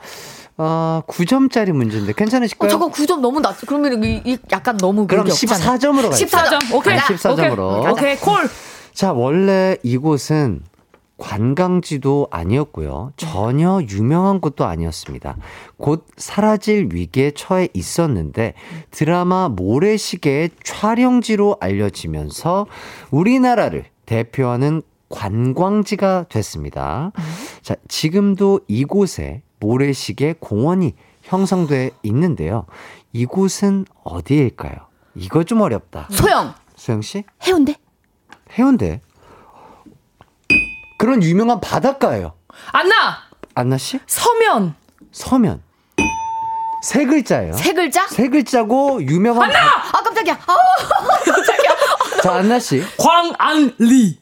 어, 0.64 1.02
9점짜리 1.08 1.72
문제인데 1.72 2.12
괜찮으실까요? 2.12 2.68
어, 2.68 2.70
저거 2.70 2.88
9점 2.88 3.18
너무 3.18 3.40
낮. 3.40 3.56
그러면 3.66 4.04
이, 4.04 4.22
이 4.24 4.38
약간 4.52 4.76
너무 4.76 5.08
그럼 5.08 5.24
그게 5.24 5.32
없잖아. 5.32 5.76
14점으로 5.76 6.02
가요. 6.02 6.10
14점. 6.10 6.74
오케이. 6.74 6.94
네, 6.94 7.00
14점 7.00 7.52
으로. 7.52 7.80
오케이. 7.80 7.92
오케이, 7.92 8.16
콜. 8.16 8.48
자, 8.94 9.12
원래 9.12 9.76
이곳은 9.82 10.62
관광지도 11.18 12.28
아니었고요. 12.30 13.12
전혀 13.16 13.80
유명한 13.88 14.40
곳도 14.40 14.64
아니었습니다. 14.64 15.36
곧 15.78 16.06
사라질 16.16 16.88
위기에 16.92 17.32
처해 17.32 17.68
있었는데 17.74 18.54
드라마 18.90 19.48
모래시계의 19.48 20.50
촬영지로 20.62 21.56
알려지면서 21.60 22.66
우리나라를 23.10 23.84
대표하는 24.06 24.82
관광지가 25.08 26.26
됐습니다. 26.28 27.12
자, 27.62 27.76
지금도 27.88 28.60
이곳에 28.66 29.42
모래시계 29.66 30.34
공원이 30.40 30.94
형성돼 31.22 31.92
있는데요. 32.02 32.66
이곳은 33.12 33.86
어디일까요? 34.02 34.74
이거 35.14 35.44
좀 35.44 35.60
어렵다. 35.60 36.08
소영. 36.10 36.54
수영 36.74 37.00
씨? 37.00 37.22
해운대? 37.46 37.76
해운대. 38.58 39.00
그런 40.98 41.22
유명한 41.22 41.60
바닷가예요. 41.60 42.32
안나 42.72 43.18
안나 43.54 43.78
씨? 43.78 44.00
서면 44.06 44.74
서면. 45.12 45.62
세 46.82 47.04
글자예요. 47.04 47.52
세 47.52 47.72
글자? 47.74 48.08
세 48.08 48.28
글자고 48.28 49.00
유명한 49.04 49.48
바- 49.48 49.58
아 49.98 50.02
깜짝이야. 50.02 50.34
아 50.34 50.56
깜짝이야. 51.24 51.70
자, 52.22 52.34
안나 52.34 52.58
씨. 52.58 52.82
광안리 52.98 54.18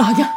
아니야 0.00 0.34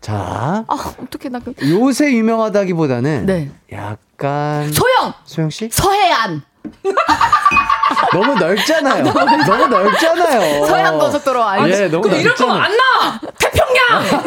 자, 0.00 0.64
아 0.66 0.94
어떻게 1.02 1.28
나 1.28 1.38
그. 1.40 1.54
요새 1.68 2.12
유명하다기보다는 2.12 3.26
네. 3.26 3.50
약간 3.72 4.72
소영. 4.72 5.12
소영 5.24 5.50
씨? 5.50 5.68
서해안. 5.70 6.42
너무 8.12 8.34
넓잖아요. 8.34 9.04
너무 9.12 9.66
넓잖아요. 9.68 10.66
서해안 10.66 10.98
고속도로 10.98 11.42
알죠? 11.44 11.82
예, 11.84 11.88
너무 11.88 12.02
그럼 12.02 12.18
이럴 12.20 12.34
거면 12.34 12.58
넓잖아요. 12.58 12.80
안나 12.80 13.20
태평양 13.38 14.20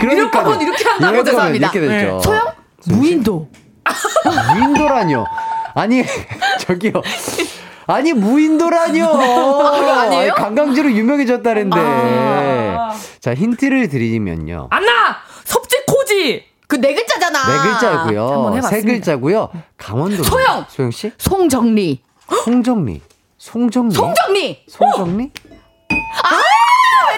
그러니까 0.00 0.12
이럴 0.12 0.30
거면 0.30 0.60
이렇게 0.60 0.88
한다고 0.88 1.24
죄송합니다. 1.24 1.70
이렇게 1.72 1.80
됐죠. 1.80 2.20
소영? 2.20 2.42
무인도 2.86 3.48
무인도라뇨. 4.54 5.24
아니, 5.74 6.04
저기요. 6.66 6.92
아니, 7.86 8.12
무인도라뇨. 8.12 9.06
아니에요? 10.00 10.34
관광지로 10.34 10.90
유명해졌다는데. 10.90 11.76
자, 13.20 13.34
힌트를 13.34 13.88
드리면요. 13.88 14.68
안나 14.70 15.16
섭지 15.44 15.76
코지 15.86 16.44
그 16.66 16.76
네 16.76 16.94
글자잖아. 16.94 17.38
네 17.46 17.70
글자고요. 17.70 18.60
세. 18.68 18.82
글자고요. 18.82 19.48
강원도. 19.78 20.22
소영! 20.22 20.66
소영 20.68 20.90
씨? 20.90 21.10
송정리. 21.16 22.02
송정리. 22.44 23.00
송정리. 23.38 23.94
송정리. 23.94 24.64
송정리? 24.68 25.30
아! 26.24 26.40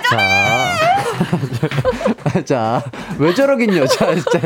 자. 0.08 0.76
자, 2.44 2.82
왜 3.18 3.34
저러긴요. 3.34 3.86
자, 3.88 4.14
자, 4.14 4.40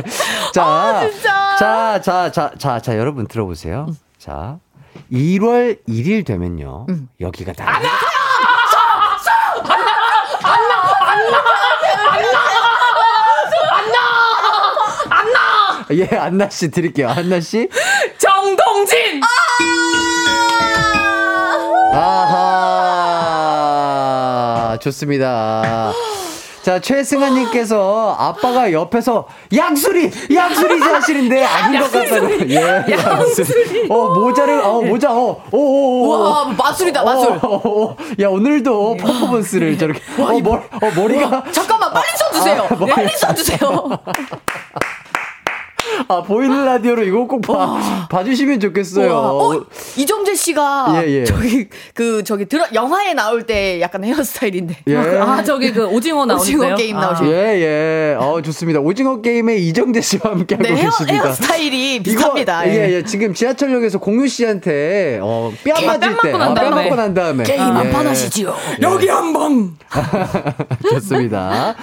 자. 0.54 1.10
진짜. 1.10 1.56
자, 1.58 2.00
자, 2.00 2.30
자, 2.32 2.50
자, 2.56 2.80
자, 2.80 2.96
여러분 2.98 3.26
들어보세요. 3.26 3.88
자. 4.18 4.58
1월 5.12 5.78
1일 5.86 6.24
되면요. 6.24 6.86
여기가 7.20 7.52
다. 7.52 7.76
안나! 7.76 7.88
예, 15.94 16.06
안나 16.16 16.48
씨 16.50 16.70
드릴게요. 16.70 17.08
안나 17.08 17.40
씨. 17.40 17.68
정동진 18.18 19.20
아하. 23.44 24.78
좋습니다. 24.80 25.92
자, 26.62 26.78
최승아님께서 26.80 28.16
아빠가 28.18 28.72
옆에서 28.72 29.26
약수리! 29.54 30.10
약수리 30.34 30.80
하시는데 30.80 31.44
아닌 31.44 31.78
것 31.80 31.92
같다고. 31.92 32.30
예, 32.48 32.84
약수리. 32.90 33.86
어, 33.90 34.14
모자를, 34.14 34.60
어, 34.62 34.80
모자, 34.80 35.12
어, 35.12 35.44
오, 35.52 35.58
오, 35.58 36.06
오. 36.06 36.08
와 36.20 36.46
마술이다 36.56 37.04
마술. 37.04 37.32
어, 37.32 37.38
어, 37.42 37.84
어. 37.90 37.96
야, 38.18 38.28
오늘도 38.28 38.96
퍼포먼스를 38.96 39.76
저렇게. 39.76 40.00
어, 40.18 40.24
머리, 40.40 40.42
어, 40.46 40.62
머리가. 40.96 41.44
잠깐만 41.52 41.92
빨리 41.92 42.06
써주세요. 42.16 42.62
아, 42.70 42.74
머리- 42.74 42.92
빨리 42.92 43.08
써주세요. 43.14 43.58
아, 46.08 46.22
보이는 46.22 46.64
라디오로 46.64 47.02
이거 47.04 47.26
꼭 47.26 47.40
봐, 47.42 48.06
봐주시면 48.10 48.60
좋겠어요. 48.60 49.12
와, 49.12 49.30
어, 49.32 49.64
이정재 49.96 50.34
씨가 50.34 51.02
예, 51.04 51.08
예. 51.20 51.24
저기 51.24 51.68
그 51.94 52.22
저기 52.24 52.46
들어 52.46 52.64
영화에 52.72 53.14
나올 53.14 53.44
때 53.44 53.80
약간 53.80 54.04
헤어스타일인데. 54.04 54.76
예. 54.88 54.96
아 54.96 55.42
저기 55.42 55.72
그 55.72 55.86
오징어 55.86 56.24
나오는데요 56.26 56.58
오징어 56.58 56.76
게임 56.76 56.96
아. 56.96 57.00
나오시죠. 57.00 57.26
예, 57.30 58.12
예. 58.12 58.16
어, 58.18 58.40
좋습니다. 58.42 58.80
오징어 58.80 59.20
게임의 59.20 59.66
이정재 59.68 60.00
씨와 60.00 60.32
함께 60.32 60.54
하고 60.56 60.68
네 60.68 60.74
헤어, 60.76 60.90
계십니다. 60.90 61.24
헤어스타일이 61.24 62.02
비슷합니다. 62.02 62.64
이거, 62.64 62.74
예, 62.74 62.92
예. 62.94 63.02
지금 63.04 63.34
지하철역에서 63.34 63.98
공유 63.98 64.26
씨한테, 64.28 65.18
어, 65.22 65.52
뺨 65.64 65.86
맞을 65.86 66.00
뺨 66.00 66.18
때. 66.22 66.30
맞고 66.32 66.38
난 66.38 66.50
어, 66.50 66.54
뺨 66.54 66.64
다음에. 66.70 66.82
맞고 66.82 66.96
난 66.96 67.14
다음에. 67.14 67.44
게임 67.44 67.60
예. 67.60 67.64
한판 67.64 68.06
하시지요. 68.06 68.54
여기 68.82 69.08
한방 69.08 69.74
좋습니다. 70.90 71.74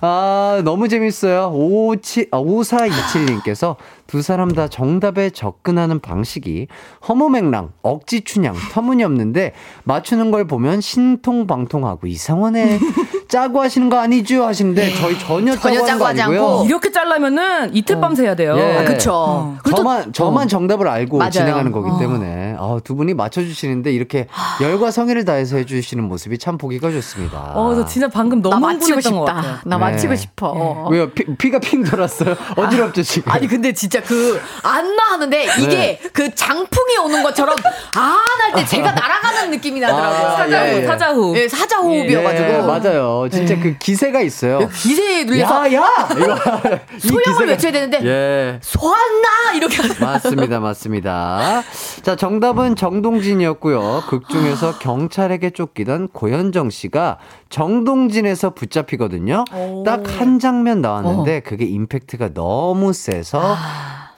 아, 0.00 0.60
너무 0.64 0.88
재밌어요. 0.88 1.50
57, 1.54 2.28
아, 2.30 2.38
5427님께서 2.38 3.76
두 4.06 4.22
사람 4.22 4.52
다 4.52 4.68
정답에 4.68 5.30
접근하는 5.30 5.98
방식이 6.00 6.68
허무맹랑, 7.08 7.70
억지춘향, 7.82 8.54
터무니없는데 8.72 9.52
맞추는 9.84 10.30
걸 10.30 10.46
보면 10.46 10.80
신통방통하고 10.80 12.06
이상하네. 12.06 12.78
짜고 13.28 13.60
하시는 13.60 13.88
거 13.90 13.98
아니죠? 13.98 14.44
하시는데 14.44 14.94
저희 14.94 15.18
전혀 15.18 15.52
짜고 15.54 15.62
전혀 15.68 15.84
짜고 15.84 15.98
거 15.98 16.06
하지 16.06 16.22
아니고요. 16.22 16.48
않고 16.48 16.64
이렇게 16.66 16.92
잘라면은 16.92 17.74
이틀 17.74 18.00
밤 18.00 18.14
새야 18.14 18.36
돼요 18.36 18.54
예. 18.56 18.76
아, 18.78 18.84
그쵸. 18.84 19.56
또- 19.64 19.70
저만 19.74 20.12
저만 20.12 20.46
정답을 20.46 20.86
알고 20.86 21.18
맞아요. 21.18 21.30
진행하는 21.32 21.72
거기 21.72 21.90
어. 21.90 21.98
때문에 21.98 22.54
아, 22.56 22.78
두 22.84 22.94
분이 22.94 23.14
맞춰주시는데 23.14 23.92
이렇게 23.92 24.28
열과 24.62 24.92
성의를 24.92 25.24
다해서 25.24 25.56
해주시는 25.56 26.04
모습이 26.04 26.38
참 26.38 26.56
보기가 26.56 26.92
좋습니다. 26.92 27.50
어, 27.56 27.74
저 27.74 27.84
진짜 27.84 28.06
방금 28.08 28.40
나 28.40 28.50
너무 28.50 28.68
흥분했던 28.68 29.12
것 29.18 29.24
같아요. 29.24 29.56
나 29.64 29.76
네. 29.76 29.82
맞히고 29.92 30.16
싶어. 30.16 30.88
왜요? 30.90 31.10
피, 31.10 31.50
가핑 31.50 31.84
돌았어요? 31.84 32.36
어지럽죠 32.56 33.02
지금? 33.02 33.32
아니 33.32 33.46
근데 33.46 33.72
진짜 33.72 34.00
그 34.02 34.40
안나 34.62 35.02
하는데 35.12 35.44
이게 35.58 35.68
네. 35.68 36.00
그 36.12 36.34
장풍이 36.34 36.96
오는 37.04 37.22
것처럼 37.22 37.56
안할 37.94 38.52
때 38.56 38.64
제가 38.64 38.92
날아가는 38.92 39.50
느낌이 39.52 39.80
나더라고요. 39.80 40.26
아, 40.26 40.36
사자호, 40.36 40.66
예, 40.66 40.76
예. 40.82 40.86
사자호. 40.86 41.36
예, 41.36 41.48
사자호흡이어가지고 41.48 42.48
예, 42.48 42.58
맞아요. 42.58 43.28
진짜 43.30 43.58
그 43.58 43.76
기세가 43.78 44.20
있어요. 44.20 44.68
기세에 44.68 45.24
눌려서 45.24 45.72
야, 45.72 45.80
야! 45.82 46.08
기세가- 46.98 47.46
외쳐야 47.46 47.72
되는데 47.72 48.04
예. 48.04 48.58
소환나 48.62 49.52
이렇게 49.54 49.76
하는 49.76 49.94
맞습니다, 50.00 50.60
맞습니다. 50.60 51.62
자, 52.02 52.16
정답은 52.16 52.76
정동진이었고요. 52.76 54.04
극 54.08 54.28
중에서 54.28 54.78
경찰에게 54.78 55.50
쫓기던 55.50 56.08
고현정 56.08 56.70
씨가 56.70 57.18
정동진에서 57.48 58.50
붙잡히거든요. 58.50 59.44
딱 59.84 60.02
한 60.20 60.38
장면 60.38 60.80
나왔는데 60.80 61.40
그게 61.40 61.64
임팩트가 61.64 62.32
너무 62.34 62.92
세서 62.92 63.56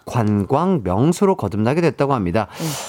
관광 0.07 0.81
명소로 0.85 1.37
거듭나게 1.37 1.81
됐다고 1.83 2.15
합니다. 2.15 2.47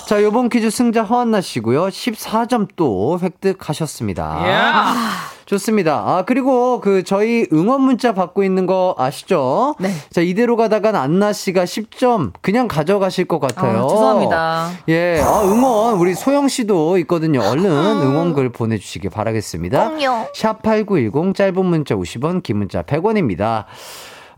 자, 0.08 0.24
요번 0.24 0.48
퀴즈 0.50 0.70
승자 0.70 1.04
허한나 1.04 1.42
씨고요. 1.42 1.88
14점 1.88 2.68
또 2.76 3.20
획득하셨습니다. 3.22 4.40
좋습니다. 5.50 6.04
아, 6.06 6.24
그리고 6.28 6.80
그 6.80 7.04
저희 7.04 7.48
응원 7.52 7.82
문자 7.82 8.14
받고 8.14 8.44
있는 8.44 8.68
거 8.68 8.94
아시죠? 9.00 9.74
네. 9.80 9.90
자, 10.12 10.22
이대로 10.22 10.56
가다간 10.56 10.96
안나 10.96 11.34
씨가 11.34 11.64
10점 11.64 12.34
그냥 12.42 12.68
가져가실 12.68 13.26
것 13.26 13.40
같아요. 13.40 13.86
아, 13.86 13.88
죄송합니다. 13.88 14.70
예. 14.90 15.20
아, 15.22 15.42
응원 15.44 15.96
우리 15.96 16.14
소영 16.14 16.50
씨도 16.50 17.00
있거든요. 17.00 17.42
얼른 17.42 17.66
응원글 17.66 18.52
보내 18.52 18.78
주시기 18.78 19.10
바라겠습니다. 19.10 19.94
샵8910 20.36 21.34
짧은 21.34 21.66
문자 21.66 21.96
50원, 21.96 22.44
긴 22.44 22.58
문자 22.58 22.84
100원입니다. 22.84 23.66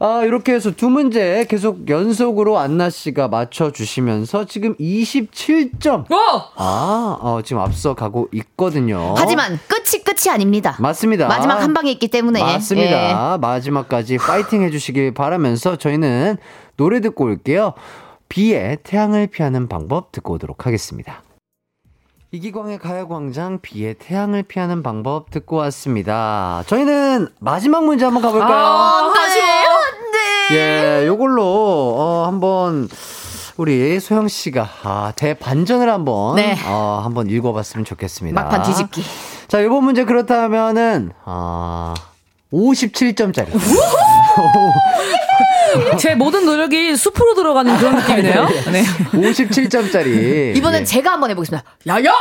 아, 0.03 0.23
이렇게 0.23 0.53
해서 0.53 0.71
두 0.71 0.89
문제 0.89 1.45
계속 1.47 1.87
연속으로 1.87 2.57
안나 2.57 2.89
씨가 2.89 3.27
맞춰 3.27 3.71
주시면서 3.71 4.45
지금 4.45 4.75
27점. 4.77 6.11
어! 6.11 6.15
아, 6.55 7.19
어, 7.21 7.41
지금 7.43 7.61
앞서 7.61 7.93
가고 7.93 8.28
있거든요. 8.32 9.13
하지만 9.15 9.59
끝이 9.67 10.03
끝이 10.03 10.33
아닙니다. 10.33 10.75
맞습니다. 10.79 11.28
마지막 11.28 11.61
한 11.61 11.75
방에 11.75 11.91
있기 11.91 12.07
때문에 12.07 12.41
맞습니다. 12.41 13.37
마지막까지 13.39 14.17
파이팅 14.17 14.63
해주시길 14.63 15.13
바라면서 15.13 15.75
저희는 15.75 16.37
노래 16.78 16.99
듣고 16.99 17.25
올게요. 17.25 17.75
비의 18.28 18.79
태양을 18.82 19.28
피하는 19.28 19.67
방법 19.67 20.11
듣고 20.11 20.33
오도록 20.33 20.65
하겠습니다. 20.65 21.21
이기광의 22.33 22.79
가요광장 22.79 23.59
비의 23.61 23.95
태양을 23.95 24.43
피하는 24.43 24.82
방법 24.83 25.29
듣고 25.32 25.57
왔습니다. 25.57 26.63
저희는 26.65 27.28
마지막 27.39 27.83
문제 27.83 28.05
한번 28.05 28.23
가볼까요? 28.23 28.55
아, 28.55 29.13
아쉬워. 29.17 29.41
예, 30.51 31.03
요걸로 31.07 31.43
어 31.43 32.25
한번 32.28 32.89
우리 33.57 33.99
소영 33.99 34.28
씨가 34.28 34.69
아, 34.83 35.13
대반전을 35.15 35.89
한번 35.89 36.36
네. 36.36 36.57
어 36.65 37.01
한번 37.03 37.29
읽어봤으면 37.29 37.86
좋겠습니다. 37.86 38.39
막판 38.41 38.63
뒤집기. 38.63 39.03
자, 39.47 39.59
이번 39.59 39.83
문제 39.83 40.05
그렇다면은 40.05 41.11
아 41.25 41.93
57점짜리. 42.53 43.47
제 45.99 46.15
모든 46.15 46.45
노력이 46.45 46.95
숲으로 46.95 47.33
들어가는 47.33 47.78
그런 47.78 47.95
느낌이네요. 47.97 48.47
네. 48.71 48.83
57점짜리. 49.11 50.55
이번엔 50.57 50.82
예. 50.82 50.86
제가 50.86 51.13
한번 51.13 51.29
해보겠습니다. 51.32 51.63
야야. 51.87 52.11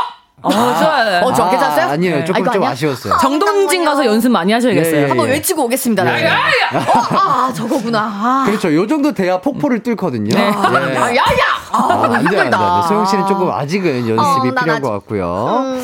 어, 0.42 0.50
좋아요. 0.50 1.20
어, 1.24 1.32
저 1.32 1.48
괜찮았어요? 1.50 1.86
아니에요. 1.90 2.16
네. 2.16 2.24
조금 2.24 2.42
아, 2.48 2.52
좀 2.52 2.62
아니야? 2.62 2.72
아쉬웠어요. 2.72 3.18
정동진 3.20 3.84
가서 3.84 4.06
연습 4.06 4.30
많이 4.30 4.52
하셔야겠어요. 4.52 4.96
예, 4.96 5.02
예, 5.04 5.08
한번 5.08 5.28
예. 5.28 5.32
외치고 5.32 5.64
오겠습니다. 5.64 6.04
나중에. 6.04 6.28
야야! 6.28 6.40
어, 6.74 7.16
아 7.16 7.52
저거구나. 7.52 7.98
아. 8.00 8.42
그렇죠. 8.46 8.74
요 8.74 8.86
정도 8.86 9.12
돼야 9.12 9.40
폭포를 9.40 9.82
뚫거든요. 9.82 10.30
네. 10.34 10.40
예. 10.46 10.50
아, 10.50 11.08
야야. 11.10 11.24
아, 11.72 11.78
아, 11.78 11.92
안 11.92 12.10
돼, 12.10 12.16
안 12.16 12.24
돼, 12.24 12.28
힘들다. 12.30 12.58
안 12.58 12.82
돼. 12.82 12.88
소영 12.88 13.04
씨는 13.06 13.26
조금 13.26 13.50
아직은 13.50 14.08
연습이 14.08 14.18
어, 14.20 14.52
난 14.52 14.54
필요한 14.54 14.70
아직- 14.70 14.82
것 14.82 14.90
같고요. 14.92 15.76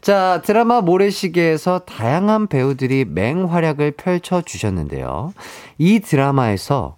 자, 0.00 0.40
드라마 0.44 0.80
모래시계에서 0.80 1.80
다양한 1.80 2.46
배우들이 2.46 3.04
맹활약을 3.06 3.92
펼쳐주셨는데요. 3.92 5.34
이 5.78 6.00
드라마에서 6.00 6.96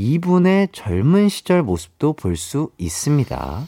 이분의 0.00 0.68
젊은 0.72 1.28
시절 1.28 1.62
모습도 1.62 2.14
볼 2.14 2.36
수 2.36 2.70
있습니다. 2.78 3.66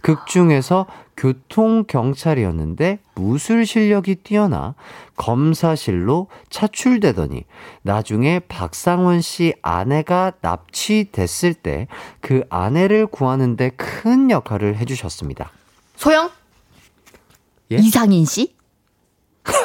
극 0.00 0.26
중에서 0.26 0.86
교통경찰이었는데 1.16 2.98
무술 3.14 3.66
실력이 3.66 4.16
뛰어나 4.16 4.74
검사실로 5.16 6.28
차출되더니 6.48 7.44
나중에 7.82 8.40
박상원 8.40 9.20
씨 9.20 9.52
아내가 9.62 10.32
납치됐을 10.40 11.54
때 11.54 11.86
그 12.20 12.44
아내를 12.48 13.06
구하는데 13.06 13.70
큰 13.76 14.30
역할을 14.30 14.76
해주셨습니다. 14.78 15.50
소영? 15.96 16.30
예? 17.72 17.76
이상인 17.76 18.24
씨? 18.24 18.53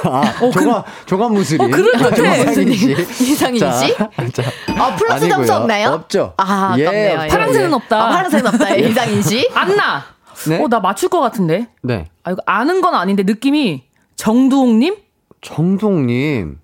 아, 0.04 0.40
조가, 0.52 0.84
조가 1.06 1.30
무술이. 1.30 1.64
어, 1.64 1.68
그럴 1.70 1.92
것 1.94 2.10
같아. 2.10 2.36
이상인 2.36 2.74
씨. 2.76 2.92
이상인 3.32 3.60
자, 3.60 3.72
씨? 3.72 3.96
자, 3.96 4.44
아, 4.78 4.96
플러스 4.96 5.24
아니고요. 5.24 5.30
점수 5.30 5.54
없나요? 5.56 5.90
없죠. 5.90 6.34
아, 6.38 6.76
예, 6.78 6.84
아깝네요. 6.86 7.20
예. 7.24 7.28
파란색은 7.28 7.70
예. 7.70 7.74
없다. 7.74 8.04
아, 8.04 8.10
파란색은 8.10 8.48
없다. 8.48 8.76
이상인 8.76 9.22
씨? 9.22 9.50
안나. 9.54 10.04
네? 10.48 10.62
어, 10.64 10.68
나 10.68 10.80
맞출 10.80 11.10
것 11.10 11.20
같은데. 11.22 11.68
네. 11.82 12.08
아, 12.24 12.32
이거 12.32 12.42
아는 12.46 12.82
건 12.82 12.94
아닌데 12.96 13.24
느낌이 13.24 13.84
정두홍님? 14.16 14.96
정동님. 15.42 16.60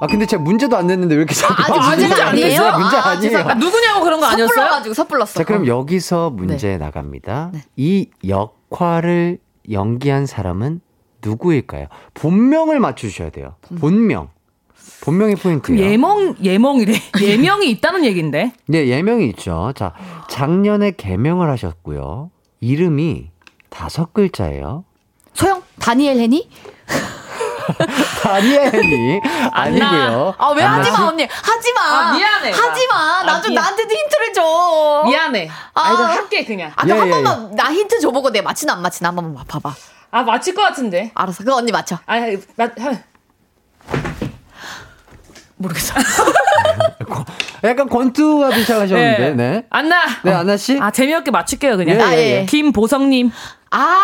아, 0.00 0.06
근데 0.06 0.26
제가 0.26 0.42
문제도 0.42 0.76
안 0.76 0.86
냈는데 0.86 1.14
왜 1.14 1.20
이렇게 1.20 1.34
자꾸 1.34 1.72
아, 1.72 1.76
아직 1.92 2.06
문제 2.06 2.22
안 2.22 2.28
아니에요? 2.28 2.48
냈어요? 2.48 2.78
문제 2.78 2.96
아. 2.96 3.20
죄송합니다. 3.20 3.50
아, 3.50 3.54
누구냐고 3.54 4.00
그런 4.02 4.20
거 4.20 4.26
아니었어요? 4.26 4.48
섣불러가지고 4.54 4.94
섣불렀어. 4.94 5.32
자, 5.34 5.44
그럼 5.44 5.62
어. 5.62 5.66
여기서 5.66 6.30
문제 6.30 6.76
나갑니다. 6.76 7.52
이 7.76 8.08
역할을 8.26 9.38
연기한 9.70 10.26
사람은 10.26 10.80
누구일까요? 11.24 11.86
본명을 12.14 12.80
맞추셔야 12.80 13.30
돼요. 13.30 13.54
본명. 13.80 14.28
본명이 15.02 15.34
포인트예요. 15.36 15.80
예명, 15.82 16.34
예명이래. 16.42 16.92
예명이 17.20 17.70
있다는 17.70 18.04
얘긴데. 18.04 18.52
네, 18.66 18.86
예명이 18.88 19.28
있죠. 19.30 19.72
자, 19.76 19.92
작년에 20.28 20.92
개명을 20.92 21.50
하셨고요. 21.50 22.30
이름이 22.60 23.30
다섯 23.68 24.12
글자예요. 24.14 24.84
소영? 25.34 25.62
다니엘 25.80 26.18
헤니? 26.18 26.48
다니엘이 28.22 29.20
아니고요. 29.52 30.34
아, 30.38 30.50
왜 30.50 30.62
하지 30.62 30.90
씨? 30.90 30.96
마, 30.96 31.08
언니. 31.08 31.24
하지 31.30 31.72
마. 31.72 31.80
아, 31.82 32.16
미안해. 32.16 32.50
하지 32.50 32.86
마. 32.88 32.94
아, 33.20 33.22
나좀 33.24 33.50
미안. 33.50 33.62
나한테도 33.62 33.94
힌트를 33.94 34.32
줘. 34.34 35.02
미안해. 35.06 35.48
아, 35.74 35.82
아. 35.82 35.92
이거 35.92 36.04
할게, 36.04 36.44
그냥. 36.44 36.72
아, 36.76 36.82
그럼 36.84 36.96
예, 36.96 37.00
한 37.00 37.08
예, 37.08 37.10
번만 37.10 37.54
나 37.56 37.72
힌트 37.72 38.00
줘보고 38.00 38.30
내가 38.30 38.44
맞히나 38.44 38.74
안 38.74 38.82
맞히나 38.82 39.08
한 39.08 39.16
번만 39.16 39.44
봐봐. 39.46 39.74
아, 40.14 40.22
맞힐 40.22 40.54
것 40.54 40.62
같은데. 40.62 41.10
알았어. 41.12 41.42
그 41.42 41.52
언니 41.52 41.72
맞춰. 41.72 41.98
아, 42.06 42.20
맞, 42.54 42.78
하- 42.78 43.02
모르겠어. 45.56 45.94
약간 47.64 47.88
권투와 47.88 48.50
비슷하셨는데, 48.50 49.18
네. 49.18 49.34
네. 49.34 49.66
안나. 49.70 49.96
네, 50.22 50.32
안나 50.32 50.56
씨? 50.56 50.78
아, 50.80 50.92
재미없게 50.92 51.32
맞출게요, 51.32 51.76
그냥. 51.78 51.98
예, 51.98 52.00
아, 52.00 52.14
예, 52.14 52.18
예. 52.42 52.46
김보성님. 52.46 53.32
아! 53.72 54.00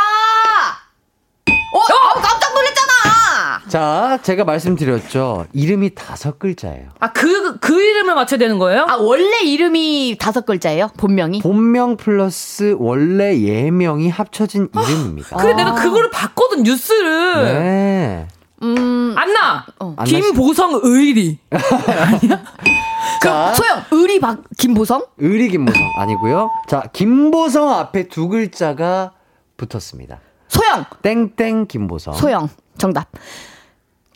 어, 3.71 3.79
어! 3.79 4.09
자, 4.11 4.19
제가 4.23 4.45
말씀드렸죠. 4.45 5.47
이름이 5.53 5.95
다섯 5.95 6.39
글자예요. 6.39 6.89
아, 6.99 7.13
그, 7.13 7.59
그 7.59 7.81
이름을 7.81 8.15
맞춰야 8.15 8.39
되는 8.39 8.59
거예요? 8.59 8.87
아, 8.89 8.97
원래 8.97 9.41
이름이 9.41 10.17
다섯 10.19 10.45
글자예요? 10.45 10.91
본명이? 10.97 11.41
본명 11.41 11.97
플러스 11.97 12.77
원래 12.79 13.39
예명이 13.41 14.09
합쳐진 14.09 14.69
이름입니다. 14.75 15.37
그래, 15.37 15.55
내가 15.55 15.75
그거를 15.75 16.11
봤거든, 16.11 16.63
뉴스를. 16.63 17.45
네. 17.45 18.29
음, 18.63 19.15
안나. 19.17 19.67
안나 19.79 20.05
김보성 20.05 20.81
의리. 20.83 21.39
자, 23.23 23.55
소영, 23.55 23.85
의리 23.91 24.21
박, 24.21 24.43
김보성? 24.59 25.07
의리 25.19 25.49
김보성 25.49 25.81
아니고요. 25.97 26.51
자, 26.69 26.85
김보성 26.93 27.71
앞에 27.71 28.09
두 28.09 28.29
글자가 28.29 29.13
붙었습니다. 29.57 30.21
소영, 30.49 30.85
땡땡 31.03 31.67
김보성. 31.67 32.15
소영. 32.15 32.49
정답. 32.81 33.09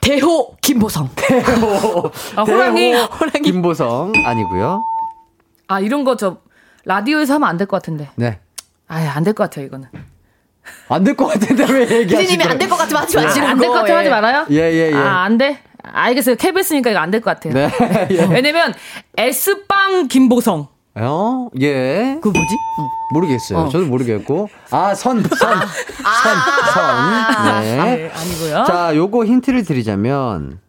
대호, 0.05 0.57
김보성. 0.61 1.09
아, 2.37 2.43
호랑이. 2.43 2.93
대호 2.93 3.09
김보성 3.43 4.13
아니고요. 4.25 4.81
아, 5.69 5.81
이런 5.81 6.05
거 6.05 6.17
저, 6.17 6.37
라디오에서 6.85 7.35
하면 7.35 7.49
안 7.49 7.57
될 7.57 7.67
것 7.67 7.77
같은데. 7.79 8.11
네. 8.17 8.39
아, 8.89 8.97
안될 9.17 9.33
것 9.35 9.45
같아요, 9.45 9.67
이거는. 9.67 9.89
안 10.89 11.05
될 11.05 11.15
것 11.17 11.27
같은데 11.27 11.65
왜 11.71 11.81
얘기하시죠? 11.83 12.19
피디님이 12.19 12.45
안 12.45 12.59
될 12.59 12.69
것 12.69 12.77
같지만 12.77 13.05
하지 13.05 13.17
마시고. 13.17 13.47
안될 13.47 13.69
것 13.69 13.75
같아요, 13.75 13.97
하지 13.99 14.11
말아요? 14.11 14.47
예, 14.51 14.57
예, 14.57 14.91
예. 14.93 14.95
아, 14.95 15.23
안 15.25 15.39
돼? 15.39 15.59
알겠어요. 15.83 16.37
KBS니까 16.37 16.91
이거 16.91 16.99
안 17.01 17.11
될 17.11 17.21
것 17.21 17.35
같아요. 17.35 17.55
네. 17.55 17.71
예. 18.11 18.25
왜냐면, 18.27 18.75
S빵 19.19 20.09
김보성. 20.09 20.69
어? 20.97 21.49
예. 21.61 22.19
그 22.23 22.29
뭐지? 22.29 22.57
모르겠어요. 23.13 23.69
저도 23.69 23.87
모르겠고. 23.87 24.49
아, 24.71 24.95
선, 24.95 25.23
선. 25.23 25.29
선, 25.39 25.59
선. 26.73 27.63
네. 27.63 27.77
네, 27.77 28.13
아니고요. 28.15 28.65
자, 28.65 28.95
요거 28.95 29.25
힌트를 29.25 29.65
드리자면, 29.65 30.61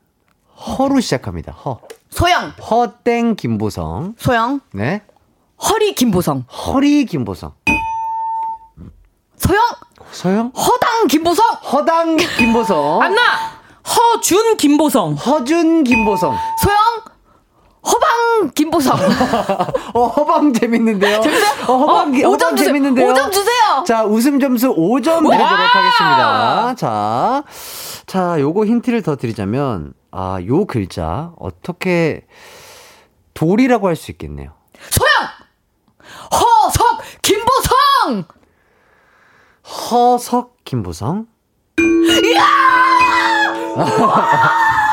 허로 0.56 1.00
시작합니다. 1.00 1.52
허. 1.52 1.80
소영, 2.10 2.54
허땡 2.70 3.36
김보성. 3.36 4.16
소영. 4.18 4.62
네. 4.74 5.02
허리, 5.70 5.94
김보성. 5.94 6.46
허리 6.50 7.06
김보성. 7.06 7.54
소영, 9.38 9.62
서영? 10.12 10.52
허당, 10.56 11.08
김보성. 11.08 11.46
허당 11.72 12.18
김보성. 12.18 13.02
안나! 13.04 13.22
허준 13.88 14.58
김보성. 14.58 15.14
허준 15.14 15.84
김보성. 15.84 16.36
소영, 16.64 16.78
허방, 17.86 18.52
김보성. 18.56 18.98
어, 19.94 20.08
허방 20.08 20.54
재밌는데요? 20.54 21.20
어, 21.68 21.78
허방, 21.78 22.14
어, 22.14 22.30
오점 22.30 22.32
허방 22.32 22.56
주세요. 22.56 22.68
재밌는데요? 22.68 23.12
오점 23.12 23.32
주세요. 23.32 23.84
자, 23.86 24.04
웃음 24.06 24.40
점수 24.40 24.74
5점 24.76 25.30
드리도록 25.30 25.76
하겠습니다. 25.76 26.74
자, 26.76 27.44
자, 28.08 28.40
요거 28.40 28.66
힌트를 28.66 29.04
더 29.04 29.16
드리자면, 29.16 29.94
아, 30.12 30.40
요 30.48 30.66
글자, 30.66 31.32
어떻게, 31.40 32.26
돌이라고 33.36 33.88
할 33.88 33.96
수 33.96 34.10
있겠네요. 34.12 34.52
소영, 34.90 35.10
허석, 36.32 37.02
김보성. 37.22 38.26
허석 39.92 40.56
김보성. 40.64 41.28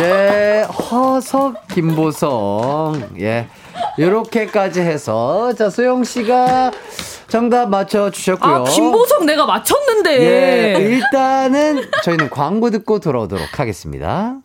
예, 0.00 0.62
허석 0.62 1.68
김보성. 1.68 3.10
예. 3.20 3.48
요렇게까지 3.98 4.80
해서 4.80 5.52
자, 5.54 5.70
소영 5.70 6.04
씨가 6.04 6.70
정답 7.28 7.68
맞춰 7.68 8.10
주셨고요. 8.10 8.54
아, 8.54 8.64
김보성 8.64 9.26
내가 9.26 9.46
맞췄는데. 9.46 10.20
예, 10.20 10.80
일단은 10.80 11.88
저희는 12.04 12.30
광고 12.30 12.70
듣고 12.70 13.00
돌아오도록 13.00 13.58
하겠습니다. 13.58 14.36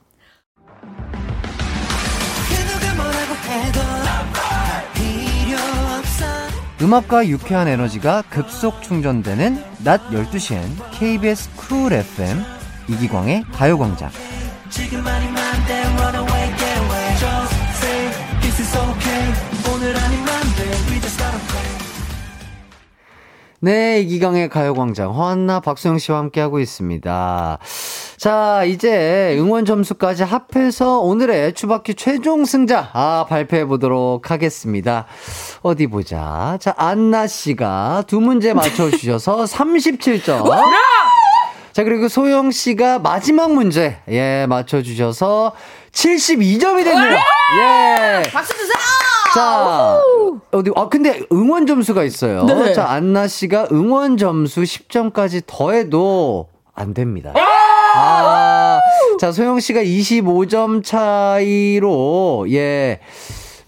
음악과 6.82 7.28
유쾌한 7.28 7.68
에너지가 7.68 8.24
급속 8.30 8.82
충전되는 8.82 9.64
낮 9.84 10.02
12시엔 10.10 10.64
KBS 10.94 11.56
쿨 11.56 11.94
FM 11.94 12.44
이기광의 12.88 13.44
가요광장. 13.54 14.10
네, 23.64 24.00
이기광의 24.02 24.50
가요광장 24.50 25.14
허한나 25.16 25.60
박수영 25.60 26.00
씨와 26.00 26.18
함께하고 26.18 26.60
있습니다. 26.60 27.60
자, 28.18 28.64
이제 28.64 29.36
응원 29.38 29.66
점수까지 29.66 30.24
합해서 30.24 31.00
오늘의 31.00 31.54
추바퀴 31.54 31.94
최종 31.94 32.46
승자 32.46 32.90
아, 32.94 33.28
발표해 33.30 33.66
보도록 33.66 34.32
하겠습니다. 34.32 35.06
어디 35.62 35.86
보자. 35.86 36.58
자, 36.60 36.74
안나 36.76 37.28
씨가 37.28 38.06
두 38.08 38.20
문제 38.20 38.56
맞춰 38.56 38.90
주셔서 38.90 39.44
37점. 39.44 40.44
자, 41.74 41.84
그리고 41.84 42.08
소영 42.08 42.52
씨가 42.52 43.00
마지막 43.00 43.54
문제, 43.54 43.98
예, 44.10 44.46
맞춰주셔서 44.50 45.54
72점이 45.94 46.84
됐네요. 46.84 47.18
예. 47.60 48.24
박수 48.32 48.54
주세요. 48.54 48.76
자, 49.34 50.02
어디, 50.52 50.72
아, 50.76 50.90
근데 50.90 51.22
응원 51.32 51.66
점수가 51.66 52.04
있어요. 52.04 52.44
네. 52.44 52.74
자, 52.74 52.90
안나 52.90 53.28
씨가 53.28 53.70
응원 53.72 54.18
점수 54.18 54.62
10점까지 54.64 55.44
더해도 55.48 56.50
안 56.74 56.94
됩니다. 56.94 57.34
아, 57.96 58.80
자, 59.20 59.32
소영 59.32 59.62
씨가 59.62 59.82
25점 59.82 60.84
차이로, 60.84 62.48
예, 62.50 63.00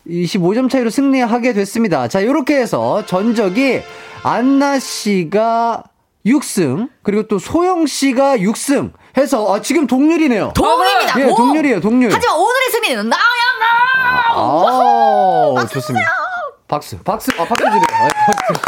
25점 0.10 0.70
차이로 0.70 0.90
승리하게 0.90 1.54
됐습니다. 1.54 2.10
자, 2.10 2.26
요렇게 2.26 2.58
해서 2.58 3.06
전적이 3.06 3.82
안나 4.24 4.80
씨가 4.80 5.84
6승, 6.26 6.90
그리고 7.04 7.28
또 7.28 7.38
소영 7.40 7.86
씨가 7.86 8.38
6승 8.38 8.94
해서 9.18 9.44
어, 9.44 9.62
지금 9.62 9.88
동률이네요. 9.88 10.54
동률입니다. 10.56 11.20
예, 11.20 11.26
동. 11.28 11.36
동률이에요, 11.36 11.82
동률. 11.82 12.12
하지만 12.14 12.38
오늘의 12.38 12.70
승리는 12.72 13.10
나야 13.10 13.20
나. 13.60 14.34
아, 14.36 15.68
좋습니다. 15.68 16.23
박수, 16.74 16.98
박수, 17.04 17.30
아, 17.38 17.46
박수 17.46 17.64
드려요. 17.66 17.84
아, 17.92 18.08
박수. 18.26 18.62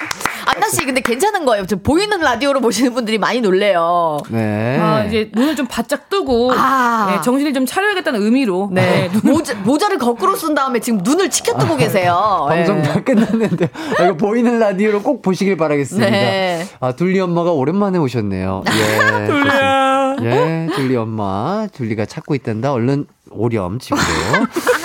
안나 0.46 0.70
씨 0.70 0.86
근데 0.86 1.02
괜찮은 1.02 1.44
거예요. 1.44 1.66
저 1.66 1.76
보이는 1.76 2.20
라디오로 2.20 2.62
보시는 2.62 2.94
분들이 2.94 3.18
많이 3.18 3.42
놀래요. 3.42 4.20
네. 4.30 4.78
아, 4.80 5.04
이제 5.06 5.32
눈을 5.34 5.56
좀 5.56 5.66
바짝 5.66 6.08
뜨고 6.08 6.52
아. 6.54 7.08
네, 7.10 7.22
정신을 7.24 7.54
좀 7.56 7.66
차려야겠다는 7.66 8.22
의미로 8.22 8.70
네. 8.72 9.10
네, 9.12 9.20
모자, 9.24 9.56
모자를 9.56 9.98
거꾸로 9.98 10.36
쓴 10.36 10.54
다음에 10.54 10.82
지금 10.82 11.00
눈을 11.04 11.32
치켜뜨고 11.32 11.78
계세요. 11.78 12.46
방송 12.48 12.78
예. 12.78 12.84
다 12.84 13.04
끝났는데 13.04 13.70
아, 13.98 14.04
이거 14.04 14.14
보이는 14.18 14.60
라디오로 14.60 15.02
꼭 15.02 15.24
보시길 15.24 15.58
바라겠습니다. 15.58 16.08
네. 16.08 16.68
아 16.80 16.92
둘리 16.92 17.20
엄마가 17.20 17.54
오랜만에 17.54 17.98
오셨네요. 17.98 18.64
예. 18.68 19.26
둘리야. 19.26 20.16
예, 20.22 20.68
둘리 20.76 20.96
엄마, 20.96 21.68
둘리가 21.74 22.06
찾고 22.06 22.36
있단다. 22.36 22.72
얼른 22.72 23.08
오렴 23.32 23.80
집으로. 23.80 24.00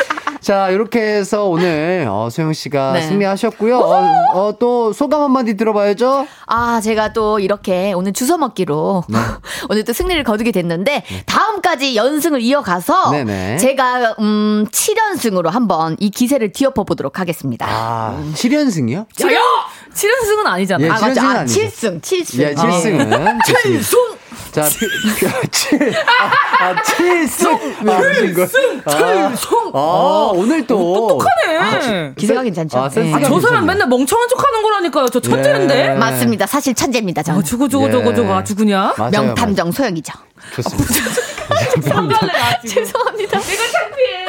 자, 0.51 0.69
이렇게 0.71 1.01
해서 1.01 1.45
오늘 1.45 2.09
어, 2.11 2.29
소영 2.29 2.53
씨가 2.53 2.95
네. 2.95 3.03
승리하셨고요. 3.03 3.79
어, 3.79 4.03
어, 4.35 4.59
또 4.59 4.93
소감 4.93 5.23
한마디 5.23 5.57
들어봐야죠. 5.57 6.27
아, 6.49 6.81
제가 6.81 7.13
또 7.13 7.39
이렇게 7.39 7.93
오늘 7.93 8.13
주워 8.13 8.37
먹기로 8.37 9.05
네. 9.09 9.17
오늘 9.71 9.85
또 9.85 9.93
승리를 9.93 10.21
거두게 10.25 10.51
됐는데 10.51 11.05
다음까지 11.27 11.95
연승을 11.95 12.41
이어가서 12.41 13.13
네네. 13.13 13.59
제가 13.59 14.17
음 14.19 14.67
7연승으로 14.73 15.51
한번 15.51 15.97
이 16.01 16.11
기세를 16.11 16.51
뒤엎어 16.51 16.83
보도록 16.83 17.21
하겠습니다. 17.21 17.67
아, 17.69 18.21
7연승이요? 18.35 19.07
저요! 19.15 19.39
7연승은 19.95 20.47
아니잖아. 20.47 20.85
예, 20.85 20.91
아, 20.91 20.99
맞죠. 21.01 21.21
아, 21.21 21.31
아니죠. 21.31 21.61
7승, 21.61 22.01
7승. 22.01 22.41
예, 22.41 22.55
7승은. 22.57 23.39
칠승! 23.45 24.20
자, 24.53 24.65
피, 24.69 24.87
피, 24.89 25.49
칠, 25.51 25.95
아, 26.19 26.65
아, 26.65 26.83
칠승. 26.83 27.59
칠승. 27.59 28.47
칠승. 28.47 29.71
아, 29.75 30.31
오늘 30.35 30.67
또. 30.67 30.79
똑똑하네. 31.19 32.15
기세가 32.17 32.43
괜찮죠? 32.43 32.79
아, 32.79 32.89
센스가 32.89 33.21
예. 33.21 33.25
저 33.25 33.41
사람. 33.41 33.67
맨날 33.67 33.87
멍청한 33.89 34.29
척 34.29 34.43
하는 34.45 34.63
거라니까요. 34.63 35.09
저 35.09 35.21
천재인데? 35.21 35.91
예. 35.91 35.95
맞습니다. 35.95 36.47
사실 36.47 36.75
천재입니다. 36.75 37.23
저는. 37.23 37.41
아, 37.41 37.43
저거, 37.45 37.69
저거, 37.69 37.87
예. 37.87 37.93
저거, 37.93 38.13
저거 38.15 38.35
아주 38.37 38.57
그냥. 38.57 38.93
맞아요, 38.97 39.11
명탐정 39.11 39.71
소영이죠. 39.73 40.13
맞아요. 40.15 40.55
좋습니다. 40.57 40.95
죄송합니다. 42.67 43.39
내가 43.39 43.63
창피해. 43.71 44.27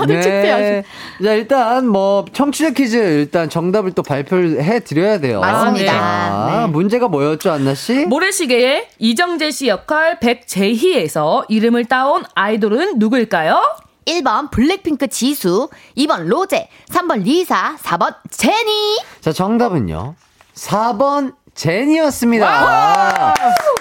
다들 0.00 0.22
창피하시. 0.22 0.82
자, 1.24 1.32
일단 1.34 1.86
뭐 1.86 2.24
청취자 2.32 2.70
퀴즈 2.70 2.96
일단 2.96 3.48
정답을 3.48 3.92
또 3.92 4.02
발표를 4.02 4.62
해 4.62 4.80
드려야 4.80 5.18
돼요. 5.18 5.40
맞습니다. 5.40 5.92
자, 5.92 6.60
네. 6.60 6.66
문제가 6.72 7.08
뭐였죠, 7.08 7.50
안나 7.52 7.74
씨? 7.74 8.06
모래시계의 8.06 8.88
이정재 8.98 9.50
씨 9.50 9.68
역할 9.68 10.18
백제희에서 10.20 11.44
이름을 11.48 11.84
따온 11.86 12.24
아이돌은 12.34 12.98
누구일까요? 12.98 13.60
1번 14.06 14.50
블랙핑크 14.50 15.08
지수, 15.08 15.68
2번 15.96 16.26
로제, 16.26 16.68
3번 16.90 17.22
리사, 17.22 17.76
4번 17.76 18.14
제니. 18.30 18.98
자, 19.20 19.32
정답은요. 19.32 20.14
4번 20.54 21.34
제니였습니다. 21.60 23.34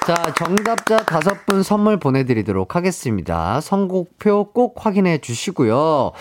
자, 0.05 0.15
정답자 0.37 0.97
다섯 0.97 1.45
분 1.45 1.63
선물 1.63 1.97
보내드리도록 1.97 2.75
하겠습니다. 2.75 3.61
선곡표 3.61 4.51
꼭 4.51 4.85
확인해 4.85 5.19
주시고요. 5.19 6.11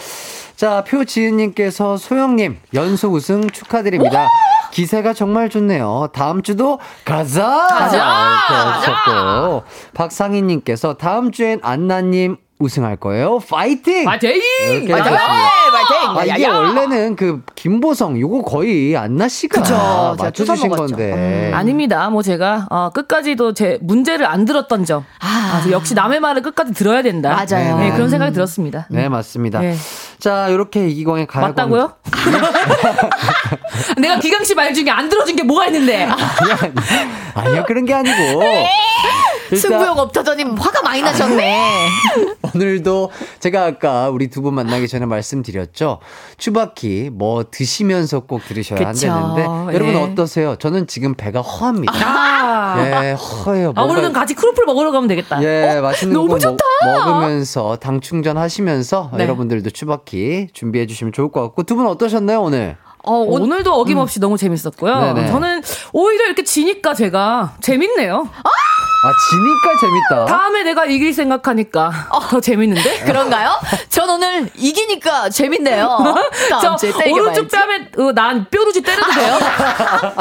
자, 0.55 0.85
표지은님께서 0.85 1.97
소영님 1.97 2.61
연속 2.75 3.15
우승 3.15 3.51
축하드립니다. 3.51 4.29
기세가 4.71 5.15
정말 5.15 5.49
좋네요. 5.49 6.11
다음 6.13 6.43
주도 6.43 6.79
가자! 7.05 7.67
가자! 7.69 7.97
이렇게 7.97 8.93
하셨고, 8.93 9.63
박상희님께서 9.95 10.95
다음 10.95 11.33
주엔 11.33 11.59
안나님 11.65 12.37
우승할 12.61 12.97
거예요. 12.97 13.39
파이팅! 13.39 14.05
파이팅! 14.05 14.33
파이팅! 14.33 14.89
파이팅! 14.89 15.17
아, 15.17 16.25
이게 16.25 16.43
야야! 16.45 16.57
원래는 16.59 17.15
그 17.15 17.43
김보성 17.55 18.19
요거 18.19 18.43
거의 18.43 18.97
안나 18.97 19.29
씨가 19.29 19.63
그쵸. 19.63 20.17
맞춰주신 20.19 20.65
뜯어 20.65 20.77
먹었죠. 20.77 20.97
건데. 20.97 21.53
아닙니다. 21.55 22.11
뭐 22.11 22.23
제가 22.23 22.67
어, 22.71 22.91
끝까지도 22.91 23.55
제 23.55 23.79
문제를 23.81 24.27
안 24.27 24.45
들었던 24.45 24.85
점. 24.85 25.05
아. 25.21 25.39
아, 25.49 25.71
역시 25.71 25.95
남의 25.95 26.21
말을 26.21 26.43
끝까지 26.43 26.75
들어야 26.75 27.03
된다. 27.03 27.31
맞아요. 27.49 27.79
네, 27.79 27.91
그런 27.93 28.11
생각이 28.11 28.33
들었습니다. 28.33 28.87
네, 28.91 29.09
맞습니다. 29.09 29.61
네. 29.61 29.77
자, 30.19 30.49
이렇게 30.49 30.89
이기광의 30.89 31.27
가요광. 31.27 31.51
맞다고요? 31.71 31.93
내가 33.99 34.19
기강 34.19 34.45
씨 34.45 34.55
말 34.55 34.75
중에 34.75 34.91
안 34.91 35.09
들어준 35.09 35.37
게 35.37 35.43
뭐가 35.45 35.67
있는데? 35.67 36.09
아니요, 37.35 37.65
그런 37.67 37.85
게 37.85 37.95
아니고. 37.95 38.43
일단 39.51 39.59
승부욕 39.71 39.99
없다더니 39.99 40.43
화가 40.45 40.83
많이 40.83 41.01
나셨네. 41.03 41.89
오늘도 42.55 43.11
제가 43.41 43.65
아까 43.65 44.09
우리 44.11 44.29
두 44.29 44.39
분 44.43 44.55
만나기 44.55 44.87
전에 44.89 45.05
말씀드렸죠. 45.07 45.99
추바키 46.39 47.11
뭐 47.13 47.45
드시면서 47.51 48.21
꼭 48.21 48.43
들으셔야 48.47 48.79
그쵸. 48.79 48.89
안 48.89 48.95
되는데. 49.35 49.75
여러분 49.75 49.95
예. 49.95 50.03
어떠세요? 50.03 50.57
저는 50.57 50.87
지금 50.87 51.15
배가 51.15 51.41
허합니다. 51.41 51.93
아, 51.95 53.05
예, 53.05 53.13
허해요. 53.13 53.73
아 53.75 53.83
오늘은 53.83 54.13
같이 54.13 54.35
크로플 54.35 54.65
먹으러 54.67 54.93
가면 54.93 55.09
되겠다. 55.09 55.43
예, 55.43 55.81
맛있는 55.81 56.15
너무 56.15 56.29
거 56.29 56.39
좋다. 56.39 56.65
먹, 56.85 57.05
먹으면서 57.07 57.77
당 57.77 58.01
충전하시면서 58.01 59.11
네. 59.17 59.25
여러분들도 59.25 59.71
추바키 59.71 60.49
준비해 60.53 60.87
주시면 60.87 61.13
좋을 61.13 61.31
것 61.33 61.43
같고 61.43 61.63
두 61.65 61.79
분 61.79 61.87
어떠셨나요 61.87 62.43
오늘? 62.43 62.77
어, 63.05 63.13
오늘도 63.19 63.73
어김없이 63.73 64.19
너무 64.21 64.37
재밌었고요. 64.37 64.93
음. 64.93 65.15
네네. 65.15 65.29
저는 65.31 65.63
오히려 65.93 66.27
이렇게 66.27 66.43
지니까 66.45 66.95
제가 66.95 67.55
재밌네요. 67.61 68.29
아 68.45 68.51
지니까 69.31 69.77
재밌다. 69.81 70.25
다음에 70.27 70.63
내가 70.65 70.85
이길 70.87 71.15
생각하니까 71.15 72.09
더 72.31 72.41
재밌는데? 72.41 73.01
그런가요? 73.07 73.59
전 73.89 74.11
오늘 74.11 74.51
이기니까 74.57 75.31
재밌네요. 75.31 75.99
저 76.51 76.59
다음 76.61 76.77
주에 76.77 76.91
또 76.93 76.99
오른쪽. 77.15 77.49
뺨에 77.49 77.89
어, 77.99 78.13
난 78.13 78.47
뾰루지 78.51 78.83
때려도 78.83 79.13
돼요? 79.13 79.39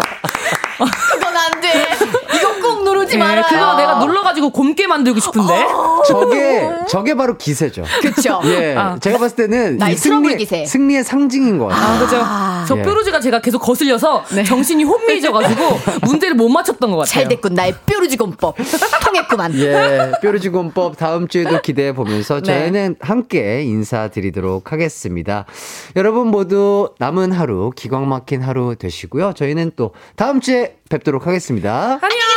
그건 0.78 1.38
안 1.38 1.60
돼. 1.60 1.88
이거 2.36 2.54
꼭 2.68 2.84
누르지 2.84 3.14
네, 3.18 3.24
마라. 3.24 3.44
그거 3.48 3.76
내가 3.78 4.00
눌러가지고 4.00 4.50
곰게 4.52 4.88
만들고 4.88 5.20
싶은데. 5.20 5.66
저게 6.08 6.70
저게 6.90 7.16
바로 7.16 7.38
기세죠. 7.38 7.84
그쵸. 8.02 8.42
예, 8.46 8.76
아. 8.76 8.98
제가 9.00 9.18
봤을 9.18 9.36
때는 9.36 9.78
나의 9.78 9.94
이 9.96 9.98
승리 9.98 10.36
기세. 10.38 10.66
승리의 10.66 11.04
상징인 11.04 11.58
것 11.58 11.68
같아요. 11.68 12.22
아, 12.24 12.66
그죠. 12.66 12.76
저 12.76 12.80
예. 12.80 12.84
뾰루지가 12.84 13.20
제가 13.20 13.40
계속 13.42 13.60
거슬려서 13.60 14.24
정신이 14.46 14.84
혼미해져가지고 14.84 15.80
문제를 16.06 16.36
못 16.36 16.50
맞췄던 16.50 16.92
것 16.92 16.98
같아요. 16.98 17.12
잘 17.12 17.28
됐군. 17.28 17.54
나의 17.54 17.74
뾰루지 17.86 18.18
공법. 18.18 18.56
통했구만. 19.04 19.56
예, 19.60 20.12
뾰루지곤법 20.22 20.98
다음 20.98 21.28
주에도 21.28 21.62
기대해 21.62 21.94
보면서 21.94 22.42
네. 22.42 22.44
저희는 22.44 22.96
함께 23.00 23.64
인사드리도록 23.64 24.72
하겠습니다. 24.72 25.46
여러분 25.96 26.28
모두 26.28 26.94
남은 27.00 27.32
하루 27.32 27.72
기광 27.76 28.08
막힌 28.10 28.42
하루 28.42 28.76
되시고요. 28.76 29.34
저희는 29.34 29.72
또 29.76 29.92
다음 30.16 30.42
주에 30.42 30.76
뵙도록 30.90 31.28
하겠습니다. 31.28 32.00
안녕! 32.02 32.37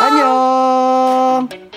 안녕. 0.00 1.69